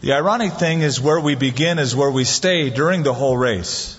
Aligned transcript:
The 0.00 0.14
ironic 0.14 0.54
thing 0.54 0.80
is 0.80 0.98
where 0.98 1.20
we 1.20 1.34
begin 1.34 1.78
is 1.78 1.94
where 1.94 2.10
we 2.10 2.24
stay 2.24 2.70
during 2.70 3.02
the 3.02 3.12
whole 3.12 3.36
race. 3.36 3.98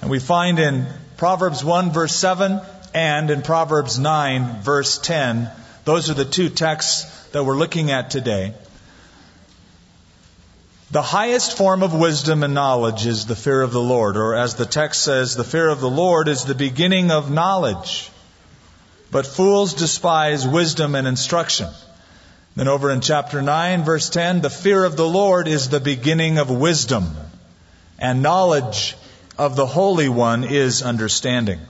And 0.00 0.10
we 0.10 0.20
find 0.20 0.60
in 0.60 0.86
Proverbs 1.16 1.64
1 1.64 1.90
verse 1.90 2.14
7 2.14 2.60
and 2.94 3.30
in 3.30 3.42
Proverbs 3.42 3.98
9 3.98 4.62
verse 4.62 4.98
10, 4.98 5.50
those 5.84 6.08
are 6.08 6.14
the 6.14 6.24
two 6.24 6.48
texts 6.48 7.04
that 7.28 7.44
we're 7.44 7.56
looking 7.56 7.90
at 7.90 8.10
today. 8.10 8.54
The 10.92 11.02
highest 11.02 11.56
form 11.56 11.82
of 11.82 11.92
wisdom 11.92 12.44
and 12.44 12.54
knowledge 12.54 13.06
is 13.06 13.26
the 13.26 13.36
fear 13.36 13.62
of 13.62 13.72
the 13.72 13.80
Lord, 13.80 14.16
or 14.16 14.34
as 14.34 14.54
the 14.54 14.66
text 14.66 15.02
says, 15.02 15.34
the 15.34 15.44
fear 15.44 15.68
of 15.68 15.80
the 15.80 15.90
Lord 15.90 16.28
is 16.28 16.44
the 16.44 16.54
beginning 16.54 17.10
of 17.10 17.30
knowledge. 17.30 18.10
But 19.10 19.26
fools 19.26 19.74
despise 19.74 20.46
wisdom 20.46 20.94
and 20.94 21.06
instruction. 21.06 21.68
Then 22.56 22.68
over 22.68 22.90
in 22.90 23.00
chapter 23.00 23.40
9, 23.40 23.84
verse 23.84 24.10
10, 24.10 24.40
the 24.40 24.50
fear 24.50 24.84
of 24.84 24.96
the 24.96 25.06
Lord 25.06 25.46
is 25.46 25.68
the 25.68 25.80
beginning 25.80 26.38
of 26.38 26.50
wisdom, 26.50 27.16
and 27.98 28.22
knowledge 28.22 28.96
of 29.38 29.54
the 29.54 29.66
Holy 29.66 30.08
One 30.08 30.44
is 30.44 30.82
understanding. 30.82 31.60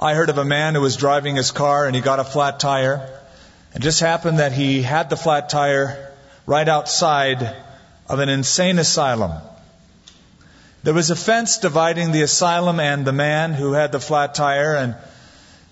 I 0.00 0.14
heard 0.14 0.30
of 0.30 0.38
a 0.38 0.44
man 0.44 0.74
who 0.74 0.80
was 0.80 0.96
driving 0.96 1.36
his 1.36 1.50
car 1.50 1.86
and 1.86 1.94
he 1.94 2.02
got 2.02 2.18
a 2.18 2.24
flat 2.24 2.58
tire. 2.58 3.08
It 3.74 3.82
just 3.82 4.00
happened 4.00 4.38
that 4.38 4.52
he 4.52 4.82
had 4.82 5.10
the 5.10 5.16
flat 5.16 5.50
tire 5.50 6.10
right 6.46 6.68
outside 6.68 7.54
of 8.08 8.18
an 8.18 8.28
insane 8.28 8.78
asylum. 8.78 9.32
There 10.82 10.94
was 10.94 11.10
a 11.10 11.16
fence 11.16 11.58
dividing 11.58 12.12
the 12.12 12.22
asylum 12.22 12.80
and 12.80 13.04
the 13.04 13.12
man 13.12 13.54
who 13.54 13.72
had 13.72 13.92
the 13.92 14.00
flat 14.00 14.34
tire 14.34 14.74
and 14.74 14.96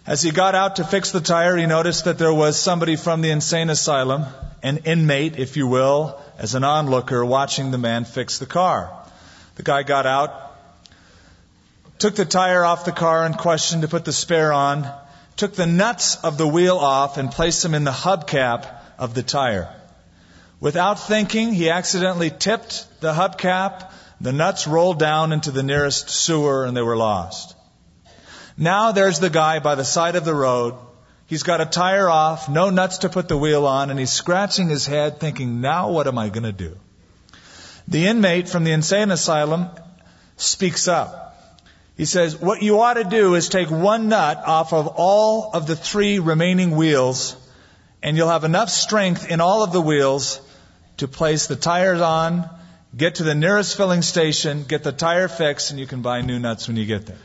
as 0.06 0.22
he 0.22 0.32
got 0.32 0.54
out 0.54 0.76
to 0.76 0.84
fix 0.84 1.12
the 1.12 1.20
tire, 1.20 1.56
he 1.56 1.66
noticed 1.66 2.06
that 2.06 2.18
there 2.18 2.34
was 2.34 2.58
somebody 2.58 2.96
from 2.96 3.20
the 3.20 3.30
insane 3.30 3.70
asylum, 3.70 4.24
an 4.62 4.78
inmate, 4.78 5.38
if 5.38 5.56
you 5.56 5.66
will, 5.68 6.20
as 6.38 6.54
an 6.54 6.64
onlooker 6.64 7.24
watching 7.24 7.70
the 7.70 7.78
man 7.78 8.04
fix 8.04 8.38
the 8.38 8.46
car. 8.46 8.92
The 9.54 9.62
guy 9.62 9.84
got 9.84 10.06
out, 10.06 10.56
took 11.98 12.16
the 12.16 12.24
tire 12.24 12.64
off 12.64 12.84
the 12.84 12.90
car 12.92 13.24
in 13.26 13.34
question 13.34 13.82
to 13.82 13.88
put 13.88 14.04
the 14.04 14.12
spare 14.12 14.52
on, 14.52 14.90
took 15.36 15.54
the 15.54 15.66
nuts 15.66 16.16
of 16.24 16.36
the 16.36 16.48
wheel 16.48 16.78
off 16.78 17.16
and 17.16 17.30
placed 17.30 17.62
them 17.62 17.74
in 17.74 17.84
the 17.84 17.92
hubcap 17.92 18.66
of 18.98 19.14
the 19.14 19.22
tire. 19.22 19.72
Without 20.58 20.98
thinking, 20.98 21.52
he 21.52 21.70
accidentally 21.70 22.30
tipped 22.30 22.86
the 23.00 23.12
hubcap. 23.12 23.90
The 24.20 24.32
nuts 24.32 24.66
rolled 24.66 24.98
down 24.98 25.32
into 25.32 25.50
the 25.52 25.62
nearest 25.62 26.10
sewer 26.10 26.64
and 26.64 26.76
they 26.76 26.82
were 26.82 26.96
lost. 26.96 27.54
Now 28.56 28.92
there's 28.92 29.18
the 29.18 29.30
guy 29.30 29.58
by 29.58 29.74
the 29.74 29.84
side 29.84 30.16
of 30.16 30.24
the 30.24 30.34
road. 30.34 30.74
He's 31.26 31.42
got 31.42 31.60
a 31.60 31.66
tire 31.66 32.08
off, 32.08 32.48
no 32.48 32.70
nuts 32.70 32.98
to 32.98 33.08
put 33.08 33.28
the 33.28 33.38
wheel 33.38 33.66
on, 33.66 33.90
and 33.90 33.98
he's 33.98 34.12
scratching 34.12 34.68
his 34.68 34.86
head 34.86 35.18
thinking, 35.18 35.60
now 35.60 35.90
what 35.90 36.06
am 36.06 36.18
I 36.18 36.28
going 36.28 36.42
to 36.42 36.52
do? 36.52 36.76
The 37.88 38.06
inmate 38.06 38.48
from 38.48 38.64
the 38.64 38.72
insane 38.72 39.10
asylum 39.10 39.68
speaks 40.36 40.88
up. 40.88 41.20
He 41.96 42.04
says, 42.04 42.36
what 42.36 42.62
you 42.62 42.80
ought 42.80 42.94
to 42.94 43.04
do 43.04 43.34
is 43.34 43.48
take 43.48 43.70
one 43.70 44.08
nut 44.08 44.42
off 44.46 44.72
of 44.72 44.88
all 44.88 45.50
of 45.54 45.66
the 45.66 45.76
three 45.76 46.18
remaining 46.18 46.76
wheels, 46.76 47.36
and 48.02 48.16
you'll 48.16 48.28
have 48.28 48.44
enough 48.44 48.70
strength 48.70 49.30
in 49.30 49.40
all 49.40 49.62
of 49.62 49.72
the 49.72 49.80
wheels 49.80 50.40
to 50.98 51.08
place 51.08 51.46
the 51.46 51.56
tires 51.56 52.00
on, 52.00 52.48
get 52.96 53.16
to 53.16 53.22
the 53.22 53.34
nearest 53.34 53.76
filling 53.76 54.02
station, 54.02 54.64
get 54.64 54.82
the 54.82 54.92
tire 54.92 55.28
fixed, 55.28 55.70
and 55.70 55.80
you 55.80 55.86
can 55.86 56.02
buy 56.02 56.20
new 56.20 56.38
nuts 56.38 56.68
when 56.68 56.76
you 56.76 56.86
get 56.86 57.06
there. 57.06 57.18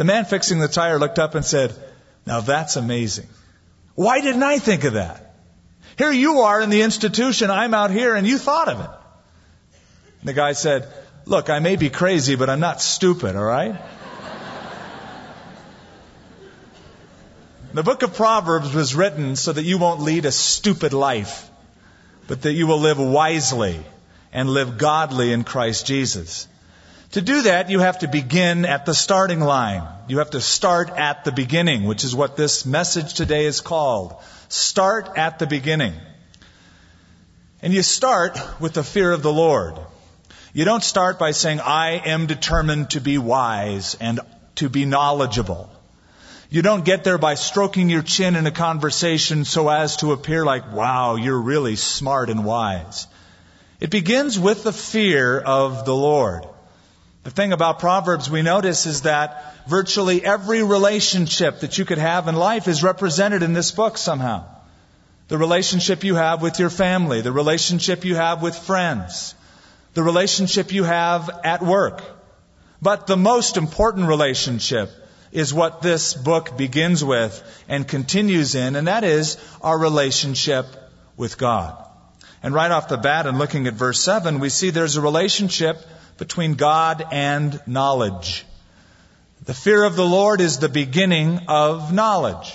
The 0.00 0.04
man 0.04 0.24
fixing 0.24 0.60
the 0.60 0.66
tire 0.66 0.98
looked 0.98 1.18
up 1.18 1.34
and 1.34 1.44
said, 1.44 1.74
Now 2.24 2.40
that's 2.40 2.76
amazing. 2.76 3.28
Why 3.94 4.22
didn't 4.22 4.42
I 4.42 4.58
think 4.58 4.84
of 4.84 4.94
that? 4.94 5.34
Here 5.98 6.10
you 6.10 6.40
are 6.40 6.58
in 6.62 6.70
the 6.70 6.80
institution, 6.80 7.50
I'm 7.50 7.74
out 7.74 7.90
here, 7.90 8.14
and 8.14 8.26
you 8.26 8.38
thought 8.38 8.68
of 8.70 8.80
it. 8.80 8.90
And 10.20 10.28
the 10.30 10.32
guy 10.32 10.52
said, 10.52 10.88
Look, 11.26 11.50
I 11.50 11.58
may 11.58 11.76
be 11.76 11.90
crazy, 11.90 12.34
but 12.34 12.48
I'm 12.48 12.60
not 12.60 12.80
stupid, 12.80 13.36
all 13.36 13.44
right? 13.44 13.78
the 17.74 17.82
book 17.82 18.00
of 18.00 18.14
Proverbs 18.14 18.72
was 18.72 18.94
written 18.94 19.36
so 19.36 19.52
that 19.52 19.64
you 19.64 19.76
won't 19.76 20.00
lead 20.00 20.24
a 20.24 20.32
stupid 20.32 20.94
life, 20.94 21.50
but 22.26 22.40
that 22.40 22.54
you 22.54 22.66
will 22.66 22.80
live 22.80 22.98
wisely 22.98 23.78
and 24.32 24.48
live 24.48 24.78
godly 24.78 25.30
in 25.30 25.44
Christ 25.44 25.84
Jesus. 25.84 26.48
To 27.12 27.20
do 27.20 27.42
that, 27.42 27.70
you 27.70 27.80
have 27.80 27.98
to 28.00 28.08
begin 28.08 28.64
at 28.64 28.86
the 28.86 28.94
starting 28.94 29.40
line. 29.40 29.82
You 30.06 30.18
have 30.18 30.30
to 30.30 30.40
start 30.40 30.90
at 30.90 31.24
the 31.24 31.32
beginning, 31.32 31.84
which 31.84 32.04
is 32.04 32.14
what 32.14 32.36
this 32.36 32.64
message 32.64 33.14
today 33.14 33.46
is 33.46 33.60
called. 33.60 34.14
Start 34.48 35.18
at 35.18 35.40
the 35.40 35.46
beginning. 35.48 35.94
And 37.62 37.74
you 37.74 37.82
start 37.82 38.40
with 38.60 38.74
the 38.74 38.84
fear 38.84 39.10
of 39.10 39.22
the 39.22 39.32
Lord. 39.32 39.74
You 40.52 40.64
don't 40.64 40.84
start 40.84 41.18
by 41.18 41.32
saying, 41.32 41.58
I 41.58 42.00
am 42.06 42.26
determined 42.26 42.90
to 42.90 43.00
be 43.00 43.18
wise 43.18 43.96
and 44.00 44.20
to 44.56 44.68
be 44.68 44.84
knowledgeable. 44.84 45.68
You 46.48 46.62
don't 46.62 46.84
get 46.84 47.02
there 47.02 47.18
by 47.18 47.34
stroking 47.34 47.90
your 47.90 48.02
chin 48.02 48.36
in 48.36 48.46
a 48.46 48.52
conversation 48.52 49.44
so 49.44 49.68
as 49.68 49.96
to 49.96 50.12
appear 50.12 50.44
like, 50.44 50.72
wow, 50.72 51.16
you're 51.16 51.40
really 51.40 51.74
smart 51.74 52.30
and 52.30 52.44
wise. 52.44 53.08
It 53.80 53.90
begins 53.90 54.38
with 54.38 54.62
the 54.62 54.72
fear 54.72 55.40
of 55.40 55.84
the 55.84 55.94
Lord. 55.94 56.46
The 57.30 57.36
thing 57.36 57.52
about 57.52 57.78
Proverbs 57.78 58.28
we 58.28 58.42
notice 58.42 58.86
is 58.86 59.02
that 59.02 59.54
virtually 59.68 60.24
every 60.24 60.64
relationship 60.64 61.60
that 61.60 61.78
you 61.78 61.84
could 61.84 61.98
have 61.98 62.26
in 62.26 62.34
life 62.34 62.66
is 62.66 62.82
represented 62.82 63.44
in 63.44 63.52
this 63.52 63.70
book 63.70 63.98
somehow. 63.98 64.46
The 65.28 65.38
relationship 65.38 66.02
you 66.02 66.16
have 66.16 66.42
with 66.42 66.58
your 66.58 66.70
family, 66.70 67.20
the 67.20 67.30
relationship 67.30 68.04
you 68.04 68.16
have 68.16 68.42
with 68.42 68.56
friends, 68.56 69.36
the 69.94 70.02
relationship 70.02 70.72
you 70.72 70.82
have 70.82 71.30
at 71.44 71.62
work. 71.62 72.02
But 72.82 73.06
the 73.06 73.16
most 73.16 73.56
important 73.56 74.08
relationship 74.08 74.90
is 75.30 75.54
what 75.54 75.82
this 75.82 76.14
book 76.14 76.56
begins 76.56 77.04
with 77.04 77.40
and 77.68 77.86
continues 77.86 78.56
in, 78.56 78.74
and 78.74 78.88
that 78.88 79.04
is 79.04 79.36
our 79.62 79.78
relationship 79.78 80.66
with 81.16 81.38
God. 81.38 81.80
And 82.42 82.52
right 82.52 82.72
off 82.72 82.88
the 82.88 82.96
bat, 82.96 83.26
in 83.26 83.38
looking 83.38 83.68
at 83.68 83.74
verse 83.74 84.02
7, 84.02 84.40
we 84.40 84.48
see 84.48 84.70
there's 84.70 84.96
a 84.96 85.00
relationship 85.00 85.78
between 86.20 86.54
God 86.54 87.04
and 87.10 87.60
knowledge. 87.66 88.44
The 89.46 89.54
fear 89.54 89.82
of 89.82 89.96
the 89.96 90.06
Lord 90.06 90.40
is 90.40 90.58
the 90.58 90.68
beginning 90.68 91.40
of 91.48 91.92
knowledge. 91.92 92.54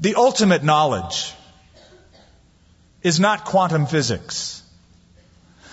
The 0.00 0.14
ultimate 0.16 0.64
knowledge 0.64 1.34
is 3.02 3.20
not 3.20 3.44
quantum 3.44 3.86
physics. 3.86 4.62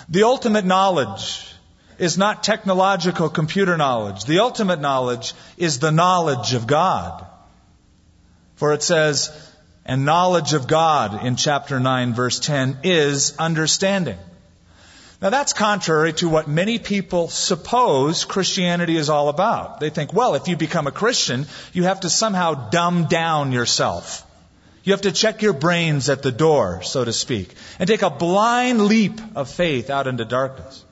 The 0.09 0.23
ultimate 0.23 0.65
knowledge 0.65 1.45
is 1.97 2.17
not 2.17 2.43
technological 2.43 3.29
computer 3.29 3.77
knowledge. 3.77 4.25
The 4.25 4.39
ultimate 4.39 4.81
knowledge 4.81 5.33
is 5.57 5.79
the 5.79 5.91
knowledge 5.91 6.53
of 6.53 6.67
God. 6.67 7.25
For 8.55 8.73
it 8.73 8.83
says, 8.83 9.31
and 9.85 10.03
knowledge 10.03 10.53
of 10.53 10.67
God 10.67 11.25
in 11.25 11.37
chapter 11.37 11.79
9 11.79 12.13
verse 12.13 12.39
10 12.39 12.79
is 12.83 13.37
understanding. 13.37 14.17
Now 15.19 15.31
that's 15.31 15.53
contrary 15.53 16.13
to 16.13 16.29
what 16.29 16.47
many 16.47 16.77
people 16.77 17.27
suppose 17.27 18.23
Christianity 18.23 18.97
is 18.97 19.09
all 19.09 19.29
about. 19.29 19.79
They 19.79 19.89
think, 19.89 20.13
well, 20.13 20.35
if 20.35 20.47
you 20.47 20.55
become 20.55 20.85
a 20.85 20.91
Christian, 20.91 21.47
you 21.73 21.83
have 21.83 22.01
to 22.01 22.09
somehow 22.09 22.69
dumb 22.69 23.05
down 23.05 23.51
yourself. 23.51 24.23
You 24.83 24.93
have 24.93 25.01
to 25.01 25.11
check 25.11 25.41
your 25.41 25.53
brains 25.53 26.07
at 26.09 26.21
the 26.21 26.31
door, 26.31 26.83
so 26.83 27.03
to 27.03 27.11
speak, 27.11 27.53
and 27.79 27.89
take 27.89 28.03
a 28.03 28.11
blind 28.11 28.85
leap 28.85 29.19
of 29.35 29.49
faith 29.49 29.89
out 29.89 30.07
into 30.07 30.23
darkness. 30.23 30.85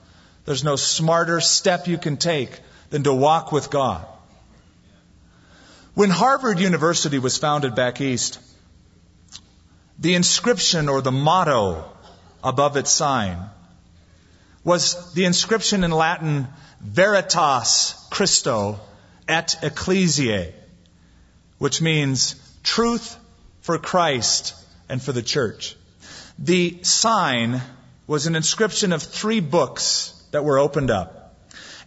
There's 0.46 0.64
no 0.64 0.76
smarter 0.76 1.40
step 1.40 1.88
you 1.88 1.98
can 1.98 2.18
take 2.18 2.60
than 2.90 3.04
to 3.04 3.14
walk 3.14 3.52
with 3.52 3.70
God. 3.70 4.06
When 5.94 6.10
Harvard 6.10 6.60
University 6.60 7.20
was 7.20 7.38
founded 7.38 7.74
back 7.76 8.02
east, 8.02 8.40
the 10.00 10.16
inscription 10.16 10.90
or 10.90 11.02
the 11.02 11.12
motto 11.12 11.86
above 12.44 12.76
its 12.76 12.92
sign 12.92 13.38
was 14.66 15.14
the 15.14 15.24
inscription 15.24 15.86
in 15.86 15.92
Latin, 15.92 16.48
Veritas 16.82 17.96
Christo 18.10 18.82
et 19.28 19.56
Ecclesiae, 19.64 20.54
which 21.60 21.82
means 21.82 22.36
truth 22.64 23.16
for 23.62 23.78
Christ 23.78 24.56
and 24.90 25.02
for 25.02 25.12
the 25.12 25.22
church. 25.22 25.78
The 26.40 26.84
sign 26.84 27.62
was 28.08 28.28
an 28.28 28.36
inscription 28.36 28.92
of 28.92 29.02
three 29.02 29.40
books 29.40 30.14
that 30.32 30.44
were 30.44 30.60
opened 30.60 30.92
up. 30.92 31.40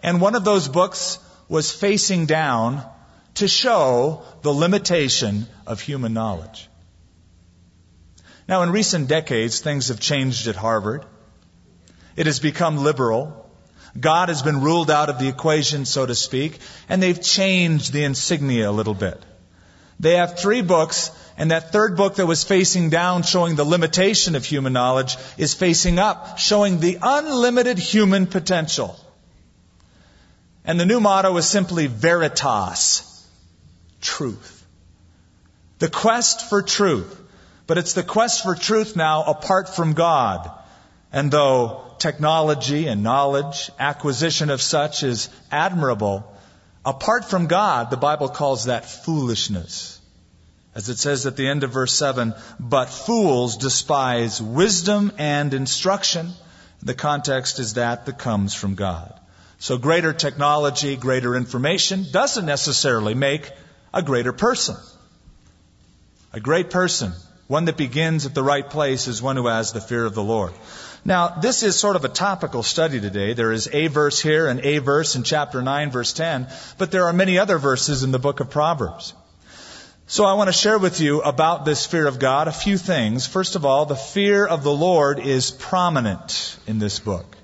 And 0.02 0.20
one 0.20 0.36
of 0.36 0.44
those 0.44 0.68
books 0.68 1.18
was 1.48 1.72
facing 1.72 2.26
down 2.26 2.84
to 3.34 3.48
show 3.48 4.22
the 4.42 4.52
limitation 4.52 5.46
of 5.66 5.80
human 5.80 6.12
knowledge. 6.12 6.68
Now, 8.48 8.62
in 8.62 8.70
recent 8.70 9.08
decades, 9.08 9.60
things 9.60 9.88
have 9.88 10.00
changed 10.00 10.46
at 10.46 10.56
Harvard. 10.56 11.04
It 12.18 12.26
has 12.26 12.40
become 12.40 12.78
liberal. 12.78 13.48
God 13.98 14.28
has 14.28 14.42
been 14.42 14.60
ruled 14.60 14.90
out 14.90 15.08
of 15.08 15.20
the 15.20 15.28
equation, 15.28 15.84
so 15.84 16.04
to 16.04 16.16
speak, 16.16 16.58
and 16.88 17.00
they've 17.00 17.22
changed 17.22 17.92
the 17.92 18.02
insignia 18.02 18.68
a 18.68 18.72
little 18.72 18.92
bit. 18.92 19.22
They 20.00 20.16
have 20.16 20.36
three 20.36 20.62
books, 20.62 21.12
and 21.36 21.52
that 21.52 21.70
third 21.70 21.96
book 21.96 22.16
that 22.16 22.26
was 22.26 22.42
facing 22.42 22.90
down, 22.90 23.22
showing 23.22 23.54
the 23.54 23.62
limitation 23.62 24.34
of 24.34 24.44
human 24.44 24.72
knowledge, 24.72 25.16
is 25.36 25.54
facing 25.54 26.00
up, 26.00 26.38
showing 26.38 26.80
the 26.80 26.98
unlimited 27.00 27.78
human 27.78 28.26
potential. 28.26 28.98
And 30.64 30.80
the 30.80 30.86
new 30.86 30.98
motto 30.98 31.36
is 31.36 31.48
simply 31.48 31.86
Veritas, 31.86 33.24
truth. 34.00 34.66
The 35.78 35.88
quest 35.88 36.48
for 36.50 36.62
truth. 36.62 37.16
But 37.68 37.78
it's 37.78 37.92
the 37.92 38.02
quest 38.02 38.42
for 38.42 38.56
truth 38.56 38.96
now 38.96 39.22
apart 39.22 39.68
from 39.68 39.92
God. 39.92 40.57
And 41.12 41.30
though 41.30 41.94
technology 41.98 42.86
and 42.86 43.02
knowledge, 43.02 43.70
acquisition 43.78 44.50
of 44.50 44.60
such 44.60 45.02
is 45.02 45.28
admirable, 45.50 46.30
apart 46.84 47.24
from 47.24 47.46
God, 47.46 47.90
the 47.90 47.96
Bible 47.96 48.28
calls 48.28 48.64
that 48.64 48.88
foolishness. 48.88 50.00
As 50.74 50.88
it 50.88 50.98
says 50.98 51.26
at 51.26 51.36
the 51.36 51.48
end 51.48 51.64
of 51.64 51.72
verse 51.72 51.92
7, 51.92 52.34
but 52.60 52.90
fools 52.90 53.56
despise 53.56 54.40
wisdom 54.40 55.12
and 55.18 55.52
instruction. 55.54 56.30
The 56.82 56.94
context 56.94 57.58
is 57.58 57.74
that 57.74 58.06
that 58.06 58.18
comes 58.18 58.54
from 58.54 58.74
God. 58.74 59.18
So 59.58 59.76
greater 59.76 60.12
technology, 60.12 60.94
greater 60.96 61.34
information 61.34 62.06
doesn't 62.12 62.46
necessarily 62.46 63.14
make 63.14 63.50
a 63.92 64.02
greater 64.02 64.32
person. 64.32 64.76
A 66.32 66.38
great 66.38 66.70
person, 66.70 67.12
one 67.48 67.64
that 67.64 67.76
begins 67.76 68.26
at 68.26 68.34
the 68.34 68.42
right 68.42 68.68
place, 68.68 69.08
is 69.08 69.20
one 69.20 69.36
who 69.36 69.48
has 69.48 69.72
the 69.72 69.80
fear 69.80 70.04
of 70.04 70.14
the 70.14 70.22
Lord. 70.22 70.52
Now, 71.04 71.28
this 71.28 71.62
is 71.62 71.76
sort 71.76 71.96
of 71.96 72.04
a 72.04 72.08
topical 72.08 72.62
study 72.62 73.00
today. 73.00 73.32
There 73.32 73.52
is 73.52 73.68
a 73.72 73.86
verse 73.86 74.20
here 74.20 74.46
and 74.46 74.60
a 74.60 74.78
verse 74.78 75.16
in 75.16 75.22
chapter 75.22 75.62
9, 75.62 75.90
verse 75.90 76.12
10, 76.12 76.48
but 76.76 76.90
there 76.90 77.06
are 77.06 77.12
many 77.12 77.38
other 77.38 77.58
verses 77.58 78.02
in 78.02 78.10
the 78.10 78.18
book 78.18 78.40
of 78.40 78.50
Proverbs. 78.50 79.14
So 80.06 80.24
I 80.24 80.34
want 80.34 80.48
to 80.48 80.54
share 80.54 80.78
with 80.78 81.00
you 81.00 81.20
about 81.20 81.64
this 81.64 81.84
fear 81.84 82.06
of 82.06 82.18
God 82.18 82.48
a 82.48 82.52
few 82.52 82.78
things. 82.78 83.26
First 83.26 83.56
of 83.56 83.64
all, 83.66 83.84
the 83.84 83.94
fear 83.94 84.46
of 84.46 84.62
the 84.62 84.72
Lord 84.72 85.18
is 85.18 85.50
prominent 85.50 86.58
in 86.66 86.78
this 86.78 86.98
book. 86.98 87.36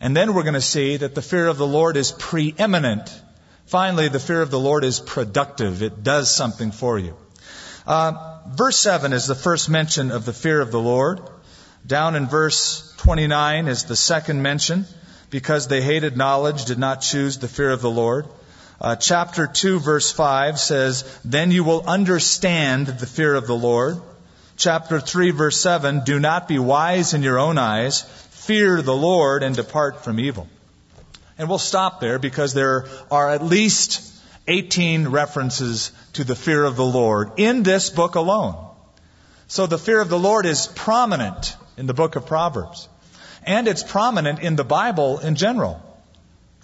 And 0.00 0.16
then 0.16 0.34
we're 0.34 0.42
going 0.42 0.54
to 0.54 0.60
see 0.60 0.96
that 0.96 1.14
the 1.14 1.22
fear 1.22 1.46
of 1.46 1.56
the 1.56 1.66
Lord 1.66 1.96
is 1.96 2.10
preeminent. 2.10 3.08
Finally, 3.66 4.08
the 4.08 4.20
fear 4.20 4.42
of 4.42 4.50
the 4.50 4.58
Lord 4.58 4.84
is 4.84 4.98
productive. 5.00 5.82
It 5.82 6.02
does 6.02 6.28
something 6.28 6.72
for 6.72 6.98
you. 6.98 7.16
Uh, 7.86 8.40
verse 8.48 8.76
7 8.78 9.12
is 9.12 9.26
the 9.26 9.34
first 9.34 9.70
mention 9.70 10.10
of 10.10 10.24
the 10.24 10.32
fear 10.32 10.60
of 10.60 10.72
the 10.72 10.80
Lord. 10.80 11.20
Down 11.86 12.16
in 12.16 12.26
verse 12.26 12.94
29 12.98 13.68
is 13.68 13.84
the 13.84 13.96
second 13.96 14.42
mention. 14.42 14.86
Because 15.30 15.66
they 15.66 15.82
hated 15.82 16.16
knowledge, 16.16 16.66
did 16.66 16.78
not 16.78 17.00
choose 17.00 17.38
the 17.38 17.48
fear 17.48 17.70
of 17.70 17.82
the 17.82 17.90
Lord. 17.90 18.26
Uh, 18.80 18.94
chapter 18.94 19.46
2, 19.46 19.80
verse 19.80 20.12
5 20.12 20.60
says, 20.60 21.02
Then 21.24 21.50
you 21.50 21.64
will 21.64 21.82
understand 21.86 22.86
the 22.86 23.06
fear 23.06 23.34
of 23.34 23.46
the 23.46 23.56
Lord. 23.56 24.00
Chapter 24.56 25.00
3, 25.00 25.30
verse 25.32 25.60
7, 25.60 26.02
Do 26.04 26.20
not 26.20 26.46
be 26.46 26.58
wise 26.58 27.14
in 27.14 27.22
your 27.22 27.38
own 27.38 27.58
eyes. 27.58 28.02
Fear 28.30 28.82
the 28.82 28.94
Lord 28.94 29.42
and 29.42 29.56
depart 29.56 30.04
from 30.04 30.20
evil. 30.20 30.46
And 31.36 31.48
we'll 31.48 31.58
stop 31.58 32.00
there 32.00 32.18
because 32.18 32.54
there 32.54 32.86
are 33.10 33.30
at 33.30 33.42
least 33.42 34.08
18 34.46 35.08
references 35.08 35.90
to 36.12 36.22
the 36.22 36.36
fear 36.36 36.62
of 36.62 36.76
the 36.76 36.84
Lord 36.84 37.32
in 37.38 37.64
this 37.64 37.90
book 37.90 38.14
alone. 38.14 38.54
So 39.48 39.66
the 39.66 39.78
fear 39.78 40.00
of 40.00 40.08
the 40.08 40.18
Lord 40.18 40.46
is 40.46 40.66
prominent 40.66 41.56
in 41.76 41.86
the 41.86 41.94
book 41.94 42.16
of 42.16 42.26
Proverbs. 42.26 42.88
And 43.44 43.68
it's 43.68 43.82
prominent 43.82 44.40
in 44.40 44.56
the 44.56 44.64
Bible 44.64 45.18
in 45.18 45.34
general. 45.36 45.82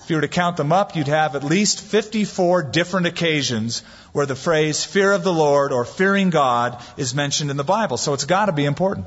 If 0.02 0.08
you 0.08 0.16
were 0.16 0.22
to 0.22 0.28
count 0.28 0.56
them 0.56 0.72
up, 0.72 0.96
you'd 0.96 1.08
have 1.08 1.36
at 1.36 1.44
least 1.44 1.80
54 1.80 2.62
different 2.64 3.06
occasions 3.06 3.82
where 4.12 4.26
the 4.26 4.34
phrase 4.34 4.82
fear 4.84 5.12
of 5.12 5.24
the 5.24 5.32
Lord 5.32 5.72
or 5.72 5.84
fearing 5.84 6.30
God 6.30 6.82
is 6.96 7.14
mentioned 7.14 7.50
in 7.50 7.56
the 7.56 7.64
Bible. 7.64 7.96
So 7.96 8.14
it's 8.14 8.24
got 8.24 8.46
to 8.46 8.52
be 8.52 8.64
important. 8.64 9.06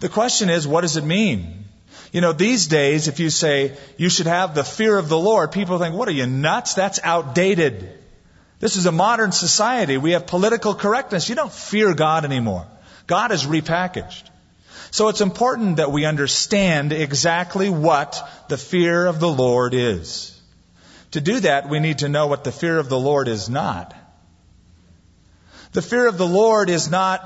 The 0.00 0.08
question 0.08 0.48
is, 0.48 0.66
what 0.66 0.80
does 0.80 0.96
it 0.96 1.04
mean? 1.04 1.64
You 2.12 2.20
know, 2.20 2.32
these 2.32 2.66
days, 2.66 3.08
if 3.08 3.20
you 3.20 3.28
say 3.30 3.76
you 3.98 4.08
should 4.08 4.26
have 4.26 4.54
the 4.54 4.64
fear 4.64 4.96
of 4.96 5.08
the 5.08 5.18
Lord, 5.18 5.52
people 5.52 5.78
think, 5.78 5.94
what 5.94 6.08
are 6.08 6.12
you 6.12 6.26
nuts? 6.26 6.74
That's 6.74 7.00
outdated. 7.02 7.98
This 8.58 8.76
is 8.76 8.86
a 8.86 8.92
modern 8.92 9.32
society. 9.32 9.98
We 9.98 10.12
have 10.12 10.26
political 10.26 10.74
correctness. 10.74 11.28
You 11.28 11.34
don't 11.34 11.52
fear 11.52 11.94
God 11.94 12.24
anymore. 12.24 12.66
God 13.06 13.32
is 13.32 13.44
repackaged. 13.44 14.22
So 14.96 15.08
it's 15.08 15.20
important 15.20 15.76
that 15.76 15.92
we 15.92 16.06
understand 16.06 16.90
exactly 16.90 17.68
what 17.68 18.26
the 18.48 18.56
fear 18.56 19.04
of 19.04 19.20
the 19.20 19.28
Lord 19.28 19.74
is. 19.74 20.40
To 21.10 21.20
do 21.20 21.40
that, 21.40 21.68
we 21.68 21.80
need 21.80 21.98
to 21.98 22.08
know 22.08 22.28
what 22.28 22.44
the 22.44 22.50
fear 22.50 22.78
of 22.78 22.88
the 22.88 22.98
Lord 22.98 23.28
is 23.28 23.50
not. 23.50 23.94
The 25.72 25.82
fear 25.82 26.06
of 26.06 26.16
the 26.16 26.26
Lord 26.26 26.70
is 26.70 26.90
not 26.90 27.20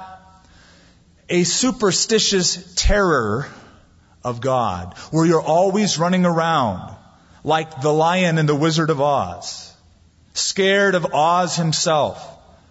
a 1.29 1.45
superstitious 1.45 2.75
terror 2.75 3.47
of 4.25 4.41
God, 4.41 4.99
where 5.13 5.25
you're 5.25 5.41
always 5.41 5.97
running 5.97 6.27
around 6.27 6.93
like 7.45 7.83
the 7.83 7.93
lion 7.93 8.39
in 8.39 8.47
the 8.47 8.57
Wizard 8.57 8.91
of 8.91 9.01
Oz, 9.01 9.73
scared 10.35 10.97
of 10.97 11.15
Oz 11.15 11.55
himself, 11.55 12.19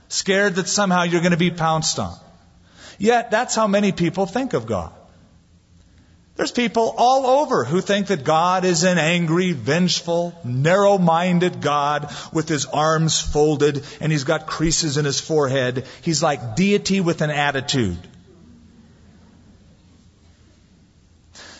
scared 0.10 0.56
that 0.56 0.68
somehow 0.68 1.04
you're 1.04 1.22
going 1.22 1.32
to 1.32 1.38
be 1.38 1.52
pounced 1.52 2.00
on. 2.00 2.18
Yet 3.00 3.32
that's 3.32 3.56
how 3.56 3.66
many 3.66 3.92
people 3.92 4.26
think 4.28 4.54
of 4.54 4.68
God. 4.68 4.94
There's 6.36 6.52
people 6.52 6.94
all 6.98 7.26
over 7.42 7.66
who 7.66 7.82
think 7.82 8.08
that 8.08 8.24
God 8.24 8.64
is 8.64 8.84
an 8.84 8.98
angry, 8.98 9.52
vengeful, 9.52 10.34
narrow-minded 10.46 11.60
God 11.60 12.14
with 12.32 12.48
his 12.48 12.66
arms 12.66 13.20
folded 13.20 13.84
and 14.00 14.12
he's 14.12 14.24
got 14.24 14.48
creases 14.48 14.98
in 14.98 15.04
his 15.04 15.20
forehead. 15.20 15.86
He's 16.02 16.24
like 16.24 16.56
deity 16.56 17.02
with 17.02 17.22
an 17.22 17.30
attitude. 17.30 17.98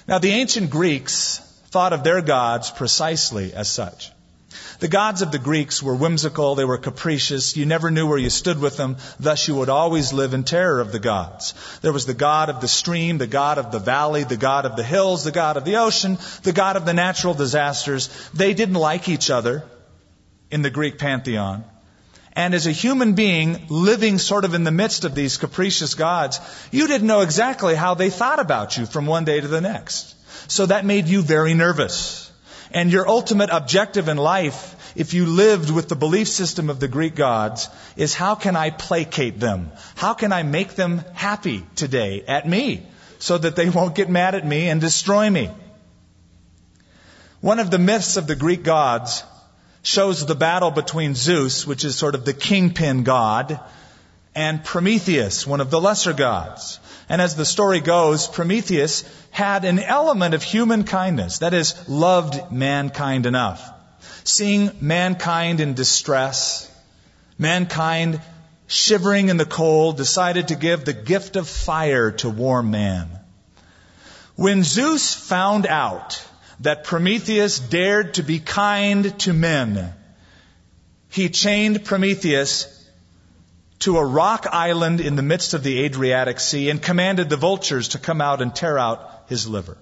Now, 0.08 0.20
the 0.20 0.32
ancient 0.32 0.70
Greeks 0.70 1.40
thought 1.72 1.94
of 1.94 2.04
their 2.04 2.22
gods 2.22 2.72
precisely 2.72 3.54
as 3.54 3.70
such. 3.70 4.12
The 4.80 4.88
gods 4.88 5.22
of 5.22 5.32
the 5.32 5.40
Greeks 5.40 5.84
were 5.84 5.96
whimsical, 5.96 6.56
they 6.56 6.66
were 6.66 6.78
capricious, 6.78 7.56
you 7.56 7.66
never 7.66 7.92
knew 7.92 8.08
where 8.08 8.18
you 8.18 8.30
stood 8.30 8.60
with 8.60 8.78
them, 8.78 8.98
thus 9.20 9.48
you 9.48 9.56
would 9.56 9.70
always 9.70 10.14
live 10.14 10.34
in 10.34 10.44
terror 10.44 10.80
of 10.80 10.92
the 10.92 11.00
gods. 11.00 11.54
There 11.82 11.94
was 11.94 12.06
the 12.06 12.14
god 12.14 12.50
of 12.50 12.62
the 12.62 12.68
stream, 12.68 13.18
the 13.18 13.28
god 13.28 13.58
of 13.58 13.72
the 13.72 13.80
valley, 13.80 14.24
the 14.24 14.38
god 14.38 14.66
of 14.66 14.76
the 14.76 14.84
hills, 14.84 15.24
the 15.24 15.32
god 15.32 15.58
of 15.58 15.66
the 15.66 15.78
ocean, 15.78 16.18
the 16.44 16.54
god 16.54 16.78
of 16.78 16.86
the 16.86 16.94
natural 16.94 17.34
disasters. 17.34 18.10
They 18.34 18.54
didn't 18.54 18.76
like 18.76 19.10
each 19.10 19.30
other 19.30 19.64
in 20.50 20.62
the 20.62 20.70
Greek 20.70 20.98
pantheon. 20.98 21.64
And 22.34 22.54
as 22.54 22.68
a 22.68 22.72
human 22.72 23.14
being 23.14 23.66
living 23.70 24.18
sort 24.18 24.46
of 24.46 24.54
in 24.54 24.64
the 24.64 24.72
midst 24.72 25.04
of 25.04 25.14
these 25.14 25.38
capricious 25.38 25.94
gods, 25.94 26.40
you 26.72 26.88
didn't 26.88 27.08
know 27.08 27.22
exactly 27.22 27.76
how 27.76 27.96
they 27.96 28.10
thought 28.10 28.40
about 28.40 28.78
you 28.78 28.86
from 28.86 29.06
one 29.06 29.26
day 29.26 29.42
to 29.42 29.48
the 29.48 29.62
next. 29.62 30.16
So 30.50 30.68
that 30.68 30.86
made 30.86 31.08
you 31.08 31.22
very 31.22 31.54
nervous. 31.54 32.29
And 32.72 32.92
your 32.92 33.08
ultimate 33.08 33.50
objective 33.52 34.10
in 34.10 34.18
life, 34.18 34.94
if 34.96 35.14
you 35.14 35.26
lived 35.26 35.72
with 35.72 35.90
the 35.90 35.96
belief 35.96 36.28
system 36.28 36.70
of 36.70 36.80
the 36.80 36.88
Greek 36.88 37.16
gods, 37.16 37.68
is 37.96 38.14
how 38.14 38.36
can 38.36 38.56
I 38.56 38.70
placate 38.70 39.40
them? 39.40 39.72
How 39.96 40.14
can 40.14 40.32
I 40.32 40.44
make 40.44 40.76
them 40.76 41.04
happy 41.14 41.66
today 41.76 42.24
at 42.28 42.48
me 42.48 42.86
so 43.18 43.38
that 43.38 43.56
they 43.56 43.70
won't 43.70 43.96
get 43.96 44.10
mad 44.10 44.36
at 44.36 44.46
me 44.46 44.70
and 44.70 44.80
destroy 44.80 45.30
me? 45.30 45.50
One 47.42 47.60
of 47.60 47.72
the 47.72 47.80
myths 47.80 48.18
of 48.18 48.28
the 48.28 48.36
Greek 48.36 48.64
gods 48.64 49.24
shows 49.82 50.26
the 50.26 50.36
battle 50.36 50.72
between 50.72 51.16
Zeus, 51.16 51.66
which 51.66 51.86
is 51.86 51.96
sort 51.96 52.16
of 52.16 52.26
the 52.26 52.34
kingpin 52.34 53.04
god, 53.04 53.60
and 54.36 54.64
Prometheus, 54.64 55.48
one 55.48 55.62
of 55.62 55.72
the 55.72 55.82
lesser 55.82 56.14
gods. 56.14 56.80
And 57.10 57.22
as 57.22 57.36
the 57.36 57.46
story 57.46 57.80
goes, 57.80 58.28
Prometheus 58.28 59.04
had 59.32 59.66
an 59.66 59.80
element 59.80 60.36
of 60.36 60.44
human 60.44 60.84
kindness, 60.84 61.40
that 61.40 61.56
is, 61.56 61.76
loved 61.90 62.52
mankind 62.52 63.26
enough. 63.26 63.68
Seeing 64.24 64.72
mankind 64.80 65.60
in 65.60 65.74
distress, 65.74 66.72
mankind 67.38 68.22
shivering 68.68 69.30
in 69.30 69.38
the 69.38 69.46
cold, 69.46 69.98
decided 69.98 70.50
to 70.50 70.56
give 70.56 70.86
the 70.86 70.94
gift 70.94 71.36
of 71.36 71.50
fire 71.50 72.12
to 72.12 72.30
warm 72.30 72.70
man. 72.70 73.10
When 74.36 74.64
Zeus 74.64 75.16
found 75.16 75.66
out 75.66 76.24
that 76.62 76.84
Prometheus 76.84 77.60
dared 77.60 78.16
to 78.16 78.24
be 78.24 78.40
kind 78.40 79.18
to 79.22 79.34
men. 79.34 79.94
He 81.10 81.30
chained 81.30 81.86
Prometheus 81.86 82.79
to 83.80 83.98
a 83.98 84.06
rock 84.06 84.46
island 84.52 85.00
in 85.00 85.16
the 85.16 85.22
midst 85.22 85.54
of 85.54 85.64
the 85.64 85.84
Adriatic 85.86 86.40
Sea 86.40 86.70
and 86.70 86.82
commanded 86.82 87.30
the 87.30 87.38
vultures 87.38 87.90
to 87.90 88.00
come 88.00 88.22
out 88.22 88.42
and 88.42 88.54
tear 88.54 88.78
out 88.78 89.24
his 89.28 89.48
liver. 89.48 89.78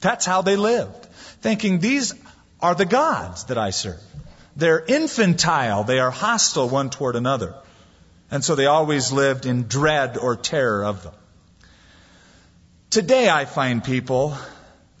That's 0.00 0.24
how 0.24 0.42
they 0.42 0.56
lived, 0.56 1.04
thinking 1.42 1.78
these 1.78 2.14
are 2.60 2.74
the 2.74 2.86
gods 2.86 3.44
that 3.44 3.58
I 3.58 3.70
serve. 3.70 4.02
They're 4.56 4.84
infantile, 4.84 5.84
they 5.84 5.98
are 5.98 6.10
hostile 6.10 6.68
one 6.68 6.90
toward 6.90 7.16
another. 7.16 7.54
And 8.30 8.44
so 8.44 8.54
they 8.54 8.66
always 8.66 9.12
lived 9.12 9.46
in 9.46 9.68
dread 9.68 10.18
or 10.18 10.36
terror 10.36 10.84
of 10.84 11.02
them. 11.02 11.14
Today 12.90 13.28
I 13.28 13.44
find 13.44 13.84
people 13.84 14.36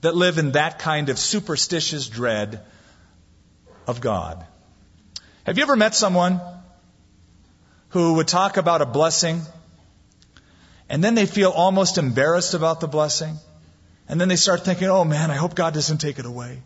that 0.00 0.14
live 0.14 0.38
in 0.38 0.52
that 0.52 0.78
kind 0.78 1.08
of 1.08 1.18
superstitious 1.18 2.08
dread 2.08 2.60
of 3.86 4.00
God. 4.00 4.44
Have 5.44 5.56
you 5.56 5.62
ever 5.62 5.76
met 5.76 5.94
someone 5.94 6.40
who 7.90 8.14
would 8.14 8.28
talk 8.28 8.56
about 8.56 8.82
a 8.82 8.86
blessing, 8.86 9.42
and 10.88 11.02
then 11.02 11.14
they 11.14 11.26
feel 11.26 11.50
almost 11.50 11.98
embarrassed 11.98 12.54
about 12.54 12.80
the 12.80 12.88
blessing, 12.88 13.36
and 14.08 14.20
then 14.20 14.28
they 14.28 14.36
start 14.36 14.64
thinking, 14.64 14.88
oh 14.88 15.04
man, 15.04 15.30
I 15.30 15.34
hope 15.34 15.54
God 15.54 15.74
doesn't 15.74 15.98
take 15.98 16.18
it 16.18 16.26
away. 16.26 16.62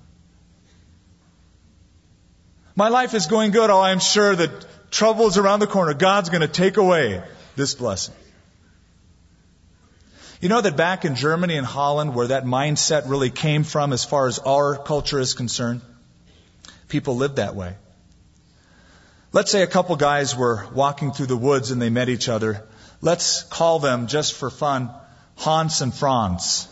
My 2.74 2.88
life 2.88 3.14
is 3.14 3.26
going 3.26 3.50
good. 3.50 3.68
Oh, 3.68 3.80
I'm 3.80 3.98
sure 4.00 4.34
that 4.34 4.90
trouble 4.90 5.26
is 5.26 5.36
around 5.36 5.60
the 5.60 5.66
corner. 5.66 5.92
God's 5.94 6.30
going 6.30 6.40
to 6.40 6.48
take 6.48 6.76
away 6.76 7.22
this 7.54 7.74
blessing. 7.74 8.14
You 10.40 10.48
know 10.48 10.60
that 10.60 10.76
back 10.76 11.04
in 11.04 11.14
Germany 11.14 11.56
and 11.56 11.66
Holland, 11.66 12.14
where 12.14 12.28
that 12.28 12.44
mindset 12.44 13.08
really 13.08 13.30
came 13.30 13.62
from 13.62 13.92
as 13.92 14.04
far 14.04 14.26
as 14.26 14.38
our 14.40 14.76
culture 14.76 15.20
is 15.20 15.34
concerned, 15.34 15.82
people 16.88 17.16
lived 17.16 17.36
that 17.36 17.54
way. 17.54 17.76
Let's 19.34 19.50
say 19.50 19.62
a 19.62 19.66
couple 19.66 19.96
guys 19.96 20.36
were 20.36 20.66
walking 20.74 21.12
through 21.12 21.26
the 21.26 21.36
woods 21.38 21.70
and 21.70 21.80
they 21.80 21.88
met 21.88 22.10
each 22.10 22.28
other. 22.28 22.64
Let's 23.00 23.44
call 23.44 23.78
them, 23.78 24.06
just 24.06 24.34
for 24.34 24.50
fun, 24.50 24.90
Hans 25.36 25.80
and 25.80 25.94
Franz. 25.94 26.68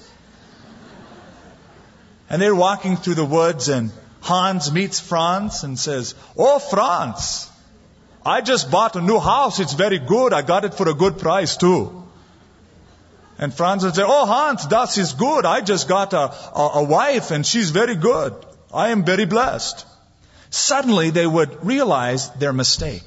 And 2.28 2.40
they're 2.40 2.54
walking 2.54 2.96
through 2.96 3.14
the 3.14 3.24
woods 3.24 3.70
and 3.70 3.90
Hans 4.20 4.70
meets 4.70 5.00
Franz 5.00 5.64
and 5.64 5.78
says, 5.78 6.14
Oh, 6.36 6.58
Franz, 6.58 7.50
I 8.26 8.42
just 8.42 8.70
bought 8.70 8.94
a 8.94 9.00
new 9.00 9.18
house. 9.18 9.58
It's 9.58 9.72
very 9.72 9.98
good. 9.98 10.34
I 10.34 10.42
got 10.42 10.66
it 10.66 10.74
for 10.74 10.86
a 10.86 10.94
good 10.94 11.18
price 11.18 11.56
too. 11.56 12.04
And 13.38 13.54
Franz 13.54 13.84
would 13.84 13.94
say, 13.94 14.04
Oh, 14.04 14.26
Hans, 14.26 14.68
that 14.68 14.98
is 14.98 15.14
good. 15.14 15.46
I 15.46 15.62
just 15.62 15.88
got 15.88 16.12
a, 16.12 16.30
a, 16.54 16.70
a 16.74 16.84
wife 16.84 17.30
and 17.30 17.46
she's 17.46 17.70
very 17.70 17.96
good. 17.96 18.34
I 18.72 18.90
am 18.90 19.02
very 19.02 19.24
blessed. 19.24 19.86
Suddenly 20.50 21.10
they 21.10 21.26
would 21.26 21.64
realize 21.64 22.28
their 22.30 22.52
mistake. 22.52 23.04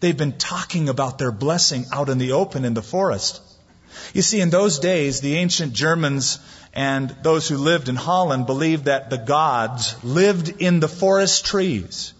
They've 0.00 0.16
been 0.16 0.38
talking 0.38 0.88
about 0.88 1.18
their 1.18 1.30
blessing 1.30 1.86
out 1.92 2.08
in 2.08 2.18
the 2.18 2.32
open 2.32 2.64
in 2.64 2.74
the 2.74 2.82
forest. 2.82 3.40
You 4.14 4.22
see, 4.22 4.40
in 4.40 4.50
those 4.50 4.78
days, 4.78 5.20
the 5.20 5.36
ancient 5.36 5.74
Germans 5.74 6.38
and 6.72 7.14
those 7.22 7.46
who 7.46 7.58
lived 7.58 7.90
in 7.90 7.96
Holland 7.96 8.46
believed 8.46 8.86
that 8.86 9.10
the 9.10 9.18
gods 9.18 10.02
lived 10.02 10.48
in 10.60 10.80
the 10.80 10.88
forest 10.88 11.44
trees. 11.44 12.14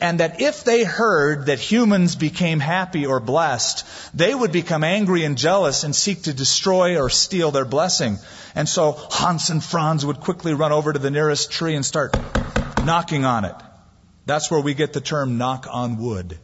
And 0.00 0.20
that 0.20 0.40
if 0.40 0.64
they 0.64 0.84
heard 0.84 1.46
that 1.46 1.58
humans 1.58 2.14
became 2.14 2.60
happy 2.60 3.06
or 3.06 3.20
blessed, 3.20 3.84
they 4.14 4.34
would 4.34 4.52
become 4.52 4.84
angry 4.84 5.24
and 5.24 5.36
jealous 5.36 5.82
and 5.82 5.94
seek 5.96 6.22
to 6.22 6.32
destroy 6.32 7.00
or 7.00 7.10
steal 7.10 7.50
their 7.50 7.64
blessing. 7.64 8.18
And 8.54 8.68
so 8.68 8.92
Hans 8.92 9.50
and 9.50 9.62
Franz 9.62 10.06
would 10.06 10.20
quickly 10.20 10.54
run 10.54 10.72
over 10.72 10.92
to 10.92 10.98
the 10.98 11.10
nearest 11.10 11.50
tree 11.50 11.74
and 11.74 11.84
start 11.84 12.14
knocking 12.84 13.24
on 13.24 13.44
it. 13.44 13.54
That's 14.26 14.50
where 14.50 14.60
we 14.60 14.74
get 14.74 14.92
the 14.92 15.00
term 15.00 15.38
knock 15.38 15.66
on 15.70 15.98
wood. 15.98 16.38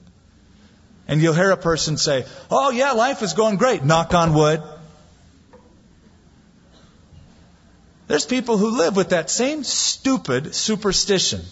And 1.09 1.21
you'll 1.21 1.35
hear 1.35 1.51
a 1.51 1.57
person 1.57 1.97
say, 1.97 2.25
Oh 2.51 2.71
yeah, 2.71 2.93
life 2.93 3.23
is 3.23 3.33
going 3.33 3.57
great. 3.57 3.83
Knock 3.85 4.15
on 4.15 4.35
wood. 4.35 4.63
There's 8.07 8.27
people 8.27 8.59
who 8.59 8.77
live 8.77 8.97
with 8.97 9.11
that 9.11 9.31
same 9.31 9.63
stupid 9.63 10.55
superstition 10.55 11.43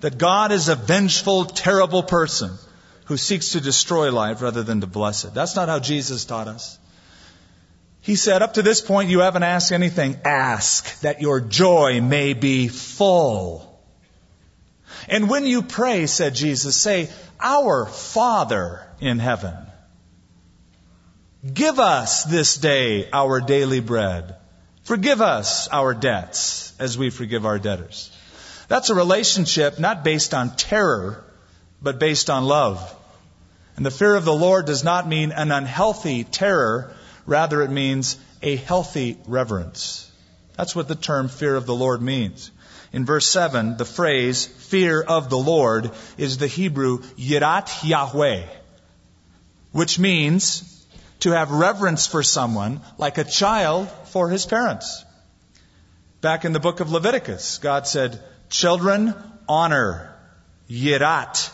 that 0.00 0.16
God 0.16 0.52
is 0.52 0.68
a 0.68 0.76
vengeful, 0.76 1.44
terrible 1.44 2.02
person 2.02 2.52
who 3.06 3.16
seeks 3.16 3.52
to 3.52 3.60
destroy 3.60 4.12
life 4.12 4.40
rather 4.42 4.62
than 4.62 4.80
to 4.80 4.86
bless 4.86 5.24
it. 5.24 5.34
That's 5.34 5.56
not 5.56 5.68
how 5.68 5.80
Jesus 5.80 6.24
taught 6.24 6.46
us. 6.46 6.78
He 8.00 8.16
said, 8.16 8.42
up 8.42 8.54
to 8.54 8.62
this 8.62 8.80
point, 8.80 9.10
you 9.10 9.20
haven't 9.20 9.42
asked 9.42 9.72
anything. 9.72 10.18
Ask 10.24 11.00
that 11.00 11.20
your 11.20 11.40
joy 11.40 12.00
may 12.00 12.32
be 12.32 12.68
full. 12.68 13.67
And 15.08 15.30
when 15.30 15.46
you 15.46 15.62
pray, 15.62 16.06
said 16.06 16.34
Jesus, 16.34 16.76
say, 16.76 17.08
Our 17.40 17.86
Father 17.86 18.86
in 19.00 19.18
heaven, 19.18 19.54
give 21.52 21.78
us 21.78 22.24
this 22.24 22.56
day 22.56 23.08
our 23.12 23.40
daily 23.40 23.80
bread. 23.80 24.36
Forgive 24.82 25.20
us 25.20 25.68
our 25.68 25.94
debts 25.94 26.72
as 26.78 26.96
we 26.96 27.10
forgive 27.10 27.46
our 27.46 27.58
debtors. 27.58 28.10
That's 28.68 28.90
a 28.90 28.94
relationship 28.94 29.78
not 29.78 30.04
based 30.04 30.34
on 30.34 30.56
terror, 30.56 31.24
but 31.80 31.98
based 31.98 32.28
on 32.28 32.44
love. 32.44 32.94
And 33.76 33.86
the 33.86 33.90
fear 33.90 34.14
of 34.14 34.24
the 34.24 34.34
Lord 34.34 34.66
does 34.66 34.84
not 34.84 35.08
mean 35.08 35.32
an 35.32 35.52
unhealthy 35.52 36.24
terror, 36.24 36.92
rather 37.26 37.62
it 37.62 37.70
means 37.70 38.16
a 38.42 38.56
healthy 38.56 39.16
reverence. 39.26 40.10
That's 40.56 40.74
what 40.74 40.88
the 40.88 40.96
term 40.96 41.28
fear 41.28 41.54
of 41.54 41.66
the 41.66 41.74
Lord 41.74 42.02
means. 42.02 42.50
In 42.92 43.04
verse 43.04 43.26
7, 43.26 43.76
the 43.76 43.84
phrase 43.84 44.46
fear 44.46 45.00
of 45.02 45.28
the 45.28 45.38
Lord 45.38 45.90
is 46.16 46.38
the 46.38 46.46
Hebrew 46.46 47.00
yirat 47.18 47.86
Yahweh, 47.86 48.44
which 49.72 49.98
means 49.98 50.86
to 51.20 51.32
have 51.32 51.50
reverence 51.50 52.06
for 52.06 52.22
someone 52.22 52.80
like 52.96 53.18
a 53.18 53.24
child 53.24 53.90
for 54.06 54.30
his 54.30 54.46
parents. 54.46 55.04
Back 56.20 56.44
in 56.44 56.52
the 56.52 56.60
book 56.60 56.80
of 56.80 56.90
Leviticus, 56.90 57.58
God 57.58 57.86
said, 57.86 58.20
Children, 58.48 59.14
honor, 59.48 60.14
yirat. 60.70 61.52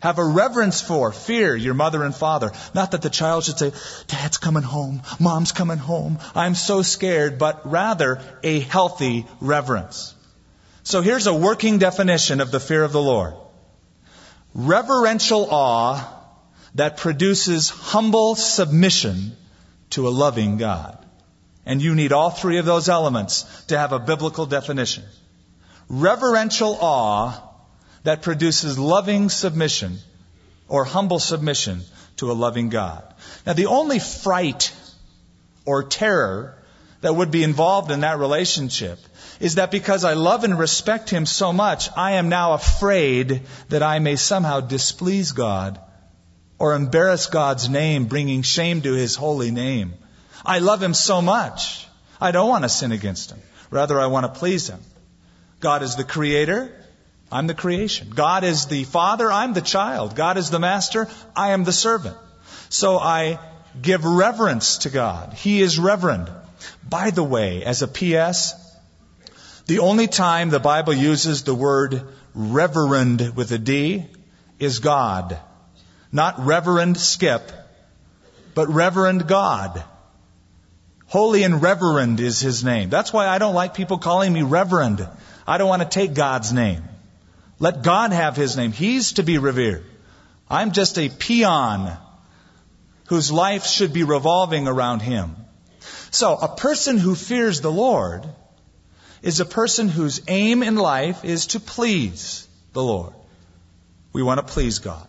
Have 0.00 0.18
a 0.18 0.24
reverence 0.24 0.80
for, 0.80 1.12
fear 1.12 1.54
your 1.54 1.74
mother 1.74 2.02
and 2.02 2.14
father. 2.14 2.52
Not 2.74 2.92
that 2.92 3.02
the 3.02 3.10
child 3.10 3.44
should 3.44 3.58
say, 3.58 3.72
Dad's 4.08 4.38
coming 4.38 4.62
home, 4.62 5.02
Mom's 5.18 5.52
coming 5.52 5.78
home, 5.78 6.18
I'm 6.34 6.54
so 6.54 6.82
scared, 6.82 7.38
but 7.38 7.70
rather 7.70 8.20
a 8.42 8.60
healthy 8.60 9.26
reverence. 9.40 10.15
So 10.86 11.02
here's 11.02 11.26
a 11.26 11.34
working 11.34 11.78
definition 11.78 12.40
of 12.40 12.52
the 12.52 12.60
fear 12.60 12.84
of 12.84 12.92
the 12.92 13.02
Lord. 13.02 13.34
Reverential 14.54 15.48
awe 15.50 16.22
that 16.76 16.98
produces 16.98 17.68
humble 17.68 18.36
submission 18.36 19.36
to 19.90 20.06
a 20.06 20.10
loving 20.10 20.58
God. 20.58 21.04
And 21.64 21.82
you 21.82 21.96
need 21.96 22.12
all 22.12 22.30
three 22.30 22.58
of 22.58 22.66
those 22.66 22.88
elements 22.88 23.64
to 23.64 23.76
have 23.76 23.90
a 23.92 23.98
biblical 23.98 24.46
definition. 24.46 25.02
Reverential 25.88 26.78
awe 26.80 27.42
that 28.04 28.22
produces 28.22 28.78
loving 28.78 29.28
submission 29.28 29.98
or 30.68 30.84
humble 30.84 31.18
submission 31.18 31.80
to 32.18 32.30
a 32.30 32.38
loving 32.44 32.68
God. 32.68 33.02
Now 33.44 33.54
the 33.54 33.66
only 33.66 33.98
fright 33.98 34.72
or 35.64 35.82
terror 35.82 36.56
that 37.00 37.14
would 37.14 37.30
be 37.30 37.42
involved 37.42 37.90
in 37.90 38.00
that 38.00 38.18
relationship 38.18 38.98
is 39.40 39.56
that 39.56 39.70
because 39.70 40.04
I 40.04 40.14
love 40.14 40.44
and 40.44 40.58
respect 40.58 41.10
him 41.10 41.26
so 41.26 41.52
much, 41.52 41.90
I 41.96 42.12
am 42.12 42.28
now 42.28 42.54
afraid 42.54 43.42
that 43.68 43.82
I 43.82 43.98
may 43.98 44.16
somehow 44.16 44.60
displease 44.60 45.32
God 45.32 45.78
or 46.58 46.74
embarrass 46.74 47.26
God's 47.26 47.68
name, 47.68 48.06
bringing 48.06 48.42
shame 48.42 48.80
to 48.82 48.92
his 48.94 49.14
holy 49.14 49.50
name. 49.50 49.94
I 50.44 50.60
love 50.60 50.82
him 50.82 50.94
so 50.94 51.20
much. 51.20 51.86
I 52.20 52.30
don't 52.30 52.48
want 52.48 52.64
to 52.64 52.68
sin 52.68 52.92
against 52.92 53.30
him. 53.30 53.40
Rather, 53.70 54.00
I 54.00 54.06
want 54.06 54.32
to 54.32 54.38
please 54.38 54.68
him. 54.68 54.80
God 55.60 55.82
is 55.82 55.96
the 55.96 56.04
creator. 56.04 56.72
I'm 57.30 57.46
the 57.46 57.54
creation. 57.54 58.10
God 58.14 58.44
is 58.44 58.66
the 58.66 58.84
father. 58.84 59.30
I'm 59.30 59.52
the 59.52 59.60
child. 59.60 60.14
God 60.14 60.38
is 60.38 60.50
the 60.50 60.60
master. 60.60 61.08
I 61.34 61.50
am 61.50 61.64
the 61.64 61.72
servant. 61.72 62.16
So 62.68 62.98
I 62.98 63.38
give 63.80 64.04
reverence 64.04 64.78
to 64.78 64.90
God. 64.90 65.34
He 65.34 65.60
is 65.60 65.78
reverend. 65.78 66.30
By 66.88 67.10
the 67.10 67.24
way, 67.24 67.64
as 67.64 67.82
a 67.82 67.88
PS, 67.88 68.54
the 69.66 69.80
only 69.80 70.06
time 70.06 70.50
the 70.50 70.60
Bible 70.60 70.94
uses 70.94 71.42
the 71.42 71.54
word 71.54 72.02
reverend 72.34 73.34
with 73.34 73.50
a 73.52 73.58
D 73.58 74.06
is 74.58 74.78
God. 74.78 75.38
Not 76.12 76.44
Reverend 76.44 76.96
Skip, 76.96 77.50
but 78.54 78.68
Reverend 78.68 79.26
God. 79.26 79.82
Holy 81.06 81.42
and 81.42 81.62
Reverend 81.62 82.20
is 82.20 82.40
his 82.40 82.64
name. 82.64 82.90
That's 82.90 83.12
why 83.12 83.26
I 83.28 83.38
don't 83.38 83.54
like 83.54 83.74
people 83.74 83.98
calling 83.98 84.32
me 84.32 84.42
Reverend. 84.42 85.06
I 85.46 85.58
don't 85.58 85.68
want 85.68 85.82
to 85.82 85.88
take 85.88 86.14
God's 86.14 86.52
name. 86.52 86.82
Let 87.58 87.82
God 87.82 88.12
have 88.12 88.36
his 88.36 88.56
name. 88.56 88.72
He's 88.72 89.12
to 89.12 89.22
be 89.22 89.38
revered. 89.38 89.84
I'm 90.48 90.72
just 90.72 90.98
a 90.98 91.08
peon 91.08 91.96
whose 93.06 93.32
life 93.32 93.66
should 93.66 93.92
be 93.92 94.02
revolving 94.02 94.68
around 94.68 95.00
him. 95.00 95.36
So, 96.16 96.34
a 96.34 96.48
person 96.48 96.96
who 96.96 97.14
fears 97.14 97.60
the 97.60 97.70
Lord 97.70 98.26
is 99.20 99.40
a 99.40 99.44
person 99.44 99.90
whose 99.90 100.22
aim 100.28 100.62
in 100.62 100.76
life 100.76 101.26
is 101.26 101.48
to 101.48 101.60
please 101.60 102.48
the 102.72 102.82
Lord. 102.82 103.12
We 104.14 104.22
want 104.22 104.38
to 104.40 104.50
please 104.50 104.78
God. 104.78 105.06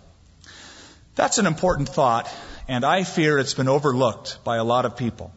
That's 1.16 1.38
an 1.38 1.46
important 1.46 1.88
thought, 1.88 2.30
and 2.68 2.84
I 2.84 3.06
fear 3.06 3.40
it's 3.40 3.54
been 3.54 3.70
overlooked 3.70 4.40
by 4.44 4.58
a 4.58 4.66
lot 4.66 4.84
of 4.84 4.98
people. 4.98 5.32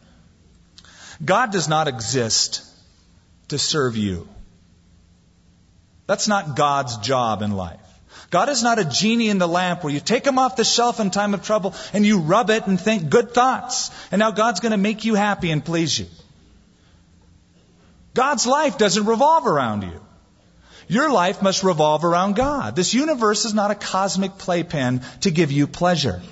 God 1.25 1.53
does 1.53 1.69
not 1.69 1.87
exist 1.87 2.65
to 3.51 3.57
serve 3.57 3.97
you. 3.97 4.29
That's 6.09 6.27
not 6.27 6.57
God's 6.57 6.97
job 6.97 7.43
in 7.43 7.53
life. 7.53 7.90
God 8.31 8.49
is 8.49 8.63
not 8.63 8.79
a 8.79 8.85
genie 8.85 9.29
in 9.29 9.39
the 9.39 9.49
lamp 9.49 9.83
where 9.83 9.93
you 9.93 9.99
take 9.99 10.25
him 10.25 10.39
off 10.39 10.55
the 10.55 10.65
shelf 10.65 11.01
in 11.01 11.11
time 11.11 11.35
of 11.35 11.43
trouble 11.43 11.75
and 11.93 12.07
you 12.07 12.21
rub 12.21 12.51
it 12.51 12.67
and 12.69 12.81
think 12.81 13.11
good 13.11 13.35
thoughts. 13.35 13.91
And 14.13 14.21
now 14.21 14.31
God's 14.31 14.61
going 14.61 14.71
to 14.71 14.79
make 14.79 15.05
you 15.05 15.17
happy 15.17 15.51
and 15.51 15.65
please 15.65 15.99
you. 15.99 16.07
God's 18.15 18.47
life 18.47 18.79
doesn't 18.79 19.05
revolve 19.07 19.47
around 19.47 19.83
you. 19.83 20.01
Your 20.87 21.11
life 21.11 21.43
must 21.43 21.65
revolve 21.65 22.05
around 22.05 22.35
God. 22.37 22.77
This 22.77 22.95
universe 22.95 23.45
is 23.45 23.55
not 23.55 23.71
a 23.71 23.77
cosmic 23.77 24.39
playpen 24.39 25.03
to 25.21 25.31
give 25.31 25.53
you 25.53 25.67
pleasure. 25.67 26.23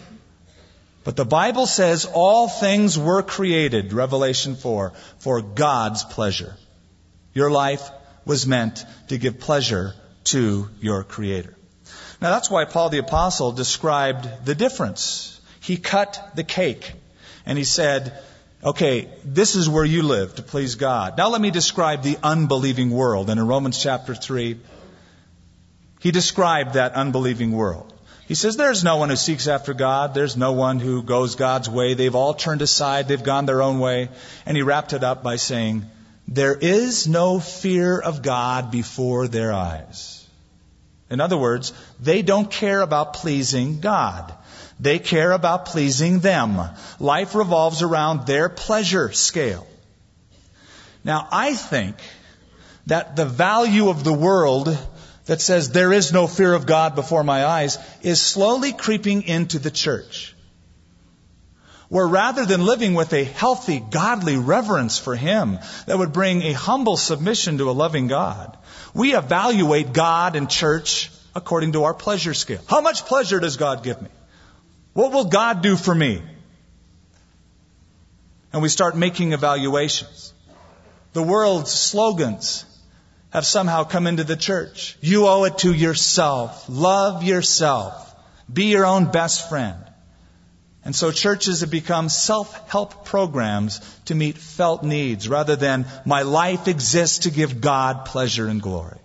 But 1.05 1.17
the 1.17 1.25
Bible 1.25 1.67
says 1.67 2.07
all 2.12 2.49
things 2.49 2.99
were 2.99 3.23
created, 3.23 3.93
Revelation 3.93 4.57
4, 4.57 4.93
for 5.19 5.40
God's 5.40 6.05
pleasure. 6.05 6.57
Your 7.35 7.50
life 7.50 7.88
was 8.25 8.47
meant 8.47 8.85
to 9.09 9.19
give 9.19 9.38
pleasure 9.40 9.95
to 10.25 10.69
your 10.81 11.05
Creator. 11.05 11.58
Now 12.21 12.31
that's 12.31 12.51
why 12.51 12.65
Paul 12.65 12.89
the 12.89 12.99
Apostle 12.99 13.53
described 13.53 14.45
the 14.45 14.55
difference. 14.55 15.41
He 15.61 15.77
cut 15.77 16.33
the 16.35 16.45
cake 16.45 16.93
and 17.47 17.57
he 17.57 17.65
said, 17.65 18.19
okay, 18.63 19.09
this 19.25 19.55
is 19.55 19.69
where 19.69 19.85
you 19.85 20.03
live 20.03 20.35
to 20.37 20.43
please 20.43 20.75
God. 20.75 21.17
Now 21.17 21.29
let 21.29 21.41
me 21.41 21.51
describe 21.51 22.03
the 22.03 22.19
unbelieving 22.23 22.91
world. 22.91 23.31
And 23.31 23.39
in 23.39 23.47
Romans 23.47 23.81
chapter 23.81 24.15
3, 24.15 24.59
he 26.01 26.11
described 26.11 26.75
that 26.75 26.95
unbelieving 26.95 27.53
world. 27.53 27.93
He 28.27 28.35
says, 28.35 28.57
There's 28.57 28.85
no 28.85 28.99
one 28.99 29.09
who 29.09 29.17
seeks 29.17 29.49
after 29.49 29.73
God. 29.73 30.13
There's 30.13 30.37
no 30.37 30.53
one 30.53 30.81
who 30.81 31.03
goes 31.03 31.35
God's 31.35 31.71
way. 31.71 31.95
They've 31.95 32.15
all 32.15 32.35
turned 32.35 32.61
aside. 32.61 33.09
They've 33.09 33.23
gone 33.23 33.47
their 33.47 33.63
own 33.63 33.81
way. 33.81 34.11
And 34.45 34.57
he 34.57 34.63
wrapped 34.63 34.93
it 34.93 35.03
up 35.03 35.23
by 35.23 35.37
saying, 35.37 35.87
There 36.29 36.55
is 36.55 37.09
no 37.09 37.41
fear 37.41 37.99
of 37.99 38.21
God 38.23 38.71
before 38.71 39.29
their 39.29 39.53
eyes. 39.53 40.18
In 41.11 41.21
other 41.21 41.38
words, 41.38 41.73
they 42.00 42.23
don't 42.23 42.50
care 42.50 42.81
about 42.81 43.15
pleasing 43.15 43.81
God. 43.81 44.33
They 44.81 44.99
care 44.99 45.33
about 45.33 45.67
pleasing 45.67 46.21
them. 46.21 46.61
Life 47.00 47.35
revolves 47.35 47.83
around 47.83 48.27
their 48.27 48.49
pleasure 48.49 49.12
scale. 49.12 49.67
Now, 51.05 51.27
I 51.33 51.55
think 51.55 51.97
that 52.87 53.17
the 53.17 53.25
value 53.25 53.88
of 53.88 54.05
the 54.05 54.12
world 54.12 54.77
that 55.27 55.41
says 55.41 55.71
there 55.71 55.93
is 55.93 56.12
no 56.12 56.27
fear 56.27 56.55
of 56.55 56.67
God 56.67 56.95
before 56.95 57.23
my 57.23 57.45
eyes 57.45 57.79
is 58.03 58.21
slowly 58.21 58.73
creeping 58.73 59.23
into 59.23 59.59
the 59.59 59.71
church. 59.71 60.35
Where 61.88 62.07
rather 62.07 62.45
than 62.45 62.67
living 62.67 62.95
with 62.95 63.12
a 63.12 63.25
healthy, 63.25 63.81
godly 63.81 64.37
reverence 64.37 64.99
for 64.99 65.17
Him 65.17 65.59
that 65.87 65.99
would 65.99 66.12
bring 66.12 66.43
a 66.43 66.53
humble 66.53 66.97
submission 66.97 67.59
to 67.59 67.71
a 67.71 67.73
loving 67.73 68.09
God, 68.09 68.57
we 68.99 69.14
evaluate 69.14 69.93
God 69.93 70.35
and 70.35 70.50
church 70.50 71.11
according 71.33 71.73
to 71.73 71.85
our 71.85 71.95
pleasure 71.95 72.35
scale. 72.35 72.61
How 72.69 72.81
much 72.81 73.05
pleasure 73.05 73.38
does 73.38 73.57
God 73.57 73.85
give 73.85 74.02
me? 74.02 74.09
What 74.93 75.12
will 75.12 75.26
God 75.26 75.62
do 75.62 75.76
for 75.76 75.95
me? 75.95 76.21
And 78.52 78.61
we 78.61 78.69
start 78.69 78.97
making 78.97 79.35
evaluations. 79.35 80.33
The 81.12 81.23
world's 81.23 81.71
slogans 81.71 82.64
have 83.31 83.47
somehow 83.47 83.85
come 83.85 84.09
into 84.09 84.25
the 84.25 84.37
church. 84.37 84.99
You 85.00 85.28
owe 85.28 85.45
it 85.45 85.59
to 85.59 85.73
yourself. 85.73 86.64
Love 86.69 87.23
yourself. 87.23 88.12
Be 88.52 88.64
your 88.64 88.85
own 88.85 89.12
best 89.12 89.49
friend. 89.49 89.78
And 90.85 90.95
so 90.95 91.11
churches 91.11 91.61
have 91.61 91.71
become 91.71 92.09
self-help 92.09 93.05
programs 93.05 93.81
to 94.07 94.15
meet 94.15 94.39
felt 94.39 94.83
needs 94.83 95.29
rather 95.29 95.57
than 95.57 95.87
my 96.07 96.23
life 96.23 96.69
exists 96.69 97.21
to 97.21 97.31
give 97.31 97.61
God 97.61 98.05
pleasure 98.05 98.47
and 98.47 98.63
glory. 98.63 98.99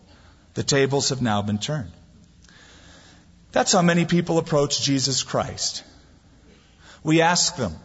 The 0.53 0.63
tables 0.63 1.09
have 1.09 1.21
now 1.21 1.41
been 1.41 1.57
turned. 1.57 1.91
That's 3.51 3.71
how 3.71 3.81
many 3.81 4.05
people 4.05 4.37
approach 4.37 4.81
Jesus 4.81 5.23
Christ. 5.23 5.83
We 7.03 7.21
ask 7.21 7.55
them, 7.55 7.75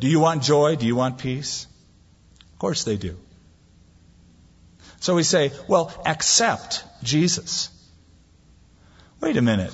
do 0.00 0.08
you 0.08 0.20
want 0.20 0.42
joy? 0.42 0.76
Do 0.76 0.86
you 0.86 0.96
want 0.96 1.18
peace? 1.18 1.66
Of 2.52 2.58
course 2.58 2.84
they 2.84 2.96
do. 2.96 3.16
So 5.00 5.14
we 5.14 5.22
say, 5.22 5.52
well, 5.68 5.92
accept 6.06 6.82
Jesus. 7.02 7.68
Wait 9.20 9.36
a 9.36 9.42
minute. 9.42 9.72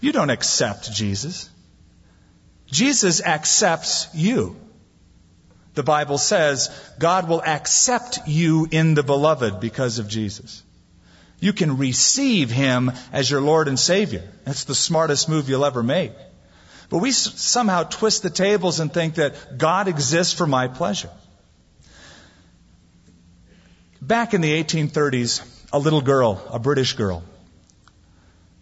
You 0.00 0.12
don't 0.12 0.30
accept 0.30 0.92
Jesus. 0.92 1.48
Jesus 2.70 3.22
accepts 3.22 4.08
you. 4.14 4.56
The 5.74 5.82
Bible 5.82 6.18
says 6.18 6.70
God 6.98 7.28
will 7.28 7.42
accept 7.42 8.26
you 8.26 8.66
in 8.70 8.94
the 8.94 9.02
beloved 9.02 9.60
because 9.60 9.98
of 9.98 10.08
Jesus. 10.08 10.62
You 11.40 11.52
can 11.52 11.78
receive 11.78 12.50
Him 12.50 12.90
as 13.12 13.30
your 13.30 13.40
Lord 13.40 13.68
and 13.68 13.78
Savior. 13.78 14.28
That's 14.44 14.64
the 14.64 14.74
smartest 14.74 15.28
move 15.28 15.48
you'll 15.48 15.64
ever 15.64 15.82
make. 15.82 16.12
But 16.90 16.98
we 16.98 17.12
somehow 17.12 17.84
twist 17.84 18.22
the 18.22 18.30
tables 18.30 18.80
and 18.80 18.92
think 18.92 19.16
that 19.16 19.58
God 19.58 19.88
exists 19.88 20.32
for 20.32 20.46
my 20.46 20.68
pleasure. 20.68 21.10
Back 24.00 24.32
in 24.32 24.40
the 24.40 24.62
1830s, 24.62 25.42
a 25.72 25.78
little 25.78 26.00
girl, 26.00 26.42
a 26.50 26.58
British 26.58 26.94
girl, 26.94 27.22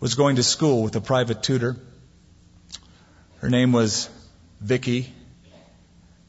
was 0.00 0.14
going 0.14 0.37
to 0.37 0.42
school 0.42 0.83
with 0.83 0.96
a 0.96 1.00
private 1.00 1.42
tutor. 1.42 1.76
Her 3.38 3.51
name 3.51 3.72
was 3.72 4.09
Vicky. 4.61 5.12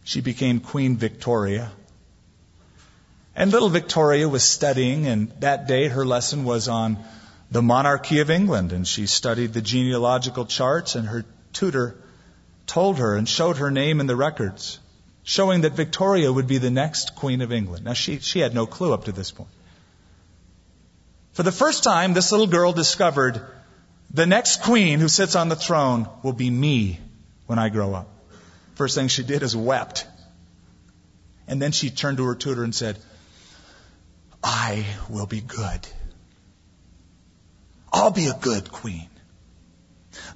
She 0.04 0.22
became 0.22 0.60
Queen 0.60 0.98
Victoria. 0.98 1.72
And 3.36 3.52
little 3.52 3.70
Victoria 3.70 4.28
was 4.28 4.44
studying, 4.44 5.08
and 5.08 5.32
that 5.40 5.68
day 5.68 5.88
her 5.88 6.06
lesson 6.06 6.44
was 6.44 6.68
on 6.68 6.98
the 7.52 7.62
monarchy 7.62 8.20
of 8.20 8.30
England, 8.30 8.74
and 8.74 8.88
she 8.88 9.06
studied 9.06 9.54
the 9.54 9.62
genealogical 9.62 10.46
charts, 10.46 10.96
and 10.96 11.08
her 11.08 11.26
tutor 11.54 11.96
told 12.66 12.98
her 12.98 13.16
and 13.16 13.28
showed 13.28 13.58
her 13.58 13.72
name 13.72 14.00
in 14.00 14.08
the 14.08 14.16
records 14.16 14.80
showing 15.28 15.62
that 15.62 15.74
Victoria 15.74 16.32
would 16.32 16.48
be 16.48 16.58
the 16.58 16.72
next 16.72 17.14
Queen 17.14 17.42
of 17.42 17.52
England. 17.52 17.84
Now, 17.84 17.92
she, 17.92 18.20
she 18.20 18.40
had 18.40 18.56
no 18.56 18.66
clue 18.66 18.94
up 18.94 19.04
to 19.06 19.12
this 19.12 19.30
point. 19.30 19.50
For 21.34 21.44
the 21.44 21.52
first 21.52 21.84
time, 21.84 22.14
this 22.14 22.32
little 22.32 22.48
girl 22.48 22.72
discovered 22.72 23.46
the 24.12 24.26
next 24.26 24.64
queen 24.64 25.00
who 25.00 25.08
sits 25.08 25.36
on 25.36 25.50
the 25.50 25.56
throne 25.56 26.08
will 26.24 26.34
be 26.34 26.50
me 26.50 27.00
when 27.46 27.60
I 27.60 27.70
grow 27.70 27.94
up. 27.94 28.10
First 28.76 28.96
thing 28.96 29.08
she 29.08 29.24
did 29.24 29.44
is 29.44 29.56
wept. 29.56 30.06
And 31.48 31.62
then 31.62 31.72
she 31.72 31.90
turned 31.90 32.18
to 32.18 32.26
her 32.26 32.36
tutor 32.36 32.64
and 32.64 32.76
said, 32.76 32.98
I 34.44 34.86
will 35.10 35.26
be 35.26 35.42
good. 35.42 35.88
I'll 37.92 38.12
be 38.12 38.28
a 38.28 38.34
good 38.34 38.72
queen. 38.72 39.10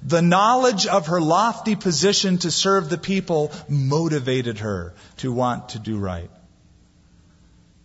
The 0.02 0.22
knowledge 0.22 0.86
of 0.86 1.06
her 1.08 1.20
lofty 1.20 1.76
position 1.76 2.38
to 2.38 2.50
serve 2.50 2.88
the 2.88 2.98
people 2.98 3.52
motivated 3.68 4.58
her 4.58 4.94
to 5.18 5.32
want 5.32 5.70
to 5.70 5.78
do 5.78 5.98
right. 5.98 6.30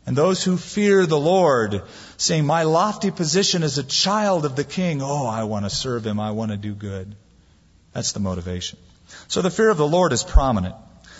And 0.07 0.15
those 0.15 0.41
who 0.41 0.55
fear 0.55 1.05
the 1.05 1.19
Lord, 1.19 1.83
saying, 2.15 2.45
My 2.45 2.63
lofty 2.63 3.11
position 3.11 3.61
as 3.61 3.77
a 3.77 3.83
child 3.83 4.45
of 4.45 4.55
the 4.55 4.63
king, 4.63 5.01
oh, 5.01 5.27
I 5.27 5.43
want 5.43 5.65
to 5.65 5.69
serve 5.69 6.07
him, 6.07 6.17
I 6.17 6.31
want 6.31 6.51
to 6.51 6.57
do 6.57 6.73
good. 6.73 7.13
That's 7.91 8.13
the 8.13 8.21
motivation. 8.21 8.79
So 9.27 9.41
the 9.41 9.51
fear 9.51 9.69
of 9.69 9.75
the 9.75 9.87
Lord 9.87 10.13
is 10.13 10.23
prominent. 10.23 10.75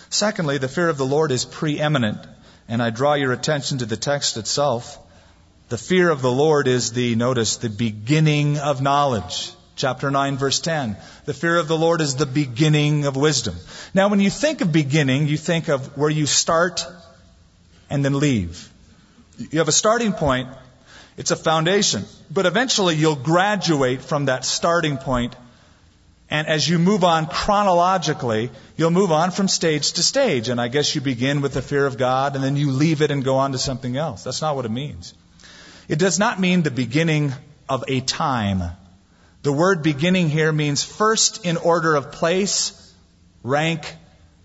Secondly, 0.10 0.58
the 0.58 0.70
fear 0.70 0.88
of 0.88 0.98
the 0.98 1.06
Lord 1.06 1.34
is 1.34 1.44
preeminent. 1.44 2.26
And 2.70 2.82
I 2.82 2.90
draw 2.90 3.16
your 3.16 3.34
attention 3.34 3.80
to 3.80 3.86
the 3.86 3.98
text 3.98 4.38
itself. 4.38 4.98
The 5.68 5.78
fear 5.78 6.10
of 6.10 6.22
the 6.22 6.32
Lord 6.32 6.70
is 6.70 6.94
the, 6.94 7.16
notice, 7.16 7.58
the 7.58 7.70
beginning 7.70 8.58
of 8.58 8.82
knowledge. 8.82 9.52
Chapter 9.76 10.10
9 10.10 10.38
verse 10.38 10.62
10. 10.62 10.96
The 11.26 11.34
fear 11.34 11.58
of 11.58 11.68
the 11.68 11.78
Lord 11.78 12.00
is 12.00 12.16
the 12.16 12.26
beginning 12.26 13.06
of 13.06 13.18
wisdom. 13.18 13.56
Now 13.94 14.08
when 14.08 14.22
you 14.22 14.30
think 14.30 14.62
of 14.62 14.72
beginning, 14.72 15.28
you 15.28 15.36
think 15.36 15.68
of 15.68 15.98
where 15.98 16.10
you 16.10 16.26
start 16.26 16.88
and 17.90 18.04
then 18.04 18.18
leave. 18.18 18.70
You 19.38 19.60
have 19.60 19.68
a 19.68 19.74
starting 19.74 20.14
point. 20.14 20.50
It's 21.18 21.32
a 21.32 21.36
foundation. 21.36 22.06
But 22.32 22.46
eventually 22.46 22.96
you'll 22.96 23.16
graduate 23.16 24.02
from 24.02 24.26
that 24.26 24.46
starting 24.46 24.98
point 24.98 25.36
and 26.30 26.48
as 26.48 26.68
you 26.68 26.78
move 26.78 27.04
on 27.04 27.28
chronologically, 27.28 28.50
you'll 28.76 28.92
move 28.92 29.12
on 29.12 29.32
from 29.32 29.48
stage 29.48 29.94
to 29.94 30.04
stage. 30.04 30.50
And 30.50 30.60
I 30.60 30.68
guess 30.68 30.94
you 30.94 31.00
begin 31.00 31.42
with 31.42 31.54
the 31.54 31.62
fear 31.62 31.86
of 31.86 31.98
God 31.98 32.36
and 32.36 32.44
then 32.44 32.58
you 32.58 32.72
leave 32.72 33.02
it 33.02 33.12
and 33.12 33.24
go 33.24 33.38
on 33.38 33.54
to 33.54 33.58
something 33.58 33.96
else. 33.96 34.24
That's 34.24 34.42
not 34.42 34.56
what 34.56 34.66
it 34.66 34.72
means. 34.72 35.14
It 35.88 36.00
does 36.00 36.20
not 36.20 36.40
mean 36.40 36.64
the 36.64 36.72
beginning 36.72 37.32
of 37.70 37.86
a 37.88 38.02
time. 38.02 38.62
The 39.44 39.54
word 39.54 39.84
beginning 39.84 40.30
here 40.30 40.52
means 40.52 40.84
first 40.84 41.46
in 41.46 41.56
order 41.56 41.96
of 41.96 42.12
place, 42.12 42.94
rank, 43.42 43.96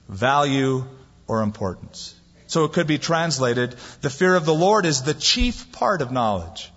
value, 0.09 0.85
or 1.27 1.43
importance. 1.43 2.15
So 2.53 2.65
it 2.67 2.75
could 2.75 2.87
be 2.87 2.99
translated, 2.99 3.77
the 4.03 4.11
fear 4.11 4.35
of 4.35 4.45
the 4.45 4.53
Lord 4.53 4.85
is 4.85 5.01
the 5.01 5.15
chief 5.15 5.73
part 5.73 6.03
of 6.03 6.13
knowledge. 6.13 6.71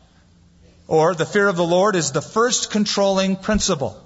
Or 0.87 1.13
the 1.13 1.25
fear 1.25 1.49
of 1.49 1.57
the 1.57 1.65
Lord 1.65 1.97
is 1.97 2.13
the 2.13 2.21
first 2.21 2.71
controlling 2.71 3.35
principle. 3.35 4.01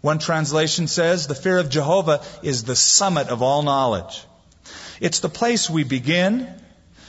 One 0.00 0.20
translation 0.20 0.86
says, 0.86 1.26
the 1.26 1.34
fear 1.34 1.58
of 1.58 1.70
Jehovah 1.70 2.22
is 2.44 2.62
the 2.62 2.76
summit 2.76 3.30
of 3.30 3.42
all 3.42 3.64
knowledge. 3.64 4.22
It's 5.00 5.18
the 5.18 5.28
place 5.28 5.68
we 5.68 5.82
begin, 5.82 6.48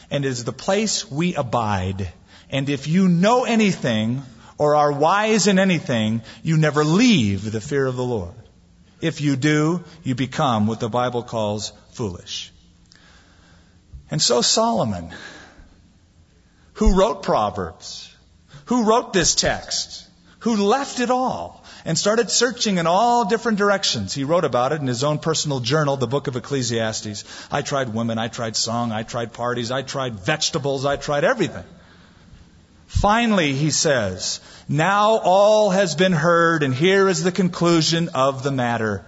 and 0.10 0.26
it 0.26 0.28
is 0.28 0.44
the 0.44 0.52
place 0.52 1.12
we 1.12 1.36
abide. 1.36 2.12
And 2.50 2.70
if 2.70 2.88
you 2.88 3.08
know 3.08 3.44
anything, 3.44 4.24
or 4.58 4.74
are 4.74 4.92
wise 4.92 5.46
in 5.46 5.60
anything, 5.60 6.24
you 6.42 6.58
never 6.58 6.84
leave 6.84 7.52
the 7.52 7.62
fear 7.62 7.86
of 7.86 7.96
the 7.96 8.04
Lord. 8.04 8.34
If 9.02 9.22
you 9.22 9.36
do, 9.36 9.84
you 10.04 10.16
become 10.16 10.66
what 10.66 10.80
the 10.80 10.90
Bible 10.90 11.22
calls 11.22 11.74
foolish. 11.92 12.52
And 14.10 14.22
so 14.22 14.42
Solomon, 14.42 15.14
Who 16.74 16.96
wrote 16.98 17.24
Proverbs? 17.24 18.14
Who 18.66 18.84
wrote 18.84 19.14
this 19.14 19.36
text? 19.36 20.08
Who 20.40 20.68
left 20.68 21.00
it 21.00 21.10
all 21.10 21.64
and 21.86 21.98
started 21.98 22.30
searching 22.30 22.78
in 22.78 22.86
all 22.86 23.26
different 23.26 23.58
directions? 23.58 24.14
He 24.14 24.24
wrote 24.24 24.46
about 24.46 24.72
it 24.72 24.82
in 24.82 24.88
his 24.88 25.04
own 25.04 25.20
personal 25.20 25.60
journal, 25.60 25.98
the 25.98 26.08
book 26.08 26.28
of 26.28 26.36
Ecclesiastes. 26.36 27.24
I 27.52 27.64
tried 27.64 27.94
women, 27.94 28.18
I 28.18 28.28
tried 28.28 28.56
song, 28.56 28.92
I 28.92 29.04
tried 29.04 29.34
parties, 29.34 29.72
I 29.72 29.82
tried 29.82 30.20
vegetables, 30.20 30.86
I 30.86 30.98
tried 30.98 31.24
everything. 31.24 31.66
Finally, 32.88 33.54
he 33.54 33.72
says, 33.72 34.40
now 34.70 35.18
all 35.18 35.72
has 35.72 35.96
been 35.96 36.14
heard, 36.14 36.64
and 36.64 36.74
here 36.74 37.08
is 37.10 37.24
the 37.24 37.32
conclusion 37.32 38.10
of 38.14 38.44
the 38.44 38.52
matter. 38.52 39.06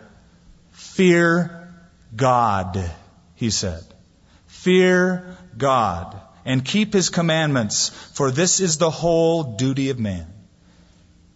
Fear 0.71 1.71
God, 2.15 2.91
he 3.35 3.49
said. 3.49 3.83
Fear 4.69 5.35
God 5.57 6.21
and 6.45 6.63
keep 6.63 6.93
his 6.93 7.09
commandments, 7.09 7.89
for 7.89 8.29
this 8.29 8.59
is 8.59 8.77
the 8.77 8.91
whole 8.91 9.55
duty 9.55 9.89
of 9.89 9.97
man. 9.97 10.27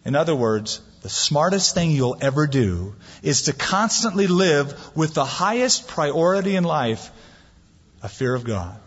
In 0.06 0.16
other 0.16 0.36
words, 0.36 0.82
the 1.02 1.10
smartest 1.10 1.74
thing 1.74 1.90
you'll 1.90 2.20
ever 2.22 2.46
do 2.46 2.94
is 3.24 3.42
to 3.44 3.54
constantly 3.54 4.28
live 4.28 4.96
with 4.96 5.16
the 5.16 5.26
highest 5.26 5.88
priority 5.88 6.56
in 6.56 6.64
life, 6.64 7.10
a 8.04 8.08
fear 8.08 8.36
of 8.36 8.44
God. 8.44 8.80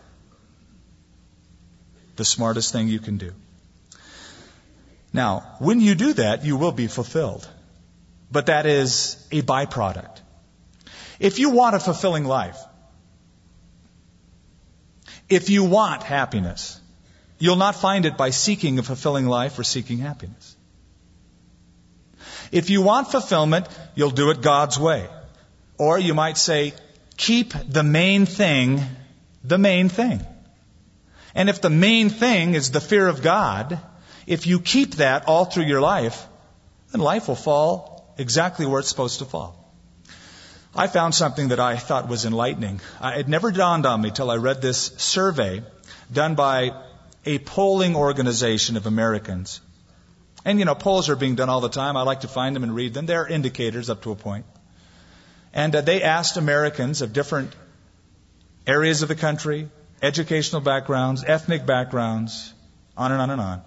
The 2.15 2.25
smartest 2.25 2.73
thing 2.73 2.87
you 2.87 3.01
can 3.01 3.19
do. 3.19 3.33
Now, 5.13 5.57
when 5.59 5.81
you 5.81 5.97
do 5.97 6.13
that, 6.13 6.45
you 6.45 6.57
will 6.57 6.71
be 6.71 6.87
fulfilled. 6.87 7.49
But 8.31 8.47
that 8.47 8.65
is 8.65 9.27
a 9.33 9.43
byproduct. 9.43 10.21
If 11.19 11.41
you 11.41 11.51
want 11.51 11.75
a 11.75 11.81
fulfilling 11.81 12.27
life, 12.27 12.59
if 15.29 15.51
you 15.51 15.65
want 15.65 16.03
happiness, 16.03 16.81
you'll 17.39 17.57
not 17.57 17.77
find 17.77 18.07
it 18.07 18.17
by 18.17 18.31
seeking 18.31 18.79
a 18.79 18.83
fulfilling 18.83 19.27
life 19.27 19.59
or 19.59 19.65
seeking 19.65 19.99
happiness. 19.99 20.57
If 22.53 22.71
you 22.71 22.83
want 22.83 23.11
fulfillment, 23.11 23.67
you'll 23.95 24.11
do 24.11 24.31
it 24.31 24.41
God's 24.41 24.79
way. 24.79 25.09
Or 25.79 25.99
you 25.99 26.15
might 26.15 26.39
say, 26.39 26.75
keep 27.17 27.53
the 27.69 27.83
main 27.83 28.25
thing 28.25 28.81
the 29.47 29.59
main 29.59 29.89
thing. 29.89 30.21
And 31.35 31.49
if 31.49 31.61
the 31.61 31.71
main 31.71 32.11
thing 32.11 32.55
is 32.55 32.71
the 32.71 32.81
fear 32.81 33.07
of 33.07 33.23
God, 33.23 33.79
if 34.27 34.47
you 34.47 34.61
keep 34.61 34.97
that 34.97 35.29
all 35.29 35.45
through 35.45 35.65
your 35.65 35.81
life, 35.81 36.27
then 36.91 37.01
life 37.01 37.29
will 37.29 37.37
fall 37.37 38.15
exactly 38.19 38.67
where 38.67 38.81
it's 38.81 38.89
supposed 38.89 39.21
to 39.21 39.25
fall. 39.25 39.56
I 40.77 40.87
found 40.89 41.15
something 41.15 41.49
that 41.49 41.61
I 41.61 41.77
thought 41.77 42.09
was 42.09 42.27
enlightening. 42.27 42.81
It 43.03 43.29
never 43.29 43.51
dawned 43.51 43.87
on 43.87 44.01
me 44.01 44.11
till 44.11 44.31
I 44.31 44.37
read 44.37 44.61
this 44.61 44.93
survey 44.99 45.63
done 46.13 46.35
by 46.35 46.73
a 47.25 47.39
polling 47.39 47.97
organization 47.97 48.77
of 48.77 48.87
Americans. 48.87 49.61
And 50.45 50.59
you 50.59 50.65
know, 50.65 50.75
polls 50.75 51.09
are 51.09 51.17
being 51.17 51.35
done 51.35 51.49
all 51.49 51.61
the 51.61 51.69
time. 51.69 51.97
I 51.97 52.03
like 52.03 52.21
to 52.21 52.29
find 52.29 52.55
them 52.55 52.63
and 52.63 52.75
read 52.75 52.95
them. 52.95 53.07
They're 53.07 53.27
indicators 53.27 53.91
up 53.91 54.03
to 54.03 54.13
a 54.13 54.17
point. 54.17 54.47
And 55.53 55.75
uh, 55.75 55.81
they 55.81 56.03
asked 56.03 56.37
Americans 56.37 57.03
of 57.03 57.13
different 57.13 57.53
areas 58.67 59.03
of 59.03 59.09
the 59.09 59.17
country, 59.17 59.69
educational 60.03 60.61
backgrounds, 60.61 61.25
ethnic 61.27 61.65
backgrounds, 61.67 62.53
on 62.97 63.13
and 63.13 63.21
on 63.21 63.31
and 63.31 63.41
on, 63.41 63.63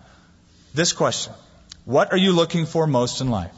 this 0.73 0.93
question. 0.93 1.33
What 1.85 2.11
are 2.13 2.17
you 2.17 2.33
looking 2.33 2.65
for 2.65 2.85
most 2.85 3.19
in 3.19 3.29
life? 3.29 3.55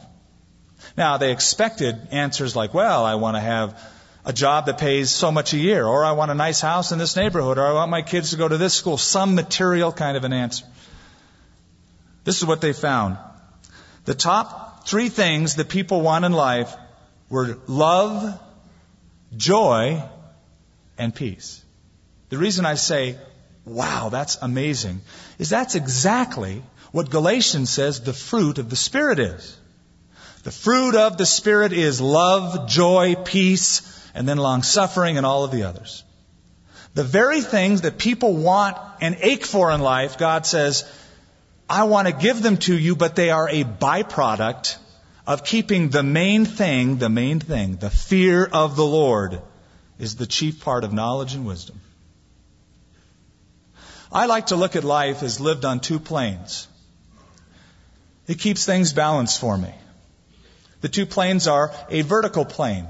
Now, 0.96 1.16
they 1.16 1.32
expected 1.32 2.08
answers 2.10 2.54
like, 2.54 2.74
well, 2.74 3.04
I 3.04 3.14
want 3.16 3.36
to 3.36 3.40
have 3.40 3.80
a 4.24 4.32
job 4.32 4.66
that 4.66 4.78
pays 4.78 5.10
so 5.10 5.32
much 5.32 5.52
a 5.52 5.58
year, 5.58 5.84
or 5.84 6.04
I 6.04 6.12
want 6.12 6.30
a 6.30 6.34
nice 6.34 6.60
house 6.60 6.92
in 6.92 6.98
this 6.98 7.16
neighborhood, 7.16 7.58
or 7.58 7.66
I 7.66 7.72
want 7.72 7.90
my 7.90 8.02
kids 8.02 8.30
to 8.30 8.36
go 8.36 8.46
to 8.46 8.56
this 8.56 8.74
school, 8.74 8.96
some 8.96 9.34
material 9.34 9.90
kind 9.92 10.16
of 10.16 10.24
an 10.24 10.32
answer. 10.32 10.64
This 12.24 12.38
is 12.38 12.44
what 12.44 12.60
they 12.60 12.72
found. 12.72 13.18
The 14.04 14.14
top 14.14 14.86
three 14.86 15.08
things 15.08 15.56
that 15.56 15.68
people 15.68 16.02
want 16.02 16.24
in 16.24 16.32
life 16.32 16.74
were 17.28 17.58
love, 17.66 18.38
joy, 19.36 20.02
and 20.98 21.14
peace. 21.14 21.64
The 22.28 22.38
reason 22.38 22.64
I 22.64 22.74
say, 22.74 23.16
wow, 23.64 24.08
that's 24.08 24.38
amazing, 24.40 25.00
is 25.38 25.50
that's 25.50 25.74
exactly 25.74 26.62
what 26.92 27.10
Galatians 27.10 27.70
says 27.70 28.00
the 28.00 28.12
fruit 28.12 28.58
of 28.58 28.70
the 28.70 28.76
Spirit 28.76 29.18
is. 29.18 29.56
The 30.42 30.50
fruit 30.50 30.96
of 30.96 31.18
the 31.18 31.26
Spirit 31.26 31.72
is 31.72 32.00
love, 32.00 32.68
joy, 32.68 33.14
peace, 33.14 33.82
and 34.14 34.28
then 34.28 34.38
long 34.38 34.62
suffering 34.62 35.16
and 35.16 35.24
all 35.24 35.44
of 35.44 35.52
the 35.52 35.62
others. 35.62 36.02
The 36.94 37.04
very 37.04 37.40
things 37.40 37.82
that 37.82 37.96
people 37.96 38.34
want 38.34 38.76
and 39.00 39.16
ache 39.20 39.44
for 39.44 39.70
in 39.70 39.80
life, 39.80 40.18
God 40.18 40.44
says, 40.44 40.84
I 41.68 41.84
want 41.84 42.08
to 42.08 42.12
give 42.12 42.42
them 42.42 42.58
to 42.58 42.76
you, 42.76 42.96
but 42.96 43.16
they 43.16 43.30
are 43.30 43.48
a 43.48 43.64
byproduct 43.64 44.76
of 45.26 45.44
keeping 45.44 45.88
the 45.88 46.02
main 46.02 46.44
thing, 46.44 46.98
the 46.98 47.08
main 47.08 47.40
thing, 47.40 47.76
the 47.76 47.88
fear 47.88 48.44
of 48.44 48.76
the 48.76 48.84
Lord 48.84 49.40
is 49.98 50.16
the 50.16 50.26
chief 50.26 50.64
part 50.64 50.84
of 50.84 50.92
knowledge 50.92 51.34
and 51.34 51.46
wisdom. 51.46 51.80
I 54.10 54.26
like 54.26 54.48
to 54.48 54.56
look 54.56 54.76
at 54.76 54.84
life 54.84 55.22
as 55.22 55.40
lived 55.40 55.64
on 55.64 55.80
two 55.80 56.00
planes. 56.00 56.66
It 58.26 58.38
keeps 58.38 58.66
things 58.66 58.92
balanced 58.92 59.40
for 59.40 59.56
me. 59.56 59.72
The 60.82 60.88
two 60.88 61.06
planes 61.06 61.46
are 61.46 61.72
a 61.90 62.02
vertical 62.02 62.44
plane, 62.44 62.86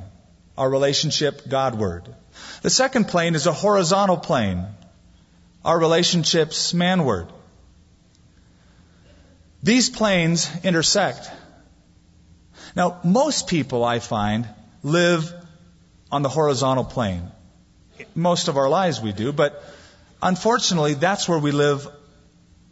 our 0.56 0.68
relationship 0.68 1.46
Godward. 1.46 2.12
The 2.62 2.70
second 2.70 3.08
plane 3.08 3.34
is 3.34 3.46
a 3.46 3.52
horizontal 3.52 4.16
plane, 4.16 4.66
our 5.62 5.78
relationships 5.78 6.72
manward. 6.72 7.28
These 9.62 9.90
planes 9.90 10.50
intersect. 10.64 11.30
Now, 12.74 12.98
most 13.04 13.46
people, 13.46 13.84
I 13.84 13.98
find, 13.98 14.48
live 14.82 15.30
on 16.10 16.22
the 16.22 16.30
horizontal 16.30 16.84
plane. 16.84 17.30
Most 18.14 18.48
of 18.48 18.56
our 18.56 18.70
lives 18.70 19.02
we 19.02 19.12
do, 19.12 19.32
but 19.32 19.62
unfortunately, 20.22 20.94
that's 20.94 21.28
where 21.28 21.38
we 21.38 21.50
live 21.52 21.86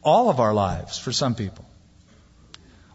all 0.03 0.31
of 0.31 0.41
our 0.41 0.55
lives 0.55 0.99
for 0.99 1.13
some 1.13 1.35
people. 1.35 1.67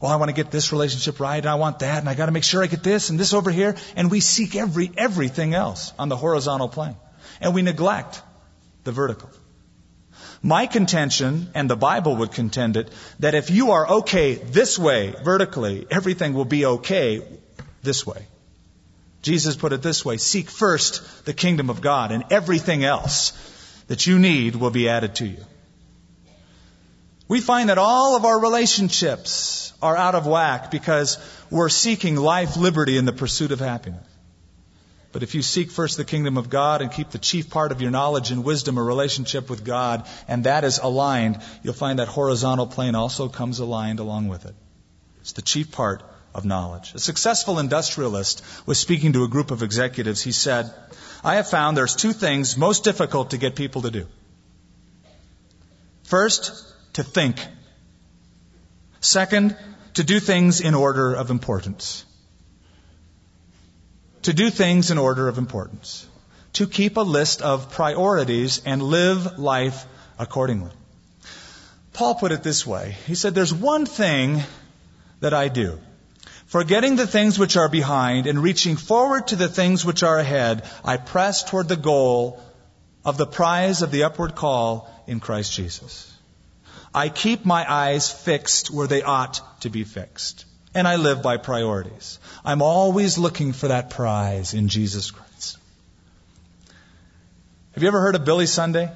Well, 0.01 0.11
I 0.11 0.17
want 0.17 0.29
to 0.29 0.35
get 0.35 0.51
this 0.51 0.71
relationship 0.71 1.19
right, 1.19 1.37
and 1.37 1.47
I 1.47 1.55
want 1.55 1.79
that, 1.79 1.99
and 1.99 2.09
I 2.09 2.15
got 2.15 2.25
to 2.25 2.31
make 2.31 2.43
sure 2.43 2.61
I 2.61 2.67
get 2.67 2.83
this 2.83 3.09
and 3.09 3.19
this 3.19 3.33
over 3.33 3.49
here. 3.49 3.75
And 3.95 4.11
we 4.11 4.19
seek 4.19 4.55
every 4.55 4.91
everything 4.97 5.53
else 5.53 5.93
on 5.97 6.09
the 6.09 6.17
horizontal 6.17 6.67
plane, 6.67 6.97
and 7.39 7.53
we 7.53 7.61
neglect 7.61 8.21
the 8.83 8.91
vertical. 8.91 9.29
My 10.41 10.67
contention, 10.67 11.49
and 11.55 11.69
the 11.69 11.75
Bible 11.75 12.17
would 12.17 12.31
contend 12.31 12.77
it, 12.77 12.91
that 13.19 13.33
if 13.33 13.49
you 13.49 13.71
are 13.71 13.89
okay 13.99 14.35
this 14.35 14.77
way, 14.77 15.15
vertically, 15.23 15.87
everything 15.89 16.33
will 16.33 16.45
be 16.45 16.65
okay 16.65 17.23
this 17.81 18.05
way. 18.05 18.27
Jesus 19.21 19.55
put 19.55 19.73
it 19.73 19.81
this 19.81 20.05
way 20.05 20.17
Seek 20.17 20.49
first 20.49 21.25
the 21.25 21.33
kingdom 21.33 21.69
of 21.69 21.81
God, 21.81 22.11
and 22.11 22.25
everything 22.29 22.83
else 22.83 23.31
that 23.87 24.05
you 24.05 24.19
need 24.19 24.55
will 24.55 24.69
be 24.69 24.89
added 24.89 25.15
to 25.15 25.27
you. 25.27 25.43
We 27.27 27.41
find 27.41 27.69
that 27.69 27.77
all 27.77 28.15
of 28.15 28.25
our 28.25 28.39
relationships 28.39 29.73
are 29.81 29.95
out 29.95 30.15
of 30.15 30.27
whack 30.27 30.69
because 30.71 31.17
we're 31.49 31.69
seeking 31.69 32.15
life, 32.15 32.55
liberty, 32.57 32.97
and 32.97 33.07
the 33.07 33.13
pursuit 33.13 33.51
of 33.51 33.59
happiness. 33.59 34.05
But 35.11 35.23
if 35.23 35.33
you 35.33 35.41
seek 35.41 35.71
first 35.71 35.95
the 35.95 36.03
kingdom 36.03 36.37
of 36.37 36.49
God 36.49 36.81
and 36.81 36.91
keep 36.91 37.09
the 37.09 37.17
chief 37.17 37.49
part 37.49 37.71
of 37.71 37.81
your 37.81 37.89
knowledge 37.89 38.31
and 38.31 38.43
wisdom 38.43 38.77
a 38.77 38.83
relationship 38.83 39.49
with 39.49 39.63
God, 39.63 40.05
and 40.27 40.43
that 40.43 40.65
is 40.65 40.77
aligned, 40.77 41.39
you'll 41.63 41.73
find 41.73 41.99
that 41.99 42.09
horizontal 42.09 42.67
plane 42.67 42.95
also 42.95 43.29
comes 43.29 43.59
aligned 43.59 43.99
along 43.99 44.27
with 44.27 44.45
it. 44.45 44.53
It's 45.21 45.31
the 45.31 45.41
chief 45.41 45.71
part 45.71 46.03
of 46.33 46.43
knowledge. 46.43 46.93
A 46.95 46.99
successful 46.99 47.59
industrialist 47.59 48.43
was 48.65 48.77
speaking 48.77 49.13
to 49.13 49.23
a 49.23 49.29
group 49.29 49.51
of 49.51 49.63
executives. 49.63 50.21
He 50.21 50.33
said, 50.33 50.71
I 51.23 51.35
have 51.35 51.49
found 51.49 51.77
there's 51.77 51.95
two 51.95 52.11
things 52.11 52.57
most 52.57 52.83
difficult 52.83 53.29
to 53.31 53.37
get 53.37 53.55
people 53.55 53.83
to 53.83 53.91
do. 53.91 54.07
First, 56.03 56.74
to 56.95 57.03
think. 57.03 57.39
Second, 59.01 59.55
to 59.95 60.03
do 60.03 60.19
things 60.19 60.61
in 60.61 60.73
order 60.73 61.13
of 61.13 61.29
importance. 61.29 62.05
To 64.23 64.33
do 64.33 64.49
things 64.49 64.91
in 64.91 64.97
order 64.97 65.27
of 65.27 65.37
importance. 65.37 66.07
To 66.53 66.67
keep 66.67 66.97
a 66.97 67.01
list 67.01 67.41
of 67.41 67.71
priorities 67.71 68.61
and 68.65 68.81
live 68.81 69.37
life 69.37 69.85
accordingly. 70.17 70.71
Paul 71.91 72.15
put 72.15 72.31
it 72.31 72.43
this 72.43 72.65
way. 72.65 72.95
He 73.07 73.15
said, 73.15 73.35
There's 73.35 73.53
one 73.53 73.85
thing 73.85 74.41
that 75.19 75.33
I 75.33 75.49
do. 75.49 75.79
Forgetting 76.45 76.95
the 76.95 77.07
things 77.07 77.37
which 77.37 77.57
are 77.57 77.69
behind 77.69 78.25
and 78.25 78.41
reaching 78.41 78.77
forward 78.77 79.27
to 79.27 79.35
the 79.35 79.49
things 79.49 79.83
which 79.83 80.03
are 80.03 80.17
ahead, 80.17 80.63
I 80.83 80.95
press 80.95 81.43
toward 81.43 81.67
the 81.67 81.75
goal 81.75 82.41
of 83.03 83.17
the 83.17 83.27
prize 83.27 83.81
of 83.81 83.91
the 83.91 84.03
upward 84.03 84.35
call 84.35 84.89
in 85.07 85.19
Christ 85.19 85.51
Jesus. 85.51 86.14
I 86.95 87.09
keep 87.09 87.45
my 87.45 87.69
eyes 87.69 88.09
fixed 88.09 88.71
where 88.71 88.87
they 88.87 89.03
ought 89.03 89.41
to 89.61 89.69
be 89.69 89.83
fixed. 89.83 90.45
And 90.73 90.87
I 90.87 90.95
live 90.95 91.21
by 91.21 91.35
priorities. 91.35 92.19
I'm 92.43 92.61
always 92.61 93.17
looking 93.17 93.51
for 93.51 93.67
that 93.67 93.89
prize 93.89 94.53
in 94.53 94.69
Jesus 94.69 95.11
Christ. 95.11 95.57
Have 97.73 97.83
you 97.83 97.89
ever 97.89 97.99
heard 97.99 98.15
of 98.15 98.23
Billy 98.23 98.45
Sunday? 98.45 98.89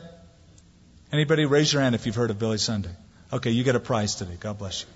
Anybody 1.12 1.46
raise 1.46 1.74
your 1.74 1.82
hand 1.82 1.94
if 1.94 2.06
you've 2.06 2.16
heard 2.16 2.32
of 2.32 2.40
Billy 2.40 2.58
Sunday? 2.58 2.92
Okay, 3.34 3.52
you 3.52 3.66
get 3.66 3.76
a 3.76 3.82
prize 3.82 4.16
today. 4.16 4.38
God 4.40 4.58
bless 4.58 4.84
you. 4.84 4.88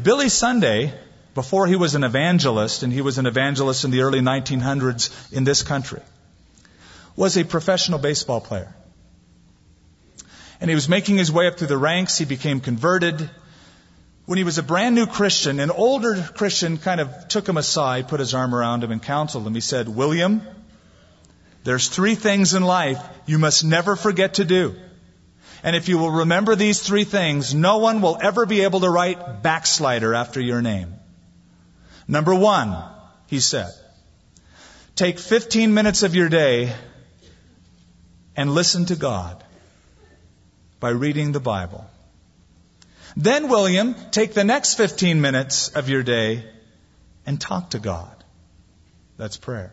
Billy 0.00 0.28
Sunday, 0.28 0.94
before 1.34 1.66
he 1.66 1.74
was 1.74 1.96
an 1.96 2.04
evangelist, 2.04 2.84
and 2.84 2.92
he 2.92 3.00
was 3.00 3.18
an 3.18 3.26
evangelist 3.26 3.84
in 3.84 3.90
the 3.90 4.02
early 4.02 4.20
1900s 4.20 5.32
in 5.32 5.42
this 5.42 5.64
country, 5.64 6.02
was 7.16 7.36
a 7.36 7.44
professional 7.44 7.98
baseball 7.98 8.40
player. 8.40 8.72
And 10.60 10.68
he 10.68 10.74
was 10.74 10.88
making 10.88 11.16
his 11.16 11.30
way 11.30 11.46
up 11.46 11.58
through 11.58 11.68
the 11.68 11.78
ranks. 11.78 12.18
He 12.18 12.24
became 12.24 12.60
converted. 12.60 13.30
When 14.26 14.38
he 14.38 14.44
was 14.44 14.58
a 14.58 14.62
brand 14.62 14.94
new 14.94 15.06
Christian, 15.06 15.60
an 15.60 15.70
older 15.70 16.14
Christian 16.34 16.76
kind 16.76 17.00
of 17.00 17.28
took 17.28 17.48
him 17.48 17.56
aside, 17.56 18.08
put 18.08 18.20
his 18.20 18.34
arm 18.34 18.54
around 18.54 18.84
him, 18.84 18.90
and 18.90 19.02
counseled 19.02 19.46
him. 19.46 19.54
He 19.54 19.60
said, 19.60 19.88
William, 19.88 20.42
there's 21.64 21.88
three 21.88 22.14
things 22.14 22.54
in 22.54 22.62
life 22.62 23.02
you 23.26 23.38
must 23.38 23.64
never 23.64 23.96
forget 23.96 24.34
to 24.34 24.44
do. 24.44 24.74
And 25.62 25.74
if 25.74 25.88
you 25.88 25.98
will 25.98 26.10
remember 26.10 26.54
these 26.54 26.80
three 26.80 27.04
things, 27.04 27.54
no 27.54 27.78
one 27.78 28.00
will 28.00 28.18
ever 28.20 28.46
be 28.46 28.62
able 28.62 28.80
to 28.80 28.90
write 28.90 29.42
backslider 29.42 30.14
after 30.14 30.40
your 30.40 30.62
name. 30.62 30.94
Number 32.06 32.34
one, 32.34 32.76
he 33.26 33.40
said, 33.40 33.70
take 34.94 35.18
15 35.18 35.74
minutes 35.74 36.02
of 36.02 36.14
your 36.14 36.28
day 36.28 36.72
and 38.36 38.54
listen 38.54 38.86
to 38.86 38.96
God 38.96 39.44
by 40.80 40.90
reading 40.90 41.32
the 41.32 41.40
Bible. 41.40 41.84
Then, 43.16 43.48
William, 43.48 43.94
take 44.10 44.34
the 44.34 44.44
next 44.44 44.74
15 44.74 45.20
minutes 45.20 45.68
of 45.68 45.88
your 45.88 46.02
day 46.02 46.44
and 47.26 47.40
talk 47.40 47.70
to 47.70 47.78
God. 47.78 48.24
That's 49.16 49.36
prayer. 49.36 49.72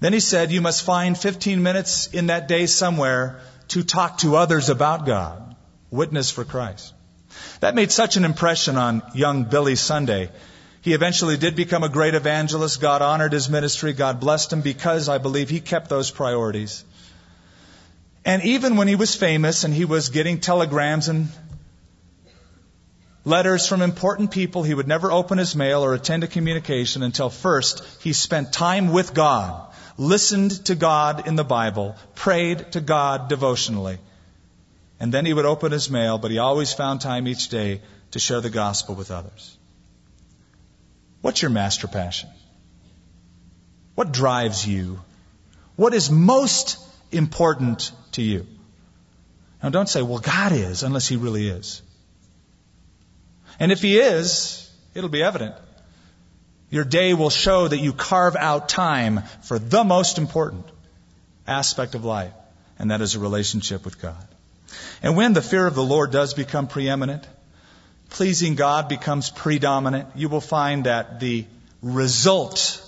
Then 0.00 0.12
he 0.12 0.20
said, 0.20 0.50
you 0.50 0.60
must 0.60 0.82
find 0.82 1.16
15 1.16 1.62
minutes 1.62 2.08
in 2.08 2.26
that 2.26 2.48
day 2.48 2.66
somewhere 2.66 3.40
to 3.68 3.84
talk 3.84 4.18
to 4.18 4.36
others 4.36 4.68
about 4.68 5.06
God. 5.06 5.54
Witness 5.90 6.30
for 6.30 6.44
Christ. 6.44 6.92
That 7.60 7.74
made 7.76 7.92
such 7.92 8.16
an 8.16 8.24
impression 8.24 8.76
on 8.76 9.02
young 9.14 9.44
Billy 9.44 9.76
Sunday. 9.76 10.30
He 10.80 10.94
eventually 10.94 11.36
did 11.36 11.54
become 11.54 11.84
a 11.84 11.88
great 11.88 12.14
evangelist. 12.14 12.80
God 12.80 13.02
honored 13.02 13.32
his 13.32 13.48
ministry. 13.48 13.92
God 13.92 14.18
blessed 14.18 14.52
him 14.52 14.62
because 14.62 15.08
I 15.08 15.18
believe 15.18 15.48
he 15.48 15.60
kept 15.60 15.88
those 15.88 16.10
priorities. 16.10 16.84
And 18.24 18.42
even 18.44 18.76
when 18.76 18.88
he 18.88 18.94
was 18.94 19.14
famous 19.16 19.64
and 19.64 19.74
he 19.74 19.84
was 19.84 20.10
getting 20.10 20.38
telegrams 20.38 21.08
and 21.08 21.28
letters 23.24 23.66
from 23.66 23.82
important 23.82 24.30
people, 24.30 24.62
he 24.62 24.74
would 24.74 24.86
never 24.86 25.10
open 25.10 25.38
his 25.38 25.56
mail 25.56 25.84
or 25.84 25.94
attend 25.94 26.22
a 26.22 26.28
communication 26.28 27.02
until 27.02 27.30
first 27.30 27.84
he 28.00 28.12
spent 28.12 28.52
time 28.52 28.92
with 28.92 29.12
God, 29.12 29.72
listened 29.96 30.66
to 30.66 30.74
God 30.76 31.26
in 31.26 31.34
the 31.34 31.44
Bible, 31.44 31.96
prayed 32.14 32.72
to 32.72 32.80
God 32.80 33.28
devotionally. 33.28 33.98
And 35.00 35.12
then 35.12 35.26
he 35.26 35.32
would 35.32 35.46
open 35.46 35.72
his 35.72 35.90
mail, 35.90 36.18
but 36.18 36.30
he 36.30 36.38
always 36.38 36.72
found 36.72 37.00
time 37.00 37.26
each 37.26 37.48
day 37.48 37.80
to 38.12 38.20
share 38.20 38.40
the 38.40 38.50
gospel 38.50 38.94
with 38.94 39.10
others. 39.10 39.56
What's 41.22 41.42
your 41.42 41.50
master 41.50 41.88
passion? 41.88 42.28
What 43.96 44.12
drives 44.12 44.66
you? 44.66 45.00
What 45.74 45.92
is 45.92 46.10
most 46.10 46.78
important 47.10 47.90
to 48.12 48.22
you. 48.22 48.46
Now 49.62 49.70
don't 49.70 49.88
say, 49.88 50.02
well, 50.02 50.18
God 50.18 50.52
is, 50.52 50.82
unless 50.82 51.08
He 51.08 51.16
really 51.16 51.48
is. 51.48 51.82
And 53.60 53.70
if 53.70 53.82
He 53.82 53.98
is, 53.98 54.70
it'll 54.94 55.10
be 55.10 55.22
evident. 55.22 55.54
Your 56.70 56.84
day 56.84 57.14
will 57.14 57.30
show 57.30 57.68
that 57.68 57.78
you 57.78 57.92
carve 57.92 58.34
out 58.34 58.68
time 58.68 59.22
for 59.42 59.58
the 59.58 59.84
most 59.84 60.18
important 60.18 60.64
aspect 61.46 61.94
of 61.94 62.04
life, 62.04 62.32
and 62.78 62.90
that 62.90 63.00
is 63.00 63.14
a 63.14 63.18
relationship 63.18 63.84
with 63.84 64.00
God. 64.00 64.26
And 65.02 65.16
when 65.16 65.32
the 65.34 65.42
fear 65.42 65.66
of 65.66 65.74
the 65.74 65.84
Lord 65.84 66.10
does 66.12 66.34
become 66.34 66.66
preeminent, 66.66 67.28
pleasing 68.08 68.54
God 68.54 68.88
becomes 68.88 69.30
predominant, 69.30 70.08
you 70.14 70.28
will 70.28 70.40
find 70.40 70.84
that 70.84 71.20
the 71.20 71.44
result 71.82 72.82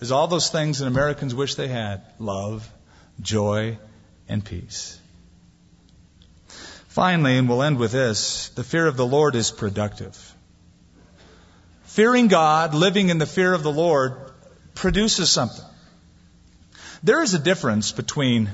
is 0.00 0.12
all 0.12 0.26
those 0.26 0.50
things 0.50 0.78
that 0.78 0.86
Americans 0.86 1.34
wish 1.34 1.54
they 1.56 1.68
had 1.68 2.02
love, 2.18 2.68
joy, 3.20 3.78
and 4.28 4.44
peace. 4.44 4.98
Finally, 6.88 7.38
and 7.38 7.48
we'll 7.48 7.62
end 7.62 7.78
with 7.78 7.92
this 7.92 8.50
the 8.50 8.64
fear 8.64 8.86
of 8.86 8.96
the 8.96 9.06
Lord 9.06 9.34
is 9.34 9.50
productive. 9.50 10.34
Fearing 11.84 12.28
God, 12.28 12.74
living 12.74 13.08
in 13.08 13.18
the 13.18 13.26
fear 13.26 13.52
of 13.52 13.62
the 13.62 13.72
Lord, 13.72 14.32
produces 14.74 15.30
something. 15.30 15.64
There 17.02 17.22
is 17.22 17.34
a 17.34 17.38
difference 17.38 17.92
between 17.92 18.50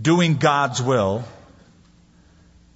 doing 0.00 0.36
God's 0.36 0.80
will 0.80 1.24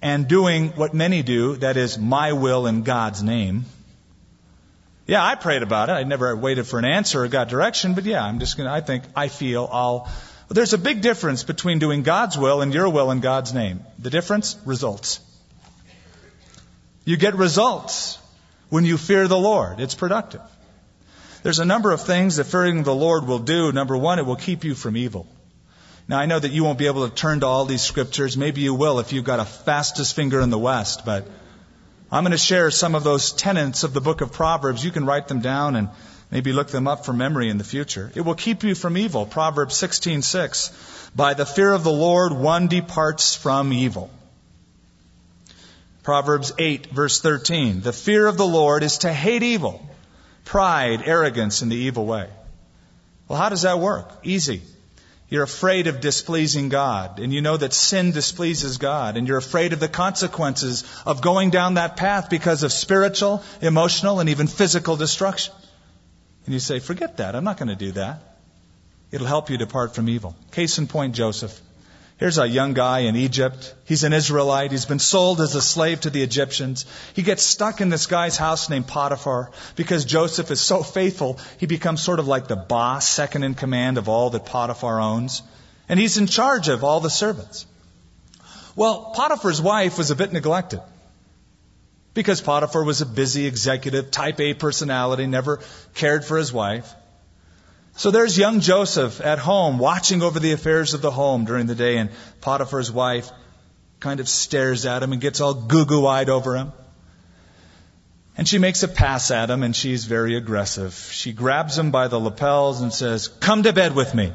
and 0.01 0.27
doing 0.27 0.69
what 0.69 0.93
many 0.93 1.23
do, 1.23 1.55
that 1.57 1.77
is, 1.77 1.97
my 1.97 2.33
will 2.33 2.67
in 2.67 2.83
God's 2.83 3.23
name. 3.23 3.65
Yeah, 5.07 5.23
I 5.25 5.35
prayed 5.35 5.63
about 5.63 5.87
it. 5.89 5.93
I 5.93 6.03
never 6.03 6.35
waited 6.35 6.67
for 6.67 6.77
an 6.79 6.85
answer 6.85 7.23
or 7.23 7.27
got 7.29 7.47
direction, 7.47 7.93
but 7.93 8.03
yeah, 8.03 8.23
I'm 8.23 8.39
just 8.39 8.57
gonna, 8.57 8.71
I 8.71 8.81
think, 8.81 9.05
I 9.15 9.29
feel 9.29 9.67
I'll, 9.71 10.11
there's 10.49 10.73
a 10.73 10.77
big 10.77 11.01
difference 11.01 11.43
between 11.43 11.79
doing 11.79 12.03
God's 12.03 12.37
will 12.37 12.61
and 12.61 12.73
your 12.73 12.89
will 12.89 13.09
in 13.11 13.21
God's 13.21 13.53
name. 13.53 13.79
The 13.97 14.09
difference? 14.09 14.57
Results. 14.65 15.21
You 17.05 17.15
get 17.15 17.35
results 17.35 18.19
when 18.69 18.83
you 18.83 18.97
fear 18.97 19.29
the 19.29 19.37
Lord. 19.37 19.79
It's 19.79 19.95
productive. 19.95 20.41
There's 21.41 21.59
a 21.59 21.65
number 21.65 21.91
of 21.91 22.01
things 22.01 22.35
that 22.35 22.43
fearing 22.43 22.83
the 22.83 22.93
Lord 22.93 23.25
will 23.25 23.39
do. 23.39 23.71
Number 23.71 23.95
one, 23.95 24.19
it 24.19 24.25
will 24.25 24.35
keep 24.35 24.65
you 24.65 24.75
from 24.75 24.97
evil. 24.97 25.25
Now 26.09 26.19
I 26.19 26.25
know 26.25 26.39
that 26.39 26.51
you 26.51 26.65
won't 26.65 26.79
be 26.79 26.87
able 26.87 27.07
to 27.07 27.15
turn 27.15 27.39
to 27.41 27.45
all 27.45 27.63
these 27.63 27.81
scriptures. 27.81 28.35
Maybe 28.35 28.59
you 28.59 28.73
will 28.73 28.99
if 28.99 29.13
you've 29.13 29.23
got 29.23 29.39
a 29.39 29.45
fastest 29.45 30.17
finger 30.17 30.41
in 30.41 30.49
the 30.49 30.59
West, 30.59 31.05
but 31.05 31.25
I'm 32.09 32.23
going 32.23 32.31
to 32.31 32.37
share 32.37 32.71
some 32.71 32.95
of 32.95 33.03
those 33.03 33.33
tenets 33.33 33.83
of 33.83 33.93
the 33.93 33.99
book 33.99 34.21
of 34.21 34.31
Proverbs. 34.31 34.83
You 34.83 34.91
can 34.91 35.05
write 35.05 35.27
them 35.27 35.41
down 35.41 35.75
and 35.75 35.89
maybe 36.31 36.53
look 36.53 36.69
them 36.69 36.87
up 36.87 37.05
for 37.05 37.11
memory 37.11 37.49
in 37.49 37.57
the 37.57 37.65
future. 37.65 38.11
It 38.15 38.21
will 38.21 38.35
keep 38.35 38.63
you 38.63 38.75
from 38.75 38.97
evil. 38.97 39.25
Proverbs 39.25 39.75
16:6. 39.75 40.71
By 41.15 41.33
the 41.33 41.45
fear 41.45 41.73
of 41.73 41.83
the 41.83 41.91
Lord 41.91 42.31
one 42.31 42.67
departs 42.67 43.35
from 43.35 43.73
evil. 43.73 44.09
Proverbs 46.03 46.53
8 46.57 46.91
verse 46.91 47.19
13. 47.19 47.81
The 47.81 47.91
fear 47.91 48.27
of 48.27 48.37
the 48.37 48.47
Lord 48.47 48.83
is 48.83 48.99
to 48.99 49.11
hate 49.11 49.43
evil, 49.43 49.85
pride, 50.45 51.03
arrogance, 51.05 51.61
and 51.61 51.69
the 51.69 51.75
evil 51.75 52.05
way. 52.05 52.29
Well, 53.27 53.37
how 53.37 53.49
does 53.49 53.63
that 53.63 53.79
work? 53.79 54.09
Easy. 54.23 54.61
You're 55.29 55.43
afraid 55.43 55.87
of 55.87 55.99
displeasing 55.99 56.69
God, 56.69 57.19
and 57.19 57.33
you 57.33 57.41
know 57.41 57.57
that 57.57 57.73
sin 57.73 58.11
displeases 58.11 58.77
God, 58.77 59.17
and 59.17 59.27
you're 59.27 59.37
afraid 59.37 59.73
of 59.73 59.81
the 59.81 59.89
consequences 59.89 60.85
of 61.05 61.21
going 61.21 61.49
down 61.49 61.73
that 61.73 61.97
path 61.97 62.29
because 62.29 62.63
of 62.63 62.71
spiritual, 62.71 63.43
emotional, 63.61 64.21
and 64.21 64.29
even 64.29 64.47
physical 64.47 64.95
destruction. 64.95 65.53
And 66.45 66.53
you 66.53 66.61
say, 66.61 66.79
forget 66.79 67.17
that. 67.17 67.35
I'm 67.35 67.43
not 67.43 67.57
going 67.57 67.67
to 67.67 67.75
do 67.75 67.91
that. 67.93 68.37
It'll 69.11 69.27
help 69.27 69.49
you 69.49 69.57
depart 69.57 69.95
from 69.95 70.07
evil. 70.07 70.33
Case 70.51 70.77
in 70.77 70.87
point, 70.87 71.13
Joseph. 71.13 71.59
Here's 72.17 72.39
a 72.39 72.47
young 72.47 72.73
guy 72.73 72.99
in 73.01 73.15
Egypt. 73.15 73.75
He's 73.85 74.03
an 74.03 74.11
Israelite. 74.11 74.71
He's 74.71 74.87
been 74.87 74.97
sold 74.97 75.39
as 75.39 75.53
a 75.53 75.61
slave 75.61 76.01
to 76.01 76.09
the 76.09 76.23
Egyptians. 76.23 76.87
He 77.13 77.21
gets 77.21 77.43
stuck 77.43 77.79
in 77.79 77.89
this 77.89 78.07
guy's 78.07 78.37
house 78.37 78.69
named 78.69 78.87
Potiphar 78.87 79.51
because 79.75 80.03
Joseph 80.03 80.49
is 80.49 80.59
so 80.59 80.81
faithful. 80.81 81.39
He 81.59 81.67
becomes 81.67 82.01
sort 82.01 82.17
of 82.17 82.27
like 82.27 82.47
the 82.47 82.55
boss, 82.55 83.07
second 83.07 83.43
in 83.43 83.53
command 83.53 83.99
of 83.99 84.09
all 84.09 84.31
that 84.31 84.47
Potiphar 84.47 84.99
owns. 84.99 85.43
And 85.87 85.99
he's 85.99 86.17
in 86.17 86.25
charge 86.25 86.69
of 86.69 86.83
all 86.83 87.01
the 87.01 87.09
servants. 87.11 87.67
Well, 88.75 89.11
Potiphar's 89.15 89.61
wife 89.61 89.99
was 89.99 90.09
a 90.09 90.15
bit 90.15 90.33
neglected 90.33 90.81
because 92.15 92.41
Potiphar 92.41 92.83
was 92.83 93.01
a 93.01 93.05
busy 93.05 93.45
executive, 93.45 94.09
type 94.09 94.39
A 94.39 94.55
personality, 94.55 95.27
never 95.27 95.59
cared 95.93 96.25
for 96.25 96.39
his 96.39 96.51
wife. 96.51 96.91
So 97.97 98.11
there's 98.11 98.37
young 98.37 98.59
Joseph 98.59 99.21
at 99.21 99.39
home 99.39 99.79
watching 99.79 100.21
over 100.21 100.39
the 100.39 100.51
affairs 100.51 100.93
of 100.93 101.01
the 101.01 101.09
home 101.09 101.45
during 101.45 101.65
the 101.65 101.73
day, 101.73 101.97
and 101.97 102.11
Potiphar's 102.41 102.91
wife 102.91 103.31
kind 103.99 104.19
of 104.19 104.29
stares 104.29 104.85
at 104.85 105.01
him 105.01 105.13
and 105.13 105.19
gets 105.19 105.41
all 105.41 105.55
goo 105.55 105.83
goo 105.83 106.05
eyed 106.05 106.29
over 106.29 106.55
him. 106.55 106.71
And 108.37 108.47
she 108.47 108.59
makes 108.59 108.83
a 108.83 108.87
pass 108.87 109.31
at 109.31 109.49
him, 109.49 109.63
and 109.63 109.75
she's 109.75 110.05
very 110.05 110.37
aggressive. 110.37 110.93
She 111.11 111.33
grabs 111.33 111.75
him 111.75 111.89
by 111.89 112.07
the 112.07 112.19
lapels 112.19 112.81
and 112.81 112.93
says, 112.93 113.29
Come 113.29 113.63
to 113.63 113.73
bed 113.73 113.95
with 113.95 114.13
me. 114.13 114.31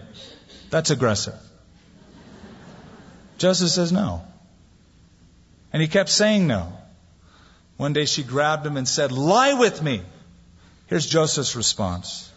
That's 0.71 0.91
aggressive. 0.91 1.39
Joseph 3.39 3.71
says 3.71 3.93
no. 3.93 4.25
And 5.73 5.81
he 5.81 5.87
kept 5.87 6.09
saying 6.09 6.49
no. 6.49 6.73
One 7.77 7.93
day 7.93 8.07
she 8.07 8.25
grabbed 8.25 8.67
him 8.67 8.77
and 8.77 8.89
said, 8.89 9.13
Lie 9.13 9.55
with 9.55 9.81
me. 9.81 10.03
Here's 10.89 11.07
Joseph's 11.07 11.55
response. 11.55 12.32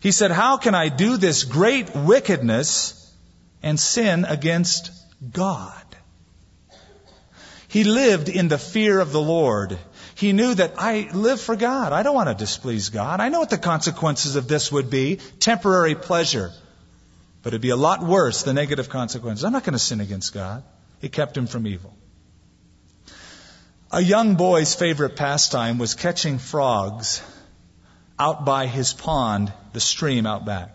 He 0.00 0.12
said, 0.12 0.30
How 0.30 0.56
can 0.56 0.74
I 0.74 0.88
do 0.88 1.16
this 1.18 1.44
great 1.44 1.94
wickedness 1.94 2.96
and 3.62 3.78
sin 3.78 4.24
against 4.24 4.90
God? 5.30 5.84
He 7.68 7.84
lived 7.84 8.28
in 8.28 8.48
the 8.48 8.58
fear 8.58 8.98
of 8.98 9.12
the 9.12 9.20
Lord. 9.20 9.78
He 10.16 10.32
knew 10.32 10.54
that 10.54 10.74
I 10.76 11.08
live 11.12 11.40
for 11.40 11.54
God. 11.54 11.92
I 11.92 12.02
don't 12.02 12.14
want 12.14 12.28
to 12.28 12.34
displease 12.34 12.88
God. 12.88 13.20
I 13.20 13.28
know 13.28 13.38
what 13.38 13.50
the 13.50 13.58
consequences 13.58 14.36
of 14.36 14.48
this 14.48 14.72
would 14.72 14.90
be 14.90 15.16
temporary 15.38 15.94
pleasure. 15.94 16.50
But 17.42 17.52
it'd 17.52 17.62
be 17.62 17.70
a 17.70 17.76
lot 17.76 18.02
worse, 18.02 18.42
the 18.42 18.52
negative 18.52 18.88
consequences. 18.88 19.44
I'm 19.44 19.52
not 19.52 19.64
going 19.64 19.74
to 19.74 19.78
sin 19.78 20.00
against 20.00 20.34
God. 20.34 20.62
He 21.00 21.08
kept 21.08 21.36
him 21.36 21.46
from 21.46 21.66
evil. 21.66 21.94
A 23.92 24.00
young 24.00 24.34
boy's 24.34 24.74
favorite 24.74 25.16
pastime 25.16 25.78
was 25.78 25.94
catching 25.94 26.38
frogs 26.38 27.22
out 28.20 28.44
by 28.44 28.66
his 28.66 28.92
pond, 28.92 29.50
the 29.72 29.80
stream 29.80 30.26
out 30.26 30.44
back. 30.44 30.70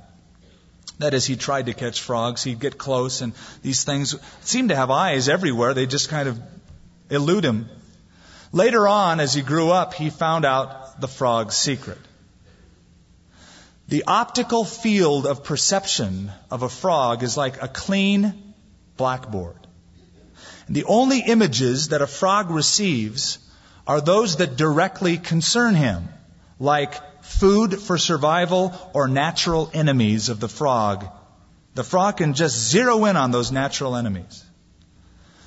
That 0.98 1.14
is, 1.14 1.26
he 1.26 1.36
tried 1.36 1.68
to 1.68 1.74
catch 1.74 2.02
frogs. 2.02 2.44
He'd 2.44 2.60
get 2.60 2.78
close, 2.78 3.22
and 3.22 3.34
these 3.62 3.84
things 3.84 4.16
seemed 4.42 4.70
to 4.70 4.76
have 4.76 4.90
eyes 4.90 5.30
everywhere. 5.30 5.74
They 5.74 5.86
just 5.86 6.10
kind 6.10 6.28
of 6.28 6.40
elude 7.10 7.44
him. 7.46 7.70
Later 8.52 8.88
on, 8.88 9.20
as 9.20 9.34
he 9.34 9.42
grew 9.42 9.70
up, 9.70 9.94
he 9.94 10.10
found 10.10 10.46
out 10.46 11.00
the 11.00 11.08
frog's 11.08 11.56
secret. 11.56 12.00
The 13.90 14.06
optical 14.08 14.66
field 14.66 15.28
of 15.28 15.44
perception 15.44 16.32
of 16.50 16.64
a 16.64 16.70
frog 16.70 17.22
is 17.22 17.38
like 17.38 17.62
a 17.62 17.68
clean 17.68 18.56
blackboard. 18.98 19.68
And 20.66 20.76
the 20.76 20.86
only 20.86 21.20
images 21.20 21.90
that 21.90 22.02
a 22.02 22.08
frog 22.08 22.50
receives 22.50 23.38
are 23.86 24.02
those 24.02 24.38
that 24.38 24.56
directly 24.56 25.20
concern 25.20 25.76
him, 25.76 26.10
like 26.60 26.96
food 27.26 27.80
for 27.80 27.98
survival 27.98 28.74
or 28.94 29.08
natural 29.08 29.70
enemies 29.74 30.30
of 30.30 30.40
the 30.40 30.48
frog. 30.48 31.06
The 31.74 31.84
frog 31.84 32.18
can 32.18 32.34
just 32.34 32.58
zero 32.58 33.06
in 33.06 33.18
on 33.18 33.32
those 33.32 33.52
natural 33.52 33.96
enemies. 33.96 34.44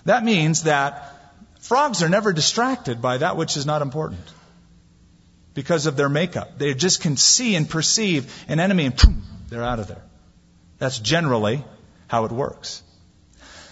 That 0.05 0.25
means 0.25 0.65
that 0.65 1.15
frogs 1.61 2.03
are 2.03 2.09
never 2.09 2.33
distracted 2.33 3.01
by 3.01 3.19
that 3.19 3.37
which 3.37 3.57
is 3.57 3.65
not 3.65 3.83
important 3.83 4.27
because 5.55 5.87
of 5.87 5.97
their 5.97 6.09
makeup. 6.09 6.59
They 6.59 6.75
just 6.75 7.01
can 7.01 7.17
see 7.17 7.55
and 7.55 7.69
perceive 7.69 8.33
an 8.49 8.61
enemy 8.61 8.87
and 8.87 8.97
boom, 8.97 9.23
they're 9.49 9.65
out 9.65 9.79
of 9.79 9.89
there. 9.89 10.03
That's 10.79 10.99
generally 10.99 11.65
how 12.07 12.25
it 12.25 12.33
works. 12.33 12.83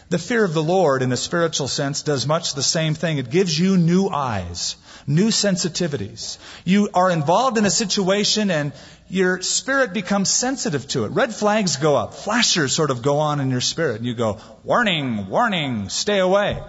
The 0.08 0.18
fear 0.18 0.44
of 0.44 0.54
the 0.54 0.62
Lord, 0.62 1.02
in 1.02 1.10
a 1.10 1.16
spiritual 1.16 1.66
sense, 1.66 2.02
does 2.02 2.26
much 2.26 2.54
the 2.54 2.62
same 2.62 2.94
thing. 2.94 3.18
It 3.18 3.28
gives 3.28 3.58
you 3.58 3.76
new 3.76 4.08
eyes, 4.08 4.76
new 5.06 5.28
sensitivities. 5.28 6.38
You 6.64 6.90
are 6.94 7.10
involved 7.10 7.58
in 7.58 7.64
a 7.64 7.70
situation 7.70 8.52
and 8.52 8.72
your 9.08 9.42
spirit 9.42 9.92
becomes 9.92 10.30
sensitive 10.30 10.86
to 10.88 11.04
it. 11.06 11.08
Red 11.08 11.34
flags 11.34 11.76
go 11.76 11.96
up, 11.96 12.14
flashers 12.14 12.72
sort 12.72 12.90
of 12.90 13.02
go 13.02 13.18
on 13.18 13.40
in 13.40 13.50
your 13.50 13.60
spirit, 13.60 13.96
and 13.96 14.06
you 14.06 14.14
go, 14.14 14.38
warning, 14.62 15.28
warning, 15.28 15.88
stay 15.88 16.18
away. 16.18 16.62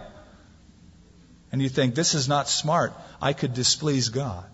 And 1.51 1.61
you 1.61 1.69
think, 1.69 1.93
this 1.93 2.15
is 2.15 2.27
not 2.27 2.49
smart. 2.49 2.93
I 3.21 3.33
could 3.33 3.53
displease 3.53 4.09
God. 4.09 4.45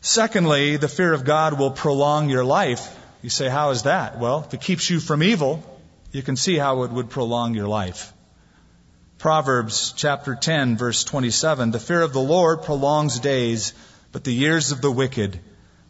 Secondly, 0.00 0.76
the 0.76 0.88
fear 0.88 1.12
of 1.12 1.24
God 1.24 1.58
will 1.58 1.70
prolong 1.70 2.28
your 2.28 2.44
life. 2.44 2.96
You 3.22 3.30
say, 3.30 3.48
how 3.48 3.70
is 3.70 3.84
that? 3.84 4.18
Well, 4.18 4.44
if 4.46 4.54
it 4.54 4.60
keeps 4.60 4.88
you 4.90 5.00
from 5.00 5.22
evil, 5.22 5.64
you 6.12 6.22
can 6.22 6.36
see 6.36 6.56
how 6.56 6.82
it 6.82 6.90
would 6.90 7.10
prolong 7.10 7.54
your 7.54 7.68
life. 7.68 8.12
Proverbs 9.18 9.92
chapter 9.96 10.34
10 10.34 10.76
verse 10.76 11.04
27, 11.04 11.70
the 11.70 11.80
fear 11.80 12.02
of 12.02 12.12
the 12.12 12.20
Lord 12.20 12.62
prolongs 12.62 13.18
days, 13.18 13.72
but 14.12 14.24
the 14.24 14.32
years 14.32 14.72
of 14.72 14.80
the 14.80 14.90
wicked 14.90 15.40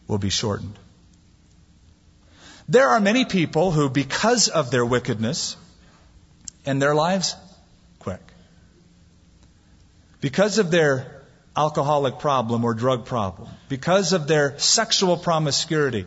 will 0.07 0.17
be 0.17 0.29
shortened. 0.29 0.77
There 2.69 2.89
are 2.89 2.99
many 2.99 3.25
people 3.25 3.71
who, 3.71 3.89
because 3.89 4.49
of 4.49 4.71
their 4.71 4.85
wickedness, 4.85 5.55
end 6.65 6.81
their 6.81 6.95
lives 6.95 7.35
quick. 7.99 8.21
Because 10.19 10.57
of 10.57 10.71
their 10.71 11.23
alcoholic 11.55 12.19
problem 12.19 12.65
or 12.65 12.73
drug 12.73 13.05
problem, 13.05 13.49
because 13.69 14.13
of 14.13 14.27
their 14.27 14.57
sexual 14.59 15.17
promiscuity, 15.17 16.05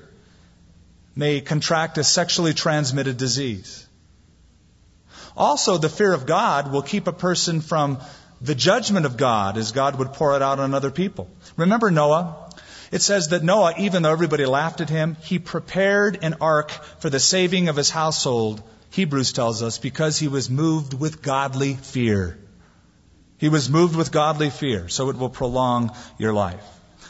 may 1.17 1.41
contract 1.41 1.99
a 1.99 2.05
sexually 2.05 2.55
transmitted 2.55 3.17
disease. 3.17 3.87
Also, 5.37 5.79
the 5.79 5.89
fear 5.89 6.13
of 6.13 6.27
God 6.27 6.73
will 6.73 6.83
keep 6.83 7.07
a 7.07 7.13
person 7.13 7.61
from 7.61 7.99
the 8.41 8.55
judgment 8.55 9.07
of 9.07 9.17
God 9.17 9.59
as 9.59 9.73
God 9.73 9.99
would 9.99 10.13
pour 10.13 10.35
it 10.35 10.43
out 10.43 10.59
on 10.59 10.75
other 10.75 10.91
people. 10.91 11.29
Remember 11.57 11.91
Noah? 11.91 12.51
It 12.91 13.03
says 13.03 13.29
that 13.29 13.45
Noah, 13.45 13.75
even 13.79 14.03
though 14.03 14.11
everybody 14.11 14.47
laughed 14.47 14.81
at 14.81 14.91
him, 14.91 15.17
he 15.23 15.39
prepared 15.39 16.19
an 16.23 16.37
ark 16.41 16.71
for 16.99 17.09
the 17.09 17.21
saving 17.21 17.69
of 17.69 17.77
his 17.77 17.91
household, 17.91 18.63
Hebrews 18.91 19.33
tells 19.33 19.63
us, 19.63 19.79
because 19.79 20.19
he 20.19 20.27
was 20.27 20.51
moved 20.51 20.95
with 20.95 21.23
godly 21.23 21.75
fear. 21.75 22.39
He 23.39 23.49
was 23.49 23.71
moved 23.71 23.95
with 23.95 24.11
godly 24.11 24.51
fear, 24.51 24.89
so 24.89 25.09
it 25.11 25.17
will 25.17 25.31
prolong 25.31 25.93
your 26.19 26.33
life. 26.33 26.65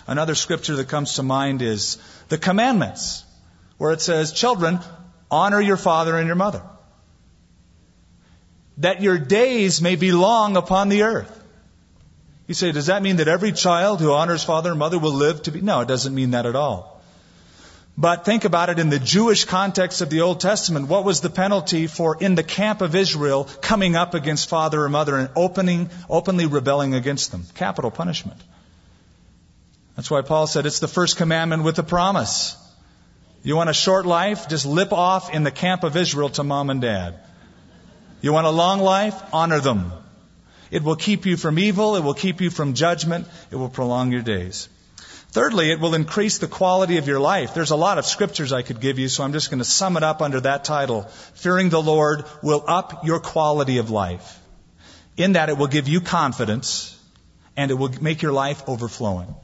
Another 0.07 0.35
scripture 0.35 0.77
that 0.77 0.89
comes 0.89 1.15
to 1.15 1.23
mind 1.23 1.63
is 1.63 1.97
the 2.29 2.39
commandments, 2.39 3.25
where 3.79 3.93
it 3.93 4.03
says, 4.03 4.33
Children, 4.33 4.81
honor 5.31 5.61
your 5.61 5.77
father 5.79 6.17
and 6.17 6.27
your 6.27 6.37
mother, 6.37 6.63
that 8.81 9.01
your 9.03 9.19
days 9.19 9.81
may 9.81 9.97
be 9.97 10.13
long 10.13 10.57
upon 10.57 10.89
the 10.89 11.03
earth. 11.03 11.37
You 12.47 12.55
say, 12.55 12.73
does 12.73 12.87
that 12.87 13.03
mean 13.03 13.17
that 13.17 13.29
every 13.29 13.53
child 13.53 14.01
who 14.01 14.13
honors 14.13 14.43
father 14.43 14.71
and 14.71 14.79
mother 14.79 14.99
will 14.99 15.13
live 15.13 15.43
to 15.43 15.53
be? 15.53 15.61
No, 15.61 15.81
it 15.81 15.89
doesn't 15.89 16.15
mean 16.15 16.33
that 16.33 16.47
at 16.47 16.57
all. 16.57 17.01
But 17.97 18.25
think 18.25 18.45
about 18.45 18.71
it 18.71 18.79
in 18.79 18.89
the 18.89 18.99
Jewish 18.99 19.45
context 19.45 20.01
of 20.01 20.11
the 20.11 20.23
Old 20.23 20.41
Testament. 20.41 20.89
What 20.89 21.05
was 21.05 21.21
the 21.21 21.31
penalty 21.31 21.87
for 21.87 22.17
in 22.19 22.35
the 22.35 22.43
camp 22.43 22.81
of 22.81 22.95
Israel 22.95 23.45
coming 23.61 23.95
up 23.95 24.15
against 24.15 24.49
father 24.49 24.83
or 24.83 24.89
mother 24.89 25.17
and 25.19 25.29
opening, 25.37 25.91
openly 26.09 26.47
rebelling 26.47 26.95
against 26.95 27.31
them? 27.31 27.45
Capital 27.55 27.91
punishment. 27.91 28.41
That's 29.97 30.11
why 30.11 30.23
Paul 30.23 30.47
said 30.47 30.65
it's 30.65 30.79
the 30.79 30.89
first 30.89 31.19
commandment 31.19 31.63
with 31.63 31.79
a 31.79 31.83
promise. 31.83 32.57
You 33.43 33.55
want 33.57 33.71
a 33.71 33.75
short 33.75 34.07
life? 34.07 34.49
Just 34.49 34.65
lip 34.65 34.93
off 34.93 35.33
in 35.35 35.43
the 35.45 35.51
camp 35.51 35.85
of 35.85 35.97
Israel 35.97 36.31
to 36.31 36.43
mom 36.43 36.71
and 36.71 36.81
dad. 36.81 37.21
You 38.21 38.33
want 38.33 38.47
a 38.47 38.51
long 38.51 38.81
life? 38.81 39.21
Honor 39.33 39.61
them. 39.61 39.93
It 40.71 40.83
will 40.83 40.97
keep 40.97 41.27
you 41.27 41.37
from 41.37 41.59
evil. 41.59 41.97
It 41.97 42.05
will 42.05 42.15
keep 42.15 42.41
you 42.41 42.51
from 42.51 42.75
judgment. 42.75 43.27
It 43.51 43.57
will 43.57 43.69
prolong 43.69 44.13
your 44.13 44.23
days. 44.23 44.69
Thirdly, 45.33 45.71
it 45.71 45.79
will 45.79 45.95
increase 45.95 46.39
the 46.39 46.49
quality 46.49 46.97
of 46.97 47.07
your 47.07 47.21
life. 47.21 47.55
There's 47.55 47.71
a 47.71 47.77
lot 47.77 47.99
of 47.99 48.05
scriptures 48.05 48.53
I 48.53 48.63
could 48.63 48.81
give 48.81 48.99
you, 48.99 49.09
so 49.09 49.23
I'm 49.23 49.33
just 49.33 49.49
going 49.49 49.61
to 49.61 49.65
sum 49.65 49.97
it 49.97 50.03
up 50.03 50.23
under 50.23 50.41
that 50.41 50.65
title. 50.65 51.03
Fearing 51.35 51.69
the 51.69 51.81
Lord 51.81 52.25
will 52.43 52.65
up 52.67 53.05
your 53.05 53.21
quality 53.21 53.79
of 53.79 53.91
life. 53.91 54.39
In 55.17 55.33
that 55.33 55.49
it 55.49 55.57
will 55.57 55.69
give 55.69 55.87
you 55.87 56.01
confidence 56.01 56.99
and 57.57 57.71
it 57.71 57.75
will 57.75 57.93
make 58.01 58.23
your 58.23 58.33
life 58.33 58.69
overflowing. 58.69 59.35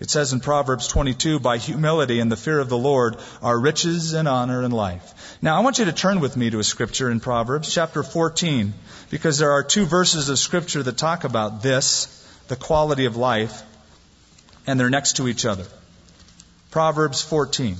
It 0.00 0.10
says 0.10 0.32
in 0.32 0.40
Proverbs 0.40 0.86
22, 0.86 1.40
by 1.40 1.58
humility 1.58 2.20
and 2.20 2.30
the 2.30 2.36
fear 2.36 2.60
of 2.60 2.68
the 2.68 2.78
Lord 2.78 3.16
are 3.42 3.58
riches 3.58 4.12
and 4.12 4.28
honor 4.28 4.62
and 4.62 4.72
life. 4.72 5.38
Now 5.42 5.56
I 5.56 5.60
want 5.60 5.80
you 5.80 5.86
to 5.86 5.92
turn 5.92 6.20
with 6.20 6.36
me 6.36 6.50
to 6.50 6.60
a 6.60 6.64
scripture 6.64 7.10
in 7.10 7.18
Proverbs 7.18 7.72
chapter 7.72 8.04
14 8.04 8.74
because 9.10 9.38
there 9.38 9.50
are 9.50 9.64
two 9.64 9.86
verses 9.86 10.28
of 10.28 10.38
scripture 10.38 10.82
that 10.84 10.96
talk 10.96 11.24
about 11.24 11.62
this, 11.62 12.06
the 12.46 12.54
quality 12.56 13.06
of 13.06 13.16
life 13.16 13.62
and 14.68 14.78
they're 14.78 14.90
next 14.90 15.16
to 15.16 15.26
each 15.26 15.44
other. 15.44 15.64
Proverbs 16.70 17.22
14. 17.22 17.76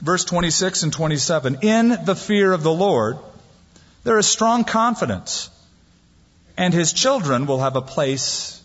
Verse 0.00 0.24
26 0.24 0.84
and 0.84 0.92
27. 0.92 1.58
In 1.62 2.04
the 2.04 2.14
fear 2.14 2.52
of 2.52 2.62
the 2.62 2.72
Lord, 2.72 3.18
there 4.04 4.18
is 4.18 4.26
strong 4.26 4.64
confidence, 4.64 5.50
and 6.60 6.74
his 6.74 6.92
children 6.92 7.46
will 7.46 7.60
have 7.60 7.76
a 7.76 7.82
place 7.82 8.62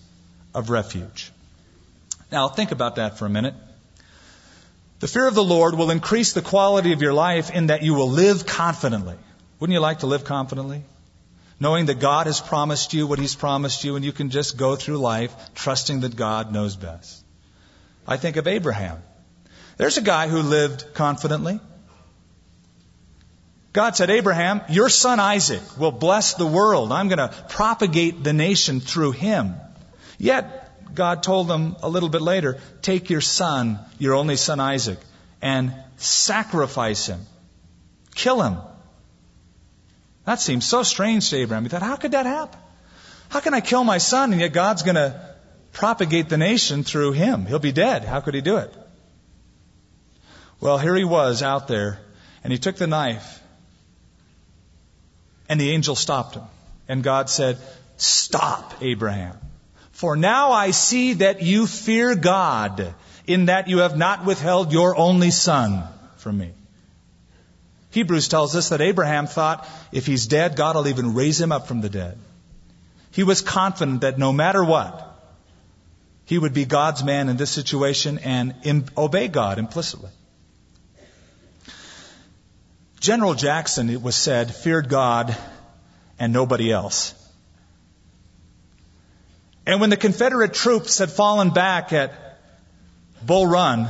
of 0.54 0.70
refuge. 0.70 1.32
Now, 2.32 2.48
think 2.50 2.72
about 2.72 2.98
that 2.98 3.18
for 3.18 3.26
a 3.26 3.30
minute. 3.30 3.54
The 5.00 5.08
fear 5.08 5.28
of 5.28 5.36
the 5.36 5.44
Lord 5.44 5.76
will 5.76 5.92
increase 5.92 6.34
the 6.34 6.42
quality 6.42 6.92
of 6.94 7.02
your 7.02 7.14
life 7.14 7.52
in 7.52 7.68
that 7.68 7.84
you 7.84 7.94
will 7.94 8.10
live 8.10 8.46
confidently. 8.46 9.16
Wouldn't 9.60 9.74
you 9.74 9.80
like 9.80 10.00
to 10.00 10.08
live 10.08 10.26
confidently? 10.26 10.84
knowing 11.60 11.86
that 11.86 12.00
God 12.00 12.28
has 12.28 12.42
promised 12.42 12.94
you 12.94 13.08
what 13.08 13.20
He's 13.20 13.36
promised 13.36 13.84
you, 13.84 13.96
and 13.96 14.04
you 14.04 14.12
can 14.12 14.30
just 14.30 14.58
go 14.58 14.76
through 14.76 14.98
life 14.98 15.34
trusting 15.56 16.02
that 16.02 16.16
God 16.16 16.52
knows 16.52 16.76
best. 16.76 17.24
I 18.08 18.18
think 18.18 18.36
of 18.36 18.48
Abraham. 18.48 19.02
There's 19.78 19.98
a 19.98 20.02
guy 20.02 20.28
who 20.28 20.42
lived 20.42 20.94
confidently. 20.94 21.60
God 23.76 23.98
said, 23.98 24.10
Abraham, 24.10 24.62
your 24.70 24.88
son 24.88 25.20
Isaac 25.20 25.62
will 25.78 25.92
bless 25.92 26.36
the 26.36 26.46
world. 26.46 26.94
I'm 26.94 27.10
going 27.10 27.18
to 27.18 27.36
propagate 27.50 28.24
the 28.24 28.32
nation 28.32 28.80
through 28.80 29.12
him. 29.12 29.56
Yet, 30.18 30.96
God 30.96 31.24
told 31.24 31.52
him 31.52 31.76
a 31.84 31.90
little 31.90 32.08
bit 32.08 32.22
later, 32.22 32.58
take 32.82 33.10
your 33.10 33.20
son, 33.20 33.80
your 34.00 34.14
only 34.14 34.38
son 34.38 34.62
Isaac, 34.62 34.98
and 35.42 35.74
sacrifice 35.98 37.06
him. 37.08 37.20
Kill 38.16 38.42
him. 38.42 38.60
That 40.24 40.40
seems 40.40 40.66
so 40.66 40.84
strange 40.84 41.30
to 41.32 41.36
Abraham. 41.36 41.64
He 41.64 41.70
thought, 41.70 41.82
how 41.82 41.98
could 41.98 42.14
that 42.14 42.26
happen? 42.26 42.58
How 43.28 43.42
can 43.42 43.54
I 43.54 43.60
kill 43.60 43.84
my 43.84 43.98
son 43.98 44.32
and 44.32 44.40
yet 44.40 44.54
God's 44.54 44.84
going 44.84 44.96
to 44.96 45.36
propagate 45.74 46.30
the 46.30 46.38
nation 46.38 46.86
through 46.86 47.12
him? 47.12 47.46
He'll 47.46 47.60
be 47.60 47.74
dead. 47.74 48.06
How 48.06 48.22
could 48.22 48.36
he 48.36 48.42
do 48.42 48.56
it? 48.56 48.74
Well, 50.62 50.78
here 50.78 50.96
he 50.96 51.04
was 51.04 51.44
out 51.44 51.68
there, 51.68 52.00
and 52.42 52.54
he 52.54 52.58
took 52.58 52.78
the 52.78 52.88
knife, 52.88 53.42
and 55.50 55.60
the 55.60 55.72
angel 55.72 55.96
stopped 55.96 56.36
him. 56.36 56.44
And 56.88 57.04
God 57.04 57.30
said, 57.30 57.58
Stop, 57.98 58.74
Abraham. 58.82 59.38
For 59.92 60.16
now 60.16 60.52
I 60.52 60.72
see 60.72 61.14
that 61.14 61.42
you 61.42 61.68
fear 61.68 62.16
God 62.16 62.94
in 63.26 63.46
that 63.46 63.68
you 63.68 63.80
have 63.80 63.98
not 63.98 64.26
withheld 64.26 64.74
your 64.74 64.96
only 64.98 65.32
son 65.32 65.84
from 66.18 66.38
me. 66.38 66.52
Hebrews 67.92 68.28
tells 68.28 68.56
us 68.58 68.70
that 68.70 68.82
Abraham 68.82 69.26
thought 69.26 69.68
if 69.94 70.06
he's 70.06 70.28
dead, 70.28 70.58
God 70.58 70.76
will 70.76 70.90
even 70.90 71.14
raise 71.14 71.40
him 71.40 71.54
up 71.54 71.68
from 71.68 71.80
the 71.80 71.90
dead. 71.90 72.18
He 73.12 73.24
was 73.24 73.42
confident 73.42 74.02
that 74.02 74.20
no 74.20 74.34
matter 74.34 74.64
what, 74.64 75.02
he 76.26 76.38
would 76.38 76.54
be 76.54 76.66
God's 76.66 77.04
man 77.04 77.30
in 77.30 77.38
this 77.38 77.52
situation 77.52 78.18
and 78.18 78.92
obey 78.98 79.30
God 79.30 79.60
implicitly. 79.60 80.10
General 83.06 83.36
Jackson, 83.36 83.92
it 83.92 84.02
was 84.02 84.16
said, 84.16 84.56
feared 84.56 84.90
God 84.90 85.38
and 86.18 86.34
nobody 86.34 86.72
else. 86.72 87.14
And 89.64 89.80
when 89.80 89.92
the 89.92 89.98
Confederate 89.98 90.56
troops 90.56 90.98
had 90.98 91.12
fallen 91.12 91.52
back 91.52 91.94
at 91.94 92.40
Bull 93.22 93.46
Run, 93.46 93.88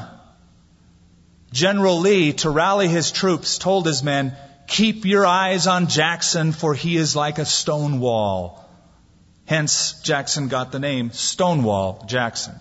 General 1.54 1.98
Lee, 2.00 2.34
to 2.34 2.50
rally 2.50 2.90
his 2.90 3.10
troops, 3.10 3.58
told 3.58 3.86
his 3.86 4.04
men, 4.04 4.36
Keep 4.68 5.06
your 5.06 5.26
eyes 5.26 5.66
on 5.66 5.88
Jackson, 5.88 6.52
for 6.52 6.74
he 6.74 6.98
is 6.98 7.16
like 7.16 7.40
a 7.40 7.46
stone 7.46 8.02
wall. 8.02 8.70
Hence, 9.46 9.94
Jackson 10.02 10.50
got 10.50 10.74
the 10.74 10.80
name 10.80 11.12
Stonewall 11.12 12.04
Jackson, 12.06 12.56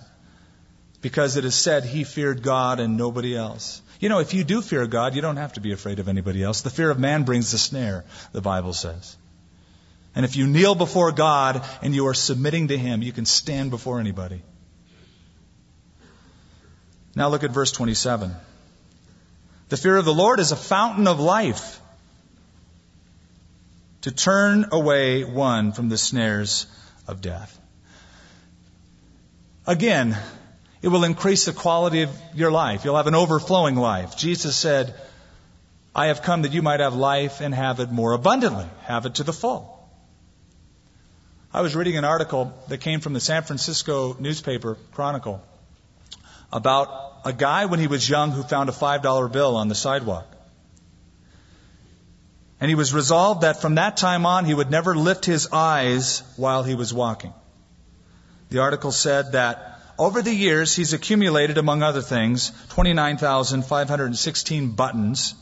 because 1.01 1.37
it 1.37 1.45
is 1.45 1.57
said 1.57 1.85
he 1.85 2.05
feared 2.05 2.45
God 2.45 2.79
and 2.79 2.97
nobody 2.97 3.37
else. 3.37 3.83
You 4.01 4.09
know, 4.09 4.19
if 4.19 4.35
you 4.35 4.45
do 4.45 4.61
fear 4.61 4.87
God, 4.87 5.15
you 5.15 5.23
don't 5.23 5.37
have 5.37 5.55
to 5.55 5.61
be 5.61 5.73
afraid 5.73 5.99
of 5.99 6.09
anybody 6.09 6.43
else. 6.43 6.63
The 6.63 6.71
fear 6.71 6.91
of 6.91 6.99
man 6.99 7.25
brings 7.25 7.53
the 7.53 7.59
snare, 7.59 8.05
the 8.33 8.41
Bible 8.41 8.73
says. 8.73 9.17
And 10.15 10.25
if 10.25 10.37
you 10.37 10.47
kneel 10.47 10.75
before 10.75 11.13
God 11.13 11.65
and 11.83 11.95
you 11.95 12.07
are 12.07 12.15
submitting 12.15 12.69
to 12.69 12.79
Him, 12.79 13.03
you 13.03 13.13
can 13.13 13.25
stand 13.25 13.71
before 13.71 14.01
anybody. 14.01 14.43
Now 17.17 17.29
look 17.29 17.45
at 17.45 17.51
verse 17.51 17.73
27. 17.73 18.35
The 19.69 19.77
fear 19.77 19.97
of 19.97 20.05
the 20.05 20.15
Lord 20.15 20.41
is 20.41 20.53
a 20.53 20.57
fountain 20.57 21.07
of 21.07 21.21
life 21.21 21.81
to 24.03 24.11
turn 24.11 24.67
away 24.71 25.25
one 25.25 25.73
from 25.73 25.89
the 25.89 25.97
snares 25.97 26.67
of 27.09 27.21
death. 27.21 27.59
Again, 29.67 30.17
it 30.85 30.89
will 30.89 31.05
increase 31.05 31.47
the 31.47 31.53
quality 31.55 32.03
of 32.03 32.11
your 32.35 32.51
life. 32.51 32.85
You'll 32.85 32.99
have 32.99 33.07
an 33.07 33.15
overflowing 33.15 33.75
life. 33.75 34.19
Jesus 34.19 34.55
said, 34.55 34.95
I 35.95 36.09
have 36.09 36.21
come 36.21 36.43
that 36.43 36.53
you 36.53 36.61
might 36.61 36.81
have 36.81 36.95
life 36.95 37.41
and 37.41 37.55
have 37.55 37.81
it 37.81 37.91
more 37.91 38.13
abundantly, 38.13 38.67
have 38.83 39.07
it 39.07 39.15
to 39.15 39.23
the 39.23 39.33
full. 39.33 39.89
I 41.55 41.63
was 41.63 41.75
reading 41.75 41.97
an 41.97 42.05
article 42.05 42.53
that 42.69 42.83
came 42.83 43.01
from 43.01 43.15
the 43.15 43.21
San 43.21 43.45
Francisco 43.45 44.15
newspaper 44.21 44.77
Chronicle 44.93 45.43
about 46.53 47.23
a 47.25 47.33
guy 47.33 47.65
when 47.65 47.81
he 47.81 47.87
was 47.87 48.07
young 48.07 48.33
who 48.33 48.43
found 48.43 48.69
a 48.69 48.73
$5 48.73 49.33
bill 49.33 49.57
on 49.57 49.69
the 49.69 49.75
sidewalk. 49.75 50.31
And 52.61 52.69
he 52.69 52.75
was 52.75 52.93
resolved 52.93 53.41
that 53.41 53.63
from 53.63 53.77
that 53.77 53.97
time 53.97 54.27
on 54.27 54.45
he 54.45 54.53
would 54.53 54.71
never 54.71 54.95
lift 54.95 55.25
his 55.25 55.49
eyes 55.51 56.23
while 56.37 56.63
he 56.63 56.75
was 56.75 56.93
walking. 56.93 57.33
The 58.51 58.59
article 58.59 58.93
said 58.93 59.33
that 59.33 59.74
over 59.99 60.23
the 60.23 60.35
years 60.35 60.75
he's 60.75 60.93
accumulated, 60.93 61.59
among 61.59 61.83
other 61.83 62.03
things, 62.03 62.53
29,516 62.71 64.71
buttons, 64.71 65.35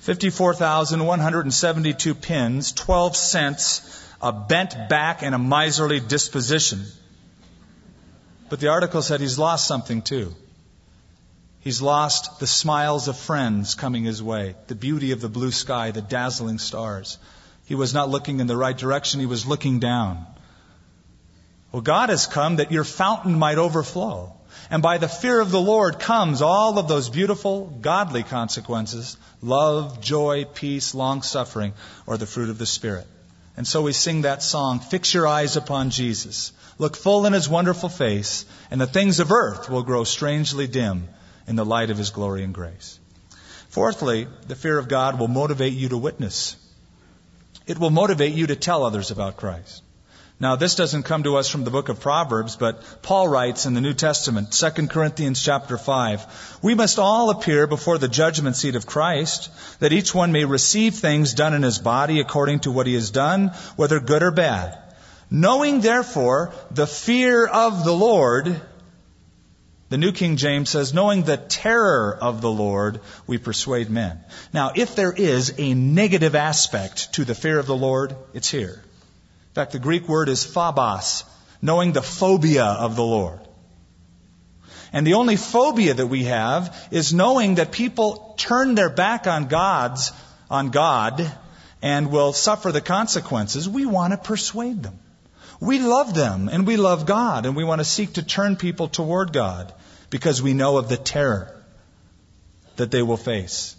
54,172 0.00 2.14
pins, 2.14 2.72
12 2.72 3.16
cents, 3.16 4.06
a 4.20 4.32
bent 4.32 4.88
back, 4.88 5.22
and 5.22 5.34
a 5.34 5.38
miserly 5.38 6.00
disposition. 6.00 6.84
But 8.48 8.60
the 8.60 8.68
article 8.68 9.02
said 9.02 9.20
he's 9.20 9.38
lost 9.38 9.66
something 9.66 10.02
too. 10.02 10.34
He's 11.60 11.80
lost 11.80 12.40
the 12.40 12.46
smiles 12.46 13.06
of 13.06 13.16
friends 13.16 13.76
coming 13.76 14.04
his 14.04 14.22
way, 14.22 14.56
the 14.66 14.74
beauty 14.74 15.12
of 15.12 15.20
the 15.20 15.28
blue 15.28 15.52
sky, 15.52 15.92
the 15.92 16.02
dazzling 16.02 16.58
stars. 16.58 17.18
He 17.66 17.76
was 17.76 17.94
not 17.94 18.10
looking 18.10 18.40
in 18.40 18.48
the 18.48 18.56
right 18.56 18.76
direction, 18.76 19.20
he 19.20 19.26
was 19.26 19.46
looking 19.46 19.78
down. 19.78 20.26
Well, 21.72 21.82
God 21.82 22.10
has 22.10 22.26
come 22.26 22.56
that 22.56 22.70
your 22.70 22.84
fountain 22.84 23.38
might 23.38 23.58
overflow. 23.58 24.34
And 24.70 24.82
by 24.82 24.98
the 24.98 25.08
fear 25.08 25.40
of 25.40 25.50
the 25.50 25.60
Lord 25.60 25.98
comes 25.98 26.42
all 26.42 26.78
of 26.78 26.86
those 26.86 27.08
beautiful, 27.08 27.66
godly 27.66 28.22
consequences 28.22 29.16
love, 29.42 30.00
joy, 30.00 30.44
peace, 30.44 30.94
long 30.94 31.22
suffering, 31.22 31.72
or 32.06 32.16
the 32.16 32.26
fruit 32.26 32.48
of 32.48 32.58
the 32.58 32.66
Spirit. 32.66 33.06
And 33.56 33.66
so 33.66 33.82
we 33.82 33.92
sing 33.92 34.22
that 34.22 34.42
song, 34.42 34.80
Fix 34.80 35.12
Your 35.12 35.26
Eyes 35.26 35.56
Upon 35.56 35.90
Jesus. 35.90 36.52
Look 36.78 36.96
full 36.96 37.26
in 37.26 37.32
His 37.32 37.48
wonderful 37.48 37.88
face, 37.88 38.46
and 38.70 38.80
the 38.80 38.86
things 38.86 39.20
of 39.20 39.32
earth 39.32 39.68
will 39.68 39.82
grow 39.82 40.04
strangely 40.04 40.66
dim 40.66 41.08
in 41.46 41.56
the 41.56 41.64
light 41.64 41.90
of 41.90 41.98
His 41.98 42.10
glory 42.10 42.44
and 42.44 42.54
grace. 42.54 42.98
Fourthly, 43.68 44.26
the 44.46 44.56
fear 44.56 44.78
of 44.78 44.88
God 44.88 45.18
will 45.18 45.28
motivate 45.28 45.72
you 45.72 45.88
to 45.90 45.98
witness. 45.98 46.56
It 47.66 47.78
will 47.78 47.90
motivate 47.90 48.34
you 48.34 48.46
to 48.46 48.56
tell 48.56 48.84
others 48.84 49.10
about 49.10 49.36
Christ. 49.36 49.82
Now, 50.42 50.56
this 50.56 50.74
doesn't 50.74 51.04
come 51.04 51.22
to 51.22 51.36
us 51.36 51.48
from 51.48 51.62
the 51.62 51.70
book 51.70 51.88
of 51.88 52.00
Proverbs, 52.00 52.56
but 52.56 52.82
Paul 53.00 53.28
writes 53.28 53.64
in 53.64 53.74
the 53.74 53.80
New 53.80 53.94
Testament, 53.94 54.50
2 54.50 54.88
Corinthians 54.88 55.40
chapter 55.40 55.78
5, 55.78 56.58
We 56.62 56.74
must 56.74 56.98
all 56.98 57.30
appear 57.30 57.68
before 57.68 57.96
the 57.96 58.08
judgment 58.08 58.56
seat 58.56 58.74
of 58.74 58.84
Christ, 58.84 59.50
that 59.78 59.92
each 59.92 60.12
one 60.12 60.32
may 60.32 60.44
receive 60.44 60.96
things 60.96 61.34
done 61.34 61.54
in 61.54 61.62
his 61.62 61.78
body 61.78 62.18
according 62.18 62.58
to 62.60 62.72
what 62.72 62.88
he 62.88 62.94
has 62.94 63.12
done, 63.12 63.52
whether 63.76 64.00
good 64.00 64.24
or 64.24 64.32
bad. 64.32 64.76
Knowing 65.30 65.80
therefore 65.80 66.52
the 66.72 66.88
fear 66.88 67.46
of 67.46 67.84
the 67.84 67.94
Lord, 67.94 68.60
the 69.90 69.96
New 69.96 70.10
King 70.10 70.36
James 70.38 70.70
says, 70.70 70.92
knowing 70.92 71.22
the 71.22 71.36
terror 71.36 72.18
of 72.20 72.40
the 72.40 72.50
Lord, 72.50 72.98
we 73.28 73.38
persuade 73.38 73.90
men. 73.90 74.18
Now, 74.52 74.72
if 74.74 74.96
there 74.96 75.12
is 75.12 75.54
a 75.56 75.74
negative 75.74 76.34
aspect 76.34 77.12
to 77.12 77.24
the 77.24 77.36
fear 77.36 77.60
of 77.60 77.66
the 77.66 77.76
Lord, 77.76 78.16
it's 78.34 78.50
here. 78.50 78.82
In 79.52 79.54
fact, 79.54 79.72
the 79.72 79.78
Greek 79.78 80.08
word 80.08 80.30
is 80.30 80.44
phobos, 80.44 81.24
knowing 81.60 81.92
the 81.92 82.00
phobia 82.00 82.64
of 82.64 82.96
the 82.96 83.04
Lord. 83.04 83.40
And 84.94 85.06
the 85.06 85.14
only 85.14 85.36
phobia 85.36 85.92
that 85.92 86.06
we 86.06 86.24
have 86.24 86.88
is 86.90 87.12
knowing 87.12 87.56
that 87.56 87.70
people 87.70 88.34
turn 88.38 88.74
their 88.74 88.88
back 88.88 89.26
on 89.26 89.48
God's, 89.48 90.10
on 90.50 90.70
God 90.70 91.30
and 91.82 92.10
will 92.10 92.32
suffer 92.32 92.72
the 92.72 92.80
consequences. 92.80 93.68
We 93.68 93.84
want 93.84 94.14
to 94.14 94.16
persuade 94.16 94.82
them. 94.82 94.98
We 95.60 95.80
love 95.80 96.14
them 96.14 96.48
and 96.48 96.66
we 96.66 96.78
love 96.78 97.04
God 97.04 97.44
and 97.44 97.54
we 97.54 97.62
want 97.62 97.80
to 97.80 97.84
seek 97.84 98.14
to 98.14 98.22
turn 98.22 98.56
people 98.56 98.88
toward 98.88 99.34
God 99.34 99.74
because 100.08 100.40
we 100.40 100.54
know 100.54 100.78
of 100.78 100.88
the 100.88 100.96
terror 100.96 101.62
that 102.76 102.90
they 102.90 103.02
will 103.02 103.18
face. 103.18 103.76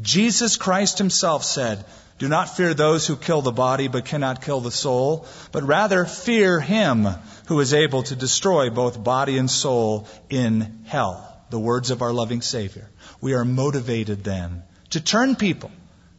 Jesus 0.00 0.56
Christ 0.56 0.96
himself 0.96 1.44
said, 1.44 1.84
do 2.18 2.28
not 2.28 2.56
fear 2.56 2.74
those 2.74 3.06
who 3.06 3.16
kill 3.16 3.42
the 3.42 3.52
body 3.52 3.88
but 3.88 4.04
cannot 4.04 4.42
kill 4.42 4.60
the 4.60 4.70
soul, 4.70 5.26
but 5.50 5.64
rather 5.64 6.04
fear 6.04 6.60
him 6.60 7.06
who 7.46 7.58
is 7.60 7.74
able 7.74 8.04
to 8.04 8.14
destroy 8.14 8.70
both 8.70 9.02
body 9.02 9.36
and 9.36 9.50
soul 9.50 10.06
in 10.30 10.84
hell. 10.86 11.30
The 11.50 11.58
words 11.58 11.90
of 11.90 12.02
our 12.02 12.12
loving 12.12 12.40
Savior. 12.40 12.88
We 13.20 13.34
are 13.34 13.44
motivated 13.44 14.24
then 14.24 14.62
to 14.90 15.00
turn 15.00 15.34
people 15.34 15.70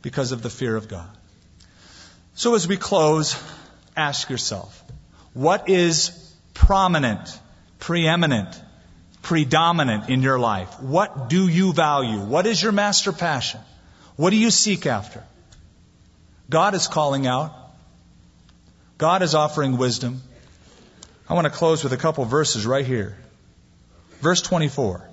because 0.01 0.31
of 0.31 0.41
the 0.41 0.49
fear 0.49 0.75
of 0.75 0.87
God. 0.87 1.09
So 2.35 2.55
as 2.55 2.67
we 2.67 2.77
close, 2.77 3.41
ask 3.95 4.29
yourself, 4.29 4.83
what 5.33 5.69
is 5.69 6.11
prominent, 6.53 7.39
preeminent, 7.79 8.61
predominant 9.21 10.09
in 10.09 10.21
your 10.21 10.39
life? 10.39 10.81
What 10.81 11.29
do 11.29 11.47
you 11.47 11.71
value? 11.73 12.19
What 12.19 12.45
is 12.45 12.61
your 12.61 12.73
master 12.73 13.13
passion? 13.13 13.61
What 14.17 14.29
do 14.31 14.37
you 14.37 14.51
seek 14.51 14.85
after? 14.85 15.23
God 16.49 16.75
is 16.75 16.87
calling 16.87 17.27
out. 17.27 17.53
God 18.97 19.23
is 19.23 19.35
offering 19.35 19.77
wisdom. 19.77 20.21
I 21.27 21.33
want 21.33 21.45
to 21.45 21.51
close 21.51 21.83
with 21.83 21.93
a 21.93 21.97
couple 21.97 22.23
verses 22.25 22.65
right 22.65 22.85
here. 22.85 23.17
Verse 24.21 24.41
24. 24.41 25.09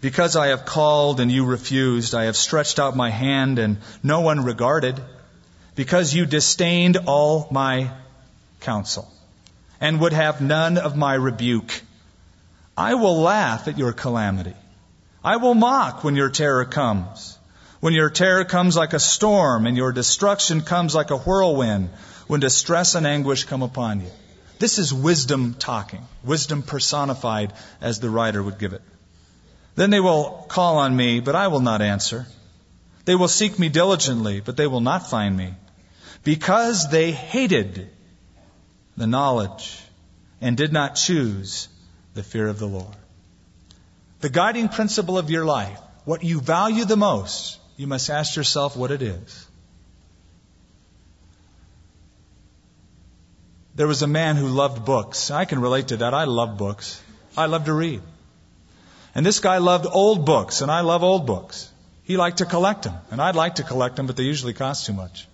Because 0.00 0.36
I 0.36 0.48
have 0.48 0.66
called 0.66 1.20
and 1.20 1.32
you 1.32 1.44
refused, 1.44 2.14
I 2.14 2.24
have 2.24 2.36
stretched 2.36 2.78
out 2.78 2.96
my 2.96 3.10
hand 3.10 3.58
and 3.58 3.78
no 4.02 4.20
one 4.20 4.44
regarded, 4.44 5.00
because 5.74 6.14
you 6.14 6.26
disdained 6.26 6.98
all 7.06 7.48
my 7.50 7.90
counsel 8.60 9.10
and 9.80 10.00
would 10.00 10.12
have 10.12 10.40
none 10.40 10.78
of 10.78 10.96
my 10.96 11.14
rebuke. 11.14 11.82
I 12.76 12.94
will 12.94 13.20
laugh 13.20 13.68
at 13.68 13.78
your 13.78 13.92
calamity. 13.92 14.54
I 15.24 15.36
will 15.36 15.54
mock 15.54 16.04
when 16.04 16.14
your 16.14 16.30
terror 16.30 16.66
comes. 16.66 17.35
When 17.86 17.94
your 17.94 18.10
terror 18.10 18.44
comes 18.44 18.74
like 18.74 18.94
a 18.94 18.98
storm 18.98 19.64
and 19.64 19.76
your 19.76 19.92
destruction 19.92 20.62
comes 20.62 20.92
like 20.92 21.12
a 21.12 21.16
whirlwind, 21.16 21.90
when 22.26 22.40
distress 22.40 22.96
and 22.96 23.06
anguish 23.06 23.44
come 23.44 23.62
upon 23.62 24.00
you. 24.00 24.10
This 24.58 24.80
is 24.80 24.92
wisdom 24.92 25.54
talking, 25.54 26.04
wisdom 26.24 26.64
personified 26.64 27.52
as 27.80 28.00
the 28.00 28.10
writer 28.10 28.42
would 28.42 28.58
give 28.58 28.72
it. 28.72 28.82
Then 29.76 29.90
they 29.90 30.00
will 30.00 30.46
call 30.48 30.78
on 30.78 30.96
me, 30.96 31.20
but 31.20 31.36
I 31.36 31.46
will 31.46 31.60
not 31.60 31.80
answer. 31.80 32.26
They 33.04 33.14
will 33.14 33.28
seek 33.28 33.56
me 33.56 33.68
diligently, 33.68 34.40
but 34.40 34.56
they 34.56 34.66
will 34.66 34.80
not 34.80 35.08
find 35.08 35.36
me. 35.36 35.54
Because 36.24 36.90
they 36.90 37.12
hated 37.12 37.88
the 38.96 39.06
knowledge 39.06 39.80
and 40.40 40.56
did 40.56 40.72
not 40.72 40.96
choose 40.96 41.68
the 42.14 42.24
fear 42.24 42.48
of 42.48 42.58
the 42.58 42.66
Lord. 42.66 42.96
The 44.22 44.28
guiding 44.28 44.70
principle 44.70 45.18
of 45.18 45.30
your 45.30 45.44
life, 45.44 45.80
what 46.04 46.24
you 46.24 46.40
value 46.40 46.84
the 46.84 46.96
most, 46.96 47.60
you 47.76 47.86
must 47.86 48.10
ask 48.10 48.36
yourself 48.36 48.76
what 48.76 48.90
it 48.90 49.02
is. 49.02 49.46
There 53.74 53.86
was 53.86 54.02
a 54.02 54.06
man 54.06 54.36
who 54.36 54.48
loved 54.48 54.84
books. 54.84 55.30
I 55.30 55.44
can 55.44 55.60
relate 55.60 55.88
to 55.88 55.98
that. 55.98 56.14
I 56.14 56.24
love 56.24 56.56
books. 56.56 57.02
I 57.36 57.46
love 57.46 57.66
to 57.66 57.74
read. 57.74 58.00
And 59.14 59.24
this 59.24 59.40
guy 59.40 59.58
loved 59.58 59.86
old 59.90 60.24
books, 60.24 60.62
and 60.62 60.70
I 60.70 60.80
love 60.80 61.02
old 61.02 61.26
books. 61.26 61.70
He 62.04 62.16
liked 62.16 62.38
to 62.38 62.46
collect 62.46 62.84
them, 62.84 62.94
and 63.10 63.20
I'd 63.20 63.34
like 63.34 63.56
to 63.56 63.62
collect 63.62 63.96
them, 63.96 64.06
but 64.06 64.16
they 64.16 64.22
usually 64.22 64.54
cost 64.54 64.86
too 64.86 64.92
much. 64.92 65.26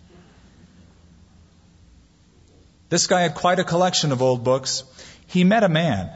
This 2.89 3.07
guy 3.07 3.23
had 3.23 3.35
quite 3.35 3.59
a 3.59 3.65
collection 3.65 4.13
of 4.13 4.23
old 4.23 4.43
books. 4.43 4.83
He 5.27 5.45
met 5.45 5.63
a 5.63 5.69
man 5.69 6.11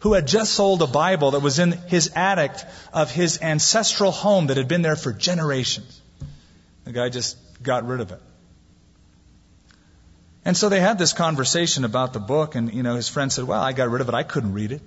who 0.00 0.14
had 0.14 0.26
just 0.26 0.54
sold 0.54 0.82
a 0.82 0.86
Bible 0.86 1.32
that 1.32 1.40
was 1.40 1.58
in 1.58 1.72
his 1.72 2.10
attic 2.14 2.52
of 2.92 3.10
his 3.10 3.40
ancestral 3.42 4.10
home 4.10 4.48
that 4.48 4.56
had 4.56 4.66
been 4.68 4.82
there 4.82 4.96
for 4.96 5.12
generations. 5.12 6.00
The 6.84 6.92
guy 6.92 7.08
just 7.10 7.36
got 7.62 7.86
rid 7.86 8.00
of 8.00 8.10
it. 8.10 8.20
And 10.44 10.56
so 10.56 10.70
they 10.70 10.80
had 10.80 10.98
this 10.98 11.12
conversation 11.12 11.84
about 11.84 12.14
the 12.14 12.18
book, 12.18 12.54
and 12.54 12.72
you 12.72 12.82
know, 12.82 12.94
his 12.94 13.08
friend 13.08 13.30
said, 13.30 13.44
Well, 13.44 13.60
I 13.60 13.72
got 13.72 13.90
rid 13.90 14.00
of 14.00 14.08
it. 14.08 14.14
I 14.14 14.22
couldn't 14.22 14.54
read 14.54 14.72
it. 14.72 14.80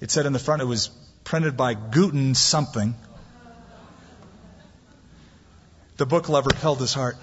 It 0.00 0.10
said 0.10 0.24
in 0.24 0.32
the 0.32 0.38
front 0.38 0.62
it 0.62 0.66
was 0.66 0.88
printed 1.24 1.56
by 1.56 1.74
Guten 1.74 2.34
something. 2.34 2.94
The 5.96 6.06
book 6.06 6.28
lover 6.28 6.50
held 6.56 6.78
his 6.78 6.94
heart. 6.94 7.16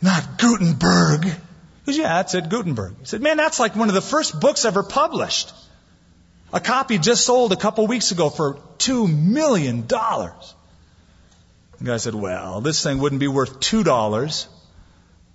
Not 0.00 0.38
Gutenberg. 0.38 1.24
He 1.24 1.32
goes, 1.86 1.98
Yeah, 1.98 2.20
it 2.20 2.30
said 2.30 2.48
Gutenberg. 2.48 2.96
He 3.00 3.06
said, 3.06 3.22
Man, 3.22 3.36
that's 3.36 3.58
like 3.58 3.74
one 3.74 3.88
of 3.88 3.94
the 3.94 4.00
first 4.00 4.38
books 4.40 4.64
ever 4.64 4.84
published. 4.84 5.52
A 6.52 6.60
copy 6.60 6.98
just 6.98 7.24
sold 7.24 7.52
a 7.52 7.56
couple 7.56 7.86
weeks 7.86 8.12
ago 8.12 8.30
for 8.30 8.58
two 8.78 9.08
million 9.08 9.86
dollars. 9.86 10.54
The 11.78 11.84
guy 11.84 11.96
said, 11.96 12.14
Well, 12.14 12.60
this 12.60 12.82
thing 12.82 12.98
wouldn't 12.98 13.20
be 13.20 13.28
worth 13.28 13.60
two 13.60 13.82
dollars. 13.82 14.48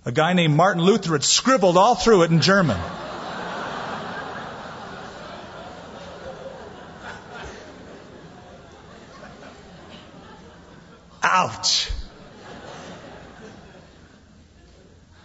A 0.04 0.12
guy 0.12 0.32
named 0.32 0.56
Martin 0.56 0.82
Luther 0.82 1.12
had 1.12 1.22
scribbled 1.22 1.76
all 1.76 1.94
through 1.94 2.22
it 2.22 2.30
in 2.32 2.40
German. 2.40 2.80
Ouch. 11.22 11.90